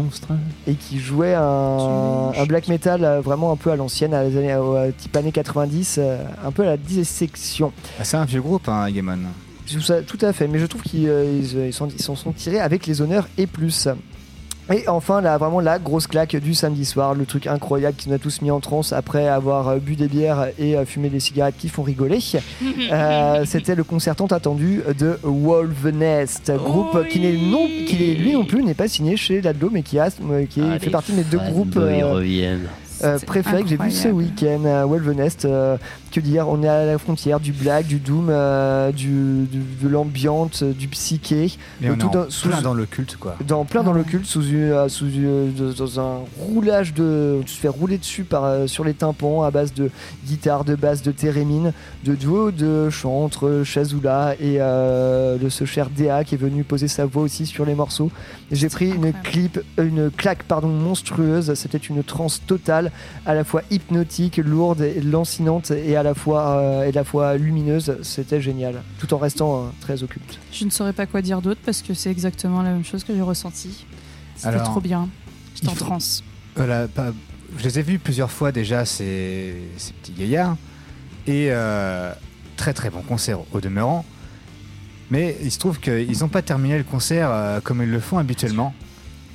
[0.67, 4.37] Et qui jouait un, un black metal euh, vraiment un peu à l'ancienne, à les
[4.37, 7.73] années, au, euh, type années 90, euh, un peu à la dissection.
[8.01, 9.19] Ah, c'est un vieux groupe, hein, Hegemon.
[9.71, 12.33] Tout, ça- tout à fait, mais je trouve qu'ils ils, ils s'en ils s'en sont
[12.33, 13.89] tirés avec les honneurs et plus.
[14.73, 18.15] Et enfin, là, vraiment la grosse claque du samedi soir, le truc incroyable qui nous
[18.15, 21.21] a tous mis en transe après avoir euh, bu des bières et euh, fumé des
[21.21, 22.19] cigarettes qui font rigoler.
[22.93, 28.33] Euh, C'était le concert tant attendu de Wolvenest, groupe qui, n'est non, qui est- lui
[28.33, 31.19] non plus n'est pas signé chez Ladlo, mais qui, a, qui Ah, fait partie de
[31.19, 31.75] mes deux groupes.
[31.77, 32.69] Ils euh, reviennent.
[33.05, 35.45] Euh, préférés que j'ai vu ce week-end à Wolvenest.
[35.45, 35.77] euh,
[36.13, 39.89] que dire, on est à la frontière du black, du doom, euh, du, du- de
[39.89, 41.51] l'ambiante, euh, du psyché.
[41.81, 43.35] Mais est tout en dans- sous- plein dans le culte, quoi.
[43.45, 45.07] dans plein dans le culte sous, euh, sous
[45.77, 49.51] dans un roulage de tu te fais rouler dessus par euh, sur les tympans à
[49.51, 49.91] base de
[50.25, 51.73] guitare de basse de thérémine
[52.05, 56.63] de duo de chant entre Chazula et euh, de ce cher DA qui est venu
[56.63, 58.11] poser sa voix aussi sur les morceaux
[58.53, 62.93] j'ai pris une clip une claque pardon monstrueuse c'était une transe totale
[63.27, 67.05] à la fois hypnotique lourde et lancinante et à la fois euh, et à la
[67.05, 71.23] fois lumineuse c'était génial tout en restant euh, très occulte Je ne saurais pas quoi
[71.23, 73.87] dire d'autre parce que c'est exactement la même chose que j'ai ressenti.
[74.37, 75.09] C'était trop bien.
[75.55, 76.23] J'étais en faut- transe.
[76.57, 77.13] Voilà, pas-
[77.57, 80.57] je les ai vus plusieurs fois déjà, ces, ces petits gaillards.
[81.27, 82.13] Et euh,
[82.57, 84.05] très très bon concert au demeurant.
[85.11, 88.19] Mais il se trouve qu'ils n'ont pas terminé le concert euh, comme ils le font
[88.19, 88.75] habituellement.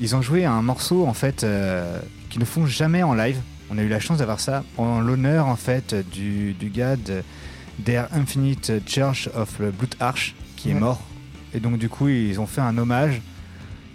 [0.02, 2.00] Ils ont joué un morceau en fait euh,
[2.30, 3.40] qu'ils ne font jamais en live.
[3.72, 7.24] On a eu la chance d'avoir ça en l'honneur en fait du, du gars de
[7.80, 11.02] Der Infinite Church of the Blood Arch qui est mort.
[11.54, 13.22] Et donc du coup ils ont fait un hommage.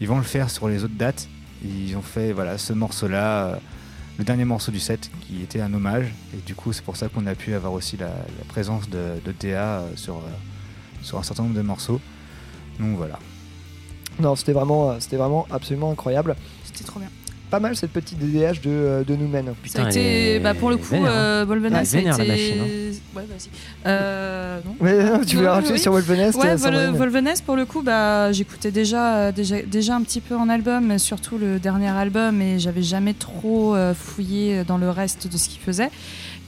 [0.01, 1.29] Ils vont le faire sur les autres dates.
[1.65, 3.57] Ils ont fait voilà ce morceau-là, euh,
[4.19, 6.13] le dernier morceau du set, qui était un hommage.
[6.35, 9.21] Et du coup, c'est pour ça qu'on a pu avoir aussi la, la présence de,
[9.25, 10.21] de DA euh, sur, euh,
[11.01, 12.01] sur un certain nombre de morceaux.
[12.79, 13.19] Donc voilà.
[14.21, 16.37] Non, c'était vraiment, c'était vraiment absolument incroyable.
[16.65, 17.09] C'était trop bien.
[17.55, 19.55] Pas mal cette petite DDH de, euh, de Noumen.
[19.67, 21.15] Ça a été, bah, pour le coup, vénère, hein.
[21.15, 21.45] euh,
[21.77, 22.27] Ah, a vénère, été.
[22.27, 22.63] la machine,
[23.15, 23.49] Ouais, vas-y.
[23.87, 24.75] Euh, non.
[24.81, 25.79] Mais non, tu voulais Ouais, rajouter oui.
[25.79, 26.75] sur Wolvenest, Ouais, euh, Vol-
[27.47, 31.39] pour le coup, bah, j'écoutais déjà, déjà, déjà un petit peu en album, mais surtout
[31.39, 35.61] le dernier album, et j'avais jamais trop euh, fouillé dans le reste de ce qu'il
[35.61, 35.91] faisait.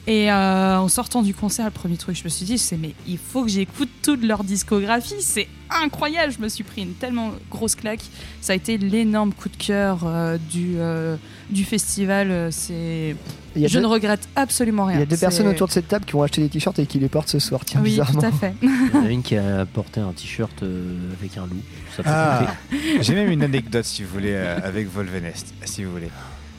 [0.08, 2.76] Et euh, en sortant du concert, le premier truc que je me suis dit, c'est
[2.76, 6.32] mais il faut que j'écoute toute leur discographie, c'est incroyable.
[6.32, 8.02] Je me suis pris une tellement grosse claque.
[8.40, 11.16] Ça a été l'énorme coup de cœur euh, du, euh,
[11.50, 12.52] du festival.
[12.52, 13.16] C'est,
[13.56, 14.98] je deux- ne regrette absolument rien.
[14.98, 16.86] Il y a deux personnes autour de cette table qui ont acheté des t-shirts et
[16.86, 18.20] qui les portent ce soir, tiens, Oui, bizarrement.
[18.20, 18.54] tout à fait.
[18.62, 21.56] Il y en a une qui a porté un t-shirt euh, avec un loup.
[22.04, 22.46] Ah,
[23.00, 26.10] j'ai même une anecdote si vous voulez euh, avec Volvenest, si vous voulez.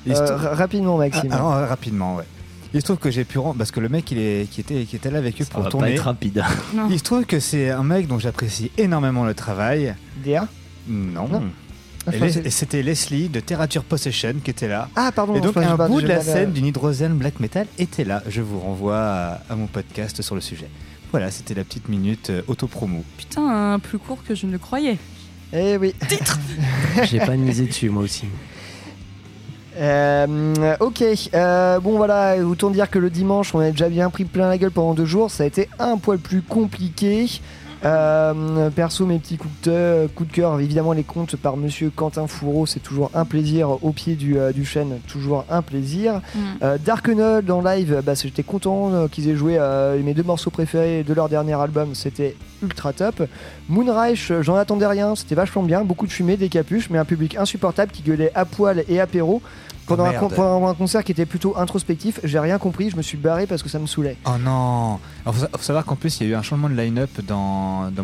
[0.10, 1.30] Euh, rapidement, Maxime.
[1.32, 2.24] Ah, ah, rapidement, ouais.
[2.78, 4.84] Il se trouve que j'ai pu rendre parce que le mec il est, qui était
[4.86, 5.94] qui était là avec eux pour va pas tourner.
[5.94, 6.44] être rapide.
[6.76, 6.88] Non.
[6.92, 9.96] Il se trouve que c'est un mec dont j'apprécie énormément le travail.
[10.24, 10.48] DA
[10.88, 11.28] Non.
[11.28, 11.44] Non.
[12.06, 14.88] Ah, je Et, pensais- les- et c'était Leslie de Terrature Possession qui était là.
[14.96, 18.06] Ah, pardon, Et donc un pas- bout de la scène du Hydrozen Black Metal était
[18.06, 18.24] là.
[18.30, 20.70] Je vous renvoie à, à mon podcast sur le sujet.
[21.12, 23.04] Voilà, c'était la petite minute euh, auto-promo.
[23.18, 24.98] Putain, un plus court que je ne le croyais.
[25.54, 25.94] Eh oui.
[27.10, 28.26] J'ai pas misé dessus moi aussi.
[29.80, 34.26] Euh, ok, euh, bon voilà, autant dire que le dimanche on a déjà bien pris
[34.26, 37.28] plein la gueule pendant deux jours, ça a été un poil plus compliqué.
[37.86, 41.92] Euh, perso, mes petits coups de, cœur- coups de cœur, évidemment les contes par Monsieur
[41.96, 46.22] Quentin Fourreau, c'est toujours un plaisir au pied du, euh, du chêne, toujours un plaisir.
[46.34, 46.40] Mm.
[46.64, 50.24] Euh, Dark Null en live, bah, j'étais content euh, qu'ils aient joué euh, mes deux
[50.24, 53.22] morceaux préférés de leur dernier album, c'était ultra top.
[53.70, 57.06] Moonreich, euh, j'en attendais rien, c'était vachement bien, beaucoup de fumée, des capuches, mais un
[57.06, 59.40] public insupportable qui gueulait à poil et apéro.
[59.88, 60.30] Pendant, Oh, un, merde.
[60.30, 63.48] con- pendant un concert qui était plutôt introspectif, j'ai rien compris, je me suis barré
[63.48, 64.18] parce que ça me saoulait.
[64.26, 66.70] Oh non Il faut, sa- faut savoir qu'en plus, il y a eu un changement
[66.70, 68.04] de line-up dans, dans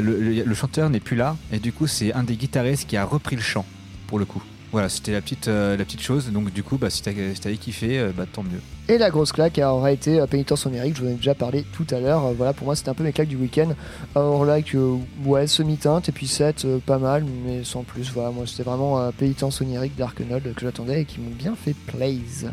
[0.00, 2.96] le, le- le chanteur n'est plus là, et du coup, c'est un des guitaristes qui
[2.96, 3.64] a repris le chant,
[4.08, 4.42] pour le coup.
[4.72, 6.30] Voilà, c'était la petite, euh, la petite chose.
[6.32, 8.60] Donc, du coup, bah, si t'as- si t'avais kiffé, euh, bah, tant mieux.
[8.88, 11.64] Et la grosse claque aura été euh, Pénitence Homérique, je vous en ai déjà parlé
[11.74, 12.24] tout à l'heure.
[12.24, 13.74] Euh, voilà, pour moi, c'était un peu mes claques du week-end.
[14.14, 14.96] Alors là, que,
[15.26, 18.10] ouais, semi-teinte, et puis 7, pas mal, mais sans plus.
[18.14, 21.74] Voilà, moi, c'était vraiment euh, Pénitence Onirique d'Arkenold que j'attendais et qui m'ont bien fait
[21.74, 22.50] plaise.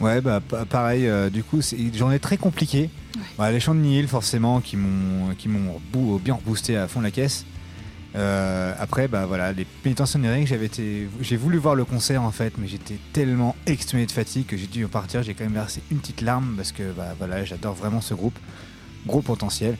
[0.00, 2.88] Ouais, bah pa- pareil, euh, du coup, c'est une journée très compliquée.
[3.38, 7.00] Bah, les chants de Nihil, forcément, qui m'ont qui m'ont bou- bien reboosté à fond
[7.00, 7.44] la caisse.
[8.16, 12.30] Euh, après, bah voilà, les pénitences oniriques, j'avais été, j'ai voulu voir le concert en
[12.30, 15.22] fait, mais j'étais tellement exténué de fatigue que j'ai dû partir.
[15.24, 18.38] J'ai quand même versé une petite larme parce que bah voilà, j'adore vraiment ce groupe,
[19.06, 19.76] gros potentiel.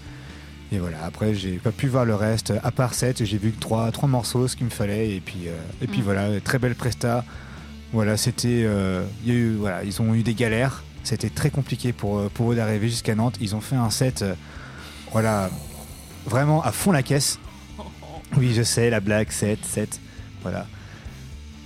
[0.73, 2.53] Et voilà, après j'ai pas pu voir le reste.
[2.65, 5.11] À part 7, j'ai vu que trois, trois morceaux, ce qu'il me fallait.
[5.15, 7.25] Et puis, euh, et puis voilà, très belle presta.
[7.93, 8.63] Voilà, c'était.
[8.65, 10.83] euh, eu, voilà, ils ont eu des galères.
[11.05, 13.37] C'était très compliqué pour, eux- pour eux d'arriver jusqu'à Nantes.
[13.41, 14.35] Ils ont fait un set, euh,
[15.13, 15.51] voilà,
[16.27, 17.39] vraiment à fond la caisse.
[18.37, 20.01] Oui, je sais, la blague, 7, 7.
[20.43, 20.67] Voilà.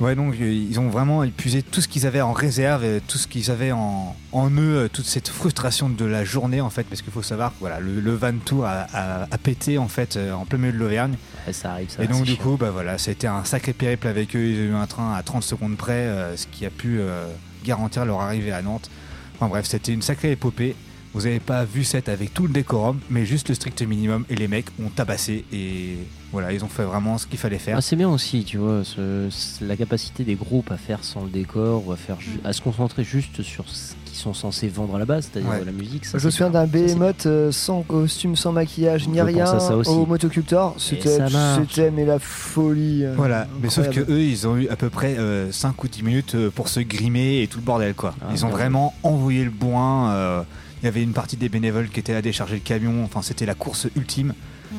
[0.01, 3.19] Ouais, donc euh, ils ont vraiment épuisé tout ce qu'ils avaient en réserve, et tout
[3.19, 6.85] ce qu'ils avaient en, en eux, euh, toute cette frustration de la journée en fait,
[6.85, 9.89] parce qu'il faut savoir que voilà, le, le Van Tour a, a- a pété en
[9.89, 11.15] fait euh, en plein milieu de l'Auvergne.
[11.51, 12.05] ça arrive, ça.
[12.05, 12.43] Et donc du chiant.
[12.45, 14.45] coup, bah voilà, été un sacré périple avec eux.
[14.47, 17.27] Ils ont eu un train à 30 secondes près, euh, ce qui a pu euh,
[17.65, 18.89] garantir leur arrivée à Nantes.
[19.35, 20.77] Enfin bref, c'était une sacrée épopée.
[21.19, 24.25] Vous n'avez pas vu cette avec tout le décorum, mais juste le strict minimum.
[24.31, 25.97] Et les mecs ont tabassé et
[26.31, 27.77] voilà, ils ont fait vraiment ce qu'il fallait faire.
[27.77, 29.29] Ah, c'est bien aussi, tu vois, ce-
[29.65, 32.61] la capacité des groupes à faire sans le décor ou à, faire ju- à se
[32.63, 35.65] concentrer juste sur ce qu'ils sont censés vendre à la base, c'est-à-dire Ouais.
[35.67, 36.05] la musique.
[36.05, 39.91] ça, je me souviens d'un behemoth euh, sans costume, sans maquillage, ni rien ça aussi.
[39.91, 40.77] au motocultor.
[40.77, 43.05] Et C'était, mais la folie.
[43.05, 45.17] euh, Voilà, mais sauf que eux, ils ont eu à peu près
[45.51, 48.15] 5 ou 10 minutes euh, pour se grimer et tout le bordel quoi.
[48.23, 50.45] Ah, ils ont vraiment envoyé le boin.
[50.83, 53.05] Il y avait une partie des bénévoles qui étaient là décharger le camion.
[53.05, 54.35] Enfin, c'était la course ultime.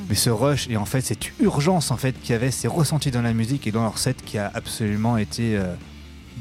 [0.07, 3.09] Mais ce rush et en fait cette urgence en fait qu'il y avait, c'est ressenti
[3.09, 5.73] dans la musique et dans leur set qui a absolument été euh,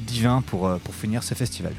[0.07, 1.73] divin pour, euh, pour finir ce festival.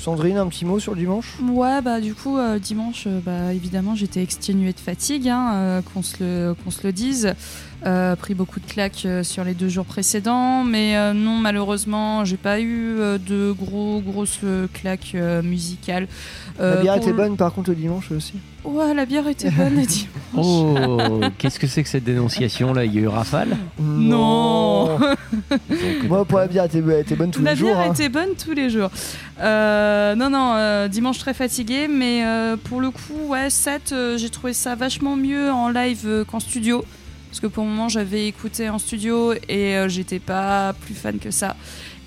[0.00, 1.34] Sandrine, un petit mot sur le dimanche?
[1.48, 6.02] Ouais, bah du coup, euh, dimanche, bah, évidemment, j'étais exténuée de fatigue, hein, euh, qu'on
[6.02, 7.34] se, le- qu'on se le dise.
[7.84, 12.24] Euh, pris beaucoup de claques euh, sur les deux jours précédents, mais euh, non, malheureusement,
[12.24, 14.38] j'ai pas eu euh, de gros, grosses
[14.72, 16.06] claques euh, musicales.
[16.60, 18.34] Euh, La bière était bonne par contre le dimanche aussi.
[18.62, 20.06] Ouais, la bière était bonne le dimanche.
[20.36, 22.84] Oh, qu'est-ce que c'est que cette dénonciation là?
[22.84, 23.56] Il y a eu rafale?
[23.80, 24.96] Non
[26.08, 27.70] Moi pour la bière elle était, était bonne tous La les jours.
[27.70, 27.92] bière hein.
[27.92, 28.90] était bonne tous les jours.
[29.40, 34.16] Euh, non, non, euh, dimanche très fatigué, mais euh, pour le coup, ouais, 7, euh,
[34.18, 36.84] j'ai trouvé ça vachement mieux en live euh, qu'en studio.
[37.32, 41.18] Parce que pour le moment, j'avais écouté en studio et euh, j'étais pas plus fan
[41.18, 41.56] que ça.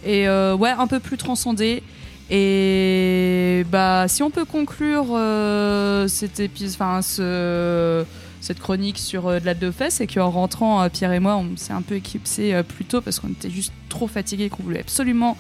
[0.06, 1.82] Et euh, ouais, un peu plus transcendé.
[2.30, 6.08] Et bah, si on peut conclure euh,
[6.38, 8.06] épisode, enfin, ce
[8.40, 11.82] cette chronique sur de la Dauphin, c'est qu'en rentrant, Pierre et moi, on s'est un
[11.82, 15.36] peu éclipsé plus tôt parce qu'on était juste trop fatigués, qu'on voulait absolument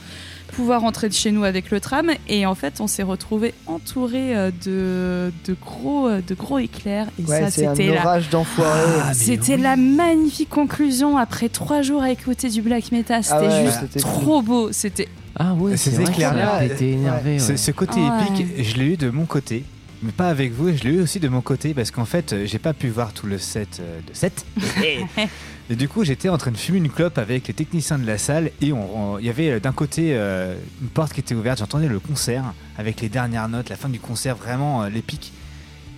[0.53, 2.11] pouvoir rentrer de chez nous avec le tram.
[2.27, 7.07] Et en fait, on s'est retrouvé entouré euh, de, de, gros, euh, de gros éclairs.
[7.19, 8.01] Et Ouais, ça, c'est un c'était la...
[8.01, 8.81] orage d'enfoirés.
[9.03, 13.23] Ah, C'était la magnifique conclusion après trois jours à écouter du black metal.
[13.23, 14.71] C'était Ah ouais, juste c'était trop beau.
[14.71, 17.39] C'était Ah ouais, Ces c'est vrai éclairs-là, énervé.
[17.39, 17.57] Ce, ouais.
[17.57, 18.41] ce côté Ah ouais.
[18.41, 19.63] épique, je l'ai eu de mon côté,
[20.03, 22.59] mais pas avec vous, je l'ai eu aussi de mon côté parce qu'en fait, j'ai
[22.59, 24.45] pas pu voir tout le set euh, de 7.
[25.69, 28.19] Et du coup, j'étais en train de fumer une clope avec les techniciens de la
[28.19, 31.57] salle et on- il y avait euh, d'un côté euh, une porte qui était ouverte,
[31.59, 35.33] j'entendais le concert avec les dernières notes, la fin du concert, vraiment euh, l'épique.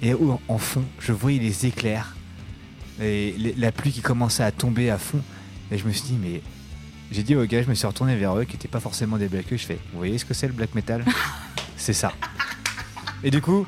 [0.02, 0.14] Et
[0.48, 2.16] en fond, je voyais les éclairs
[3.02, 5.20] et les- la pluie qui commençait à tomber à fond.
[5.72, 6.42] Et je me suis dit, mais
[7.12, 9.28] j'ai dit aux gars, je me suis retourné vers eux qui n'étaient pas forcément des
[9.28, 11.04] black je fais, vous voyez ce que c'est le black metal?
[11.78, 12.14] C'est ça.
[13.24, 13.66] Et du coup,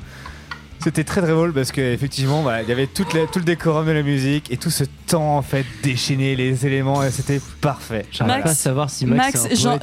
[0.82, 3.86] c'était très très drôle parce qu'effectivement, voilà, il y avait toute la- tout le décorum
[3.86, 8.06] de la musique et tout ce temps en fait déchaîner les éléments et c'était parfait.
[8.12, 9.78] J'arrive Max- pas à savoir si Max, Max, j'en-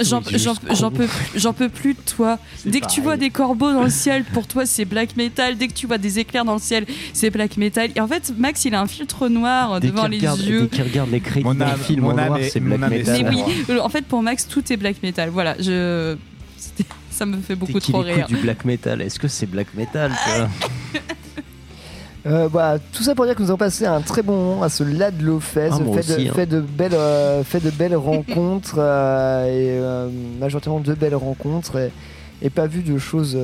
[0.91, 2.40] peux, j'en peux plus de toi.
[2.65, 5.57] Dès que tu vois des corbeaux dans le ciel, pour toi c'est black metal.
[5.57, 7.90] Dès que tu vois des éclairs dans le ciel, c'est black metal.
[7.95, 10.61] Et en fait, Max, il a un filtre noir Dès devant les regarde, yeux.
[10.64, 12.80] dès qu'il regarde les crédits Mon d'un âme- film mon en noir, est- c'est black
[12.90, 13.24] metal.
[13.24, 15.30] Mais oui, euh, en fait, pour Max, tout est black metal.
[15.30, 16.15] Voilà, je.
[17.18, 18.27] Ça me fait beaucoup trop rire.
[18.27, 20.11] du black metal, est-ce que c'est black metal
[22.26, 24.68] Euh, voilà, tout ça pour dire que nous avons passé un très bon moment à
[24.68, 26.34] ce Ladlo Fest, Ah, fait, aussi, de, hein.
[26.35, 31.77] fait de belles, euh, fait de belles rencontres euh, et euh, majoritairement de belles rencontres
[31.77, 31.91] et,
[32.41, 33.38] et pas vu de choses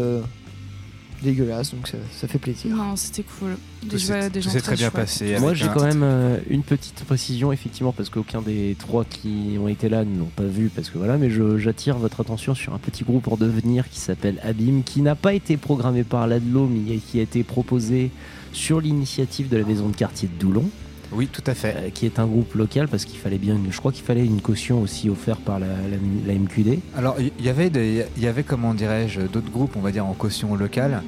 [1.23, 2.75] dégueulasses, donc ça, ça fait plaisir.
[2.75, 3.55] Non, c'était cool.
[3.83, 4.13] Des, gens
[4.49, 5.35] très très bien passé.
[5.39, 9.57] Moi j'ai un- quand même euh, une petite précision effectivement parce qu'aucun des trois qui
[9.59, 12.53] ont été là ne l'ont pas vu parce que voilà mais je- j'attire votre attention
[12.55, 16.27] sur un petit groupe en devenir qui s'appelle Abîme qui n'a pas été programmé par
[16.27, 18.11] l'ADLO mais qui a été proposé
[18.53, 20.69] sur l'initiative de la maison de quartier de Doulon.
[21.15, 21.75] Oui, tout à fait.
[21.77, 24.25] Euh, qui est un groupe local parce qu'il fallait bien une, je crois qu'il fallait
[24.25, 26.79] une caution aussi offerte par la, la- la MQD.
[26.97, 30.05] Alors, il y, avait des- il y avait, comment dirais-je, d'autres groupes, on va dire,
[30.05, 31.03] en caution locale.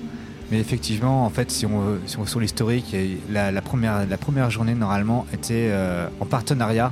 [0.52, 2.96] Mais effectivement, en fait, si on, veut- si on sur l'historique,
[3.32, 6.92] la, la première, la première journée, normalement, était euh, en partenariat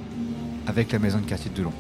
[0.66, 1.74] avec la maison de quartier de Doulon.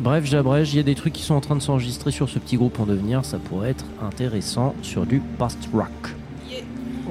[0.00, 2.38] Bref, j'abrège, il y a des trucs qui sont en train de s'enregistrer sur ce
[2.38, 5.86] petit groupe en devenir, ça pourrait être intéressant sur du post-rock.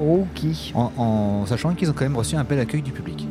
[0.00, 0.44] Ok.
[0.74, 3.27] En, en sachant qu'ils ont quand même reçu un bel accueil du public.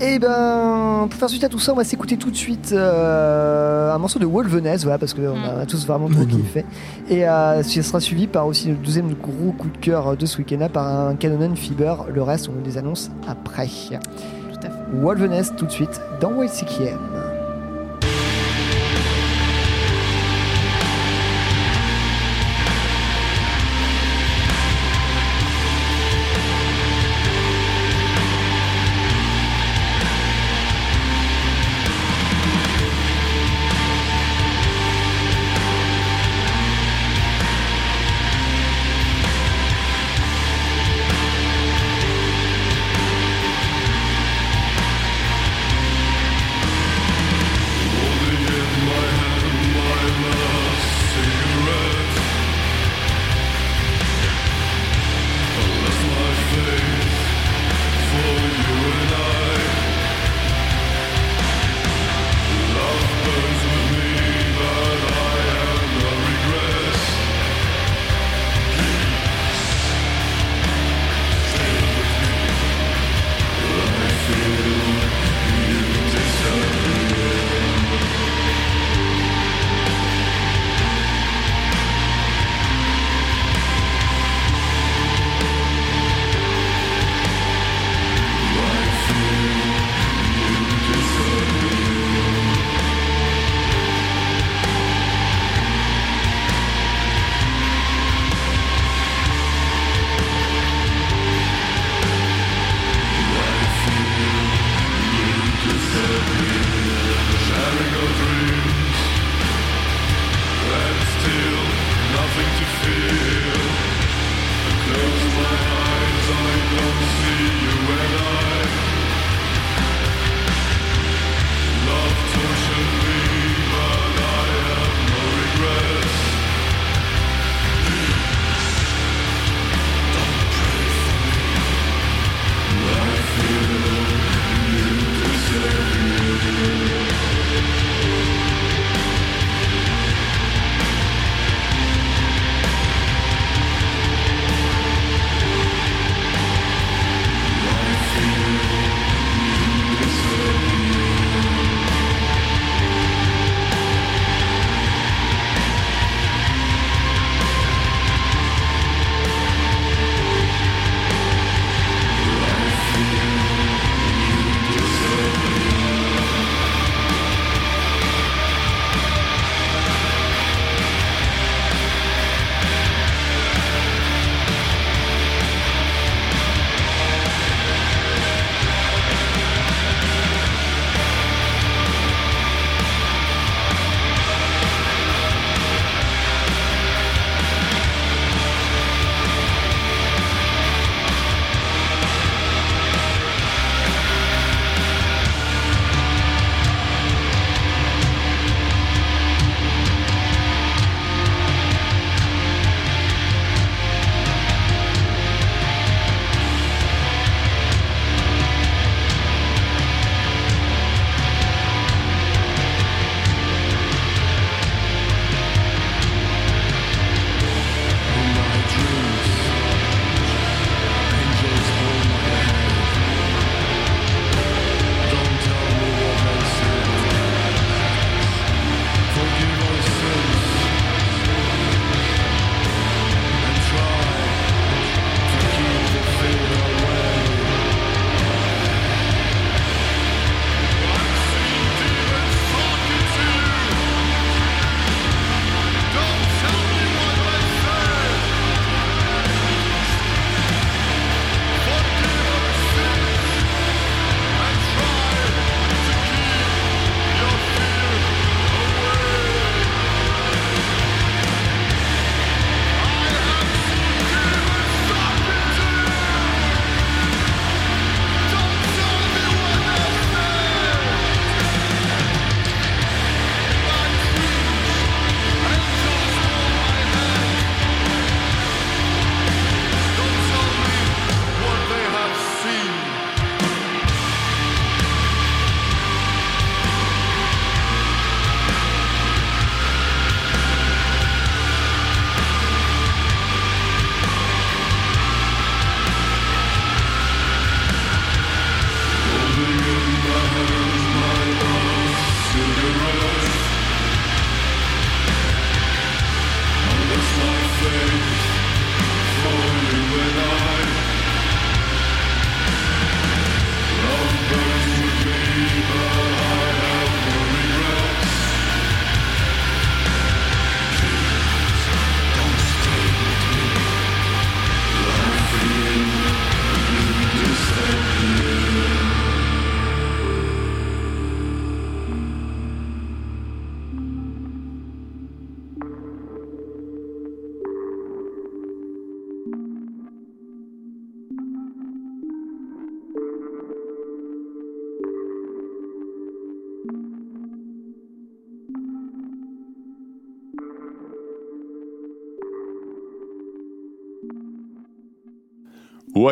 [0.00, 3.94] Et ben, pour faire suite à tout ça, on va s'écouter tout de suite euh,
[3.94, 6.66] un morceau de Wolveness, voilà, parce qu'on a tous vraiment trop kiffé.
[7.08, 10.38] Et euh, ce sera suivi par aussi le deuxième gros coup de cœur de ce
[10.38, 12.06] week-end par un Canon Fiber.
[12.12, 13.68] Le reste, on les annonce après.
[13.68, 14.70] Tout à fait.
[15.00, 17.25] Wolveness tout de suite dans YCKM.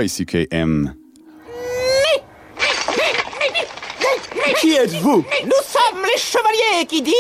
[0.00, 0.94] YCKM.
[4.60, 5.24] Qui êtes-vous?
[5.44, 7.14] Nous sommes les chevaliers qui disent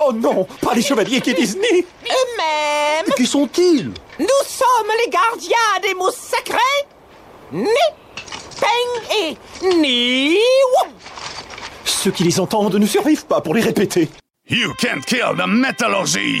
[0.00, 3.12] Oh non, pas les chevaliers qui disent ni eux-mêmes.
[3.16, 3.92] Qui sont-ils?
[4.18, 6.58] Nous sommes les gardiens des mots sacrés.
[7.52, 7.66] Ni,
[8.60, 9.36] Peng et
[9.76, 10.38] Ni.
[11.84, 14.08] Ceux qui les entendent ne survivent pas pour les répéter.
[14.48, 16.40] You can't kill the metallurgy!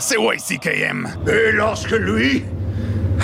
[0.00, 1.08] c'est YCKM.
[1.26, 2.44] Et lorsque lui,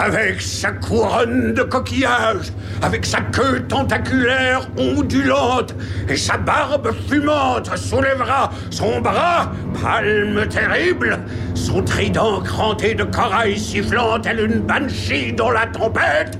[0.00, 5.74] avec sa couronne de coquillages, avec sa queue tentaculaire ondulante
[6.09, 9.52] et sa barbe fumante soulèvera son bras,
[9.82, 11.18] palme terrible,
[11.54, 16.38] son trident cranté de corail sifflant tel une banshee dans la tempête,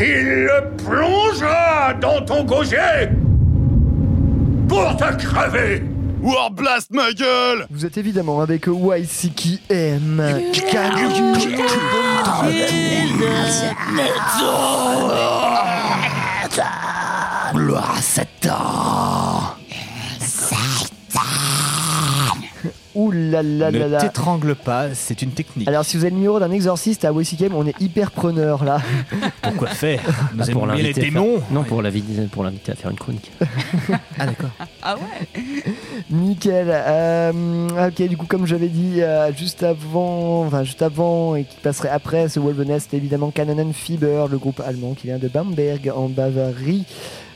[0.00, 3.08] il le plongera dans ton gosier
[4.68, 5.87] pour te crever.
[6.22, 10.22] Warblast ma gueule Vous êtes évidemment avec YCKM.
[17.54, 19.07] Gloire à Satan
[22.98, 24.00] Ouh là là là Ne là.
[24.00, 25.68] t'étrangle pas, c'est une technique.
[25.68, 28.80] Alors si vous avez le numéro d'un exorciste à YCKM, on est hyper preneur là.
[29.42, 30.00] Pourquoi faire
[30.34, 33.30] Nous aimons bien les démons Non, pour l'inviter pour l'inviter à faire une chronique.
[34.18, 34.50] Ah d'accord.
[34.82, 35.44] Ah ouais
[36.10, 36.66] Nickel.
[36.70, 41.56] Euh, ok, du coup, comme j'avais dit euh, juste avant, enfin juste avant et qui
[41.62, 45.92] passerait après ce Wolvenest, c'était évidemment Canonen Fieber, le groupe allemand qui vient de Bamberg
[45.94, 46.84] en Bavarie.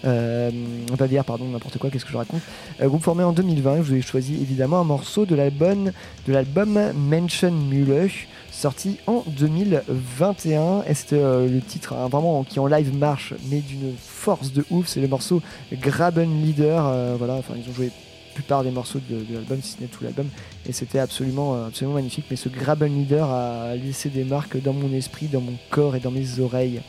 [0.05, 0.51] Euh,
[0.93, 2.41] en Bavière, pardon, n'importe quoi, qu'est-ce que je raconte
[2.81, 5.93] Euh, Groupe formé en 2020, je vous ai choisi évidemment un morceau de l'album
[6.27, 8.11] de l'album Mention Müller,
[8.51, 10.83] sorti en 2021.
[10.89, 14.65] Et c'était euh, le titre hein, vraiment qui en live marche, mais d'une force de
[14.71, 14.89] ouf.
[14.89, 15.41] C'est le morceau
[15.73, 17.17] Graben Leader.
[17.19, 19.89] voilà, enfin ils ont joué la plupart des morceaux de, de l'album, si ce n'est
[19.89, 20.27] tout l'album,
[20.67, 22.25] et c'était absolument, absolument magnifique.
[22.31, 26.01] Mais ce Graben Leader a laissé des marques dans mon esprit, dans mon corps et
[26.01, 26.81] dans mes oreilles.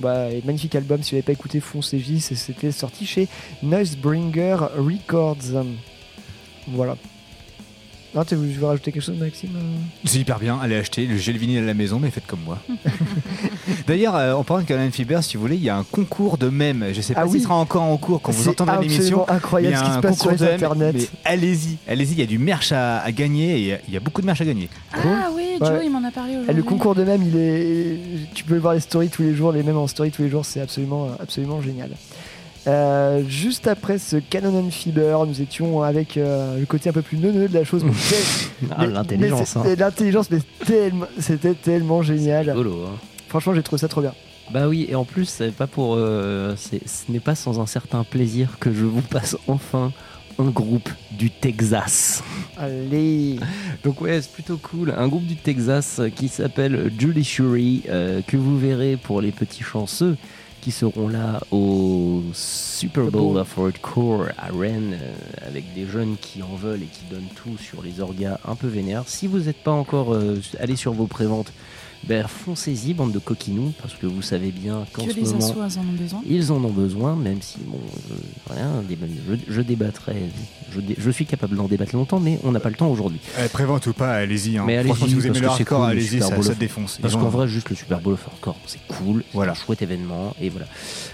[0.00, 3.28] Bah, magnifique album, si vous n'avez pas écouté, foncez-y, c'était sorti chez
[3.62, 5.64] Noisebringer Records.
[6.68, 6.96] Voilà.
[8.14, 9.50] Non, tu veux, rajouter quelque chose, Maxime
[10.04, 12.58] C'est hyper bien, allez acheter le gel vinyle à la maison, mais faites comme moi.
[13.86, 16.38] D'ailleurs, euh, en parlant de Canon Fiber, si vous voulez, il y a un concours
[16.38, 16.86] de mèmes.
[16.92, 17.42] Je sais pas Ah s'il oui.
[17.42, 19.22] sera encore en cours quand vous C'est entendrez l'émission.
[19.22, 20.92] absolument incroyable mais il y a ce qui se un passe sur concours les mèmes,
[20.94, 24.00] mais Allez-y, allez-y, il y a du merch à, à gagner et il y a-
[24.00, 24.68] beaucoup de merch à gagner.
[24.94, 25.80] Ah oui, Joe, Ouais.
[25.86, 26.54] il m'en a parlé aujourd'hui.
[26.54, 27.98] le concours de même, il est.
[28.34, 30.44] Tu peux voir les stories tous les jours, les mêmes en story tous les jours,
[30.46, 31.90] c'est absolument, absolument génial.
[32.66, 37.16] Euh, juste après ce Canon Fiber, nous étions avec euh, le côté un peu plus
[37.18, 37.84] neuneux de la chose.
[38.76, 39.62] Ah, l'intelligence, hein.
[39.78, 42.50] L'intelligence, mais tellement- c'était tellement génial.
[42.50, 42.96] Rigolo, hein.
[43.28, 44.12] Franchement, j'ai trouvé ça trop bien.
[44.50, 47.66] Bah oui, et en plus, c'est pas pour, euh, c'est- ce n'est pas sans un
[47.66, 49.92] certain plaisir que je vous passe enfin
[50.40, 52.22] un groupe du Texas.
[52.56, 53.38] Allez
[53.84, 54.92] Donc ouais, c'est plutôt cool.
[54.96, 59.62] Un groupe du Texas qui s'appelle Julie Shuri, euh, que vous verrez pour les petits
[59.62, 60.16] chanceux
[60.60, 65.14] qui seront là au Super Bowl of Hardcore à Rennes euh,
[65.46, 68.66] avec des jeunes qui en veulent et qui donnent tout sur les orgas un peu
[68.66, 69.04] vénères.
[69.06, 71.52] Si vous n'êtes pas encore euh, allé sur vos préventes,
[72.04, 75.46] ben foncez-y, bande de coquinous, parce que vous savez bien qu'en Que ce les moment...
[75.50, 76.20] en ont besoin.
[76.28, 80.16] Ils en ont besoin, même si bon, je, rien, débat- je, je débattrai,
[80.74, 83.20] je, dé- je suis capable d'en débattre longtemps, mais on n'a pas le temps aujourd'hui.
[83.38, 84.56] Euh, prévente ou pas, allez-y.
[84.58, 84.64] hein.
[84.66, 86.28] Mais allez-y, Franchement, si vous aimez parce le que c'est hardcore, cool, le allez-y, ça,
[86.42, 86.98] ça of- défonce.
[87.02, 89.52] Parce ont- qu'en vrai, juste le Super Bowl of Hardcore, c'est cool, voilà.
[89.52, 90.66] un chouette événement, et voilà.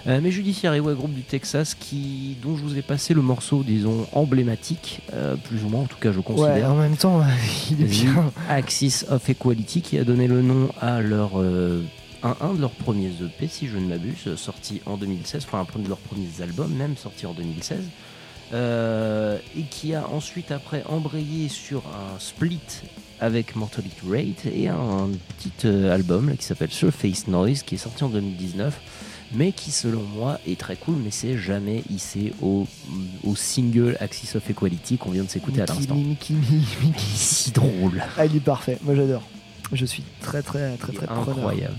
[0.07, 3.23] Euh, mais Judiciaire et ouais, groupe du Texas, qui, dont je vous ai passé le
[3.23, 6.71] morceau, disons, emblématique, euh, plus ou moins, en tout cas, je Ouais, considère.
[6.71, 7.23] en même temps,
[7.71, 8.31] il est bien.
[8.49, 11.83] Axis of Equality qui a donné le nom à leur euh,
[12.23, 15.79] un, un de leurs premiers EP si je ne m'abuse sorti en 2016 enfin un
[15.79, 17.81] de leurs premiers albums même sorti en 2016
[18.53, 22.61] euh, et qui a ensuite après embrayé sur un split
[23.21, 27.79] avec Mortality Rate et un petit euh, album là, qui s'appelle Surface Noise qui est
[27.79, 28.81] sorti en 2019
[29.35, 32.67] mais qui selon moi est très cool mais c'est jamais hissé au,
[33.25, 37.01] au single Axis of Equality qu'on vient de s'écouter à l'instant Mickey, Mickey, Mickey.
[37.15, 38.79] si drôle Ah, il est parfait.
[38.83, 39.23] Moi, j'adore.
[39.75, 41.29] Je suis très, très, très, très preneur.
[41.29, 41.77] incroyable.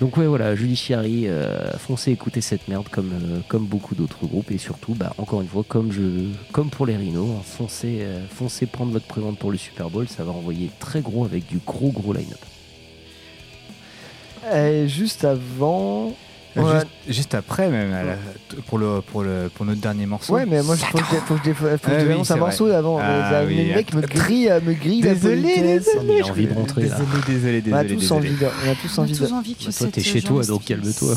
[0.00, 4.26] Donc ouais voilà, Julie Chiari, euh, foncez écouter cette merde comme, euh, comme beaucoup d'autres
[4.26, 6.02] groupes et surtout, bah, encore une fois, comme, je,
[6.52, 10.06] comme pour les Rhinos, hein, foncez, euh, foncez prendre votre prévente pour le Super Bowl,
[10.06, 12.38] ça va envoyer très gros avec du gros gros line-up.
[14.54, 16.14] Et juste avant.
[16.56, 16.72] Euh, Ouais.
[16.74, 18.16] Juste, juste après, même, à la-
[18.66, 20.32] pour, le, pour, le, pour notre dernier morceau.
[20.34, 22.12] Ouais, mais moi, il faut que je, faut que je, faut que je Ah oui,
[22.12, 22.46] annonce c'est un vrai.
[22.46, 22.98] morceau avant.
[23.00, 26.82] Ah mais oui, le mec me grille, me grille Désolé, désolé, a envie de rentrer
[26.88, 26.96] là.
[27.26, 28.46] Désolé, désolé, On a tous envie de.
[28.46, 29.32] On a tous On a envie tous de.
[29.34, 31.14] envie que Bah, toi t'es chez toi donc calme-toi.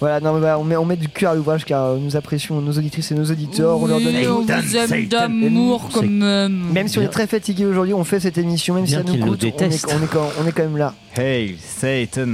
[0.00, 2.14] Voilà, non, mais voilà, on, met, on met du cœur à l'ouvrage car euh, nous
[2.16, 3.78] apprécions nos auditrices et nos auditeurs.
[3.80, 6.70] on leur donne Oui, on vous aime d'amour quand même.
[6.72, 9.04] Même si on est très fatigué aujourd'hui, on fait cette émission, même si Bien ça
[9.08, 10.94] nous qu'ils nous coûte, on est, on, est quand, on est quand même là.
[11.16, 12.28] Hail Satan.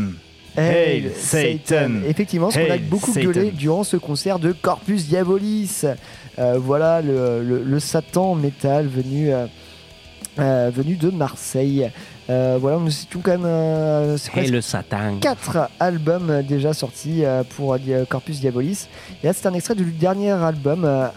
[0.56, 2.02] Hail Satan.
[2.06, 3.26] Effectivement, ce qu'on a beaucoup Satan.
[3.31, 5.82] gueulé durant ce concert de Corpus Diabolis.
[6.39, 9.47] Euh, voilà le, le- le Satan métal venu, euh,
[10.39, 11.90] euh, venu de Marseille.
[12.31, 15.18] Euh, voilà, nous situons quand même presque le Satan.
[15.20, 17.22] quatre albums déjà sortis
[17.55, 17.76] pour
[18.09, 18.89] Corpus Diabolis.
[19.22, 21.09] Et là, c'est un extrait du dernier album, euh,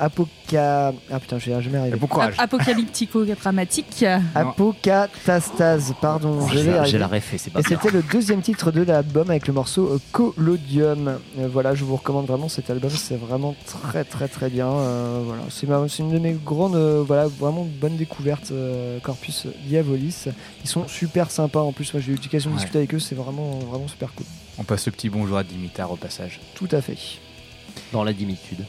[0.56, 0.94] Apoca.
[1.12, 1.98] Ah putain, je vais jamais arriver.
[2.02, 4.06] Ap- Apocalyptico-dramatique.
[4.36, 6.48] Apocatastase, pardon.
[6.48, 6.92] je vais J'ai la- arriver.
[6.92, 7.80] j'ai la refait, c'est pas Et grave.
[7.82, 11.20] c'était le deuxième titre de l'album avec le morceau euh, Collodium.
[11.40, 14.68] Euh, voilà, je vous recommande vraiment cet album, c'est vraiment très très très bien.
[14.68, 20.26] Euh, voilà, c'est une de mes grandes, euh, voilà, vraiment bonne découverte euh, Corpus Diabolis.
[20.64, 21.94] Ils sont super sympas en plus.
[21.94, 22.60] Moi, j'ai eu l'occasion de Ouais.
[22.62, 24.26] discuter avec eux, c'est vraiment vraiment super cool.
[24.58, 26.40] On passe le petit bonjour à Dimitar au passage.
[26.56, 26.98] Tout à fait.
[27.92, 28.66] Dans la dimitude.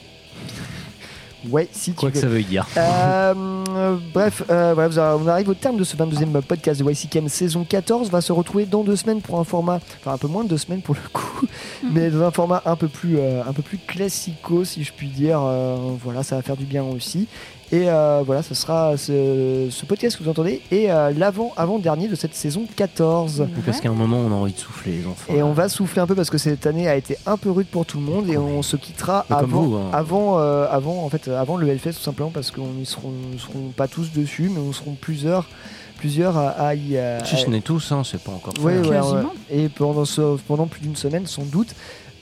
[1.49, 2.21] Ouais, si tu Quoi que veux.
[2.21, 2.67] ça veuille dire.
[2.77, 3.35] Euh,
[3.71, 7.65] euh, bref, euh, voilà, on arrive au terme de ce 22e podcast de YCKM saison
[7.65, 8.09] 14.
[8.09, 10.49] On va se retrouver dans deux semaines pour un format, enfin un peu moins de
[10.49, 11.47] deux semaines pour le coup,
[11.93, 15.09] mais dans un format un peu plus, euh, un peu plus classico, si je puis
[15.09, 15.41] dire.
[15.43, 17.29] Euh, voilà, ça va faire du bien aussi.
[17.71, 21.79] Et euh, voilà, ce sera ce, ce podcast que vous entendez et euh, l'avant avant
[21.79, 23.47] dernier de cette saison 14.
[23.47, 25.33] Oui, Parce qu'à un moment, on a envie de souffler, les enfants.
[25.33, 27.67] Et on va souffler un peu parce que cette année a été un peu rude
[27.67, 29.91] pour tout le monde et on se quittera Mais avant, vous, hein.
[29.93, 33.39] avant, euh, avant, en fait, avant le Hellfest tout simplement parce qu'on n'y seront, nous
[33.39, 35.47] serons pas tous dessus, mais on seront plusieurs,
[35.99, 36.99] plusieurs à, y.
[37.25, 38.63] Si ce n'est tous, hein, c'est pas encore fait.
[38.63, 38.99] Ouais, ouais.
[39.51, 41.75] Et pendant, ce, pendant plus d'une semaine, sans doute.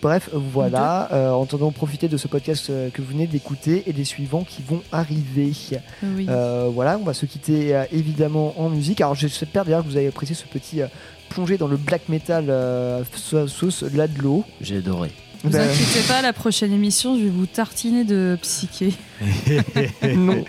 [0.07, 3.93] Bref, voilà, euh, en attendant profiter de ce podcast euh, que vous venez d'écouter et
[3.93, 5.51] des suivants qui vont arriver.
[6.05, 6.27] Oui.
[6.28, 9.01] Euh, voilà, on va se quitter euh, évidemment en musique.
[9.01, 10.87] Alors j'espère d'ailleurs que vous avez apprécié ce petit euh,
[11.28, 14.45] plongé dans le black metal euh, sa- sauce Ladlo.
[14.61, 15.11] J'ai adoré.
[15.43, 18.93] Vous Ben, inquiétez pas, la prochaine émission, je vais vous tartiner de psyché.
[20.15, 20.45] non.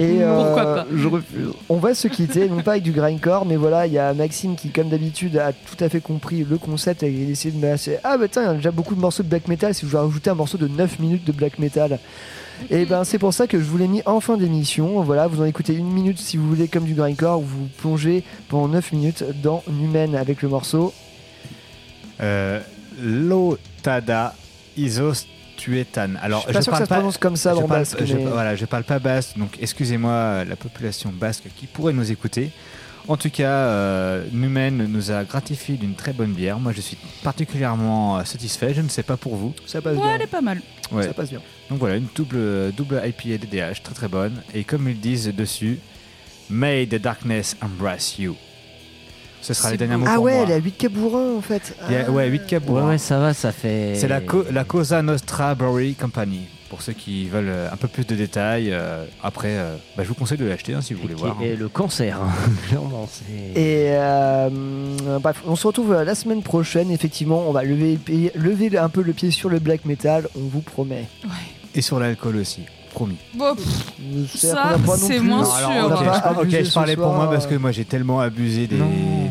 [0.00, 1.48] Et Pourquoi euh, pas je refuse.
[1.68, 4.56] On va se quitter, non pas avec du grindcore, mais voilà, il y a Maxime
[4.56, 7.60] qui, comme d'habitude, a tout à fait compris le concept et il a essayé de
[7.60, 7.98] me lasser.
[8.04, 9.90] Ah bah tiens, il y a déjà beaucoup de morceaux de black metal, si je
[9.90, 11.98] veux rajouter un morceau de 9 minutes de black metal.
[12.70, 15.02] Et ben c'est pour ça que je vous l'ai mis en fin d'émission.
[15.02, 18.24] Voilà, vous en écoutez une minute si vous voulez comme du grindcore, ou vous plongez
[18.48, 20.92] pendant 9 minutes dans Numen avec le morceau.
[22.20, 22.60] Euh,
[23.00, 24.34] Lotada
[25.72, 26.10] Isostuetan.
[26.22, 28.04] Alors, Je suis pas sûr que ça se prononce comme ça je dans parle- basque,
[28.04, 31.92] je- mais- Voilà, je parle pas basque, donc excusez-moi euh, la population basque qui pourrait
[31.92, 32.50] nous écouter.
[33.06, 36.58] En tout cas, euh, Numen nous a gratifié d'une très bonne bière.
[36.58, 38.72] Moi, je suis particulièrement euh, satisfait.
[38.72, 39.52] Je ne sais pas pour vous.
[39.66, 40.14] Ça passe Ouais, bien.
[40.14, 40.62] elle est pas mal.
[40.90, 41.02] Ouais.
[41.02, 41.40] Ça passe bien.
[41.68, 44.42] Donc voilà, une double, double IPA DDH, très très bonne.
[44.54, 45.78] Et comme ils disent dessus,
[46.48, 48.36] May the darkness embrace you.
[49.46, 50.44] Ce sera les derniers mots Ah pour ouais, moi.
[50.44, 51.76] elle est à 8 cabourins en fait.
[51.88, 53.92] Il y a- ouais, 8 cap Ouais, ouais, ça va, ça fait.
[53.94, 56.40] C'est la, co- la Cosa Nostra Brewery Company.
[56.70, 60.08] Pour ceux qui veulent euh, un peu plus de détails, euh, après, euh, bah, je
[60.08, 61.36] vous conseille de l'acheter hein, si vous voulez voir.
[61.42, 62.32] Et le cancer, hein.
[62.68, 63.60] clairement, c'est.
[63.60, 64.48] Et euh,
[65.20, 66.90] bref, on se retrouve euh, la semaine prochaine.
[66.90, 70.26] Effectivement, on va lever, le pied- lever un peu le pied sur le black metal,
[70.36, 71.04] on vous promet.
[71.76, 72.62] Et sur l'alcool aussi,
[72.94, 73.16] promis.
[73.34, 75.68] Bon, pff, ça, c'est moins Non, sûr.
[75.68, 77.48] alors, Ok, on a je, je parlais pour soir, moi parce euh.
[77.50, 78.76] que moi j'ai tellement abusé des,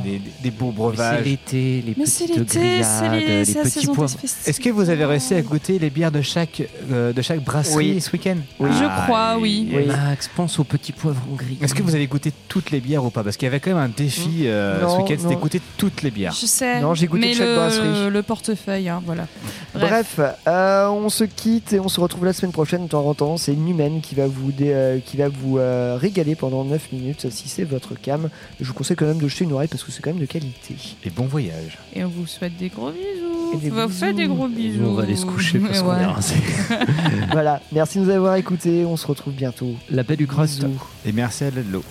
[0.03, 1.19] des, des beaux breuvages.
[1.23, 4.09] C'est l'été, les Mais c'est petites l'été, c'est grillades, les- les petits festivals.
[4.45, 6.61] Est-ce que vous avez réussi à goûter les bières de chaque,
[6.91, 8.01] euh, de chaque brasserie Oui.
[8.01, 8.69] ce week-end Oui.
[8.77, 9.69] Je crois, oui.
[9.87, 11.57] Max, pense aux petits poivrons gris.
[11.61, 13.23] Est-ce que vous avez goûté toutes les bières ou pas?
[13.23, 16.01] Parce qu'il y avait quand même un défi euh, Non, ce week-end, c'était goûter toutes
[16.03, 16.33] les bières.
[16.39, 16.81] Je sais.
[16.81, 18.09] Non, j'ai goûté mais de chaque le, brasserie.
[18.11, 19.25] le portefeuille, hein, voilà.
[19.73, 20.19] Bref.
[20.47, 22.83] Euh, on se quitte et on se retrouve la semaine prochaine.
[22.83, 25.97] De temps en temps, c'est Numen qui va vous, dé- euh, qui va vous euh,
[25.99, 28.29] régaler pendant 9 minutes si c'est votre cam.
[28.59, 30.25] Je vous conseille quand même de jeter une oreille parce que c'est quand même de
[30.25, 30.75] qualité.
[31.03, 31.77] Et bon voyage.
[31.95, 33.53] Et on vous souhaite des gros bisous.
[33.53, 34.83] Et des on va vous faire des gros bisous.
[34.83, 36.01] On va aller se coucher parce qu'on Ouais.
[36.01, 36.35] est rincés.
[37.31, 38.85] voilà, merci de nous avoir écoutés.
[38.85, 39.73] On se retrouve bientôt.
[39.89, 40.65] La paix du crust.
[41.05, 41.83] Et merci à Ledlo.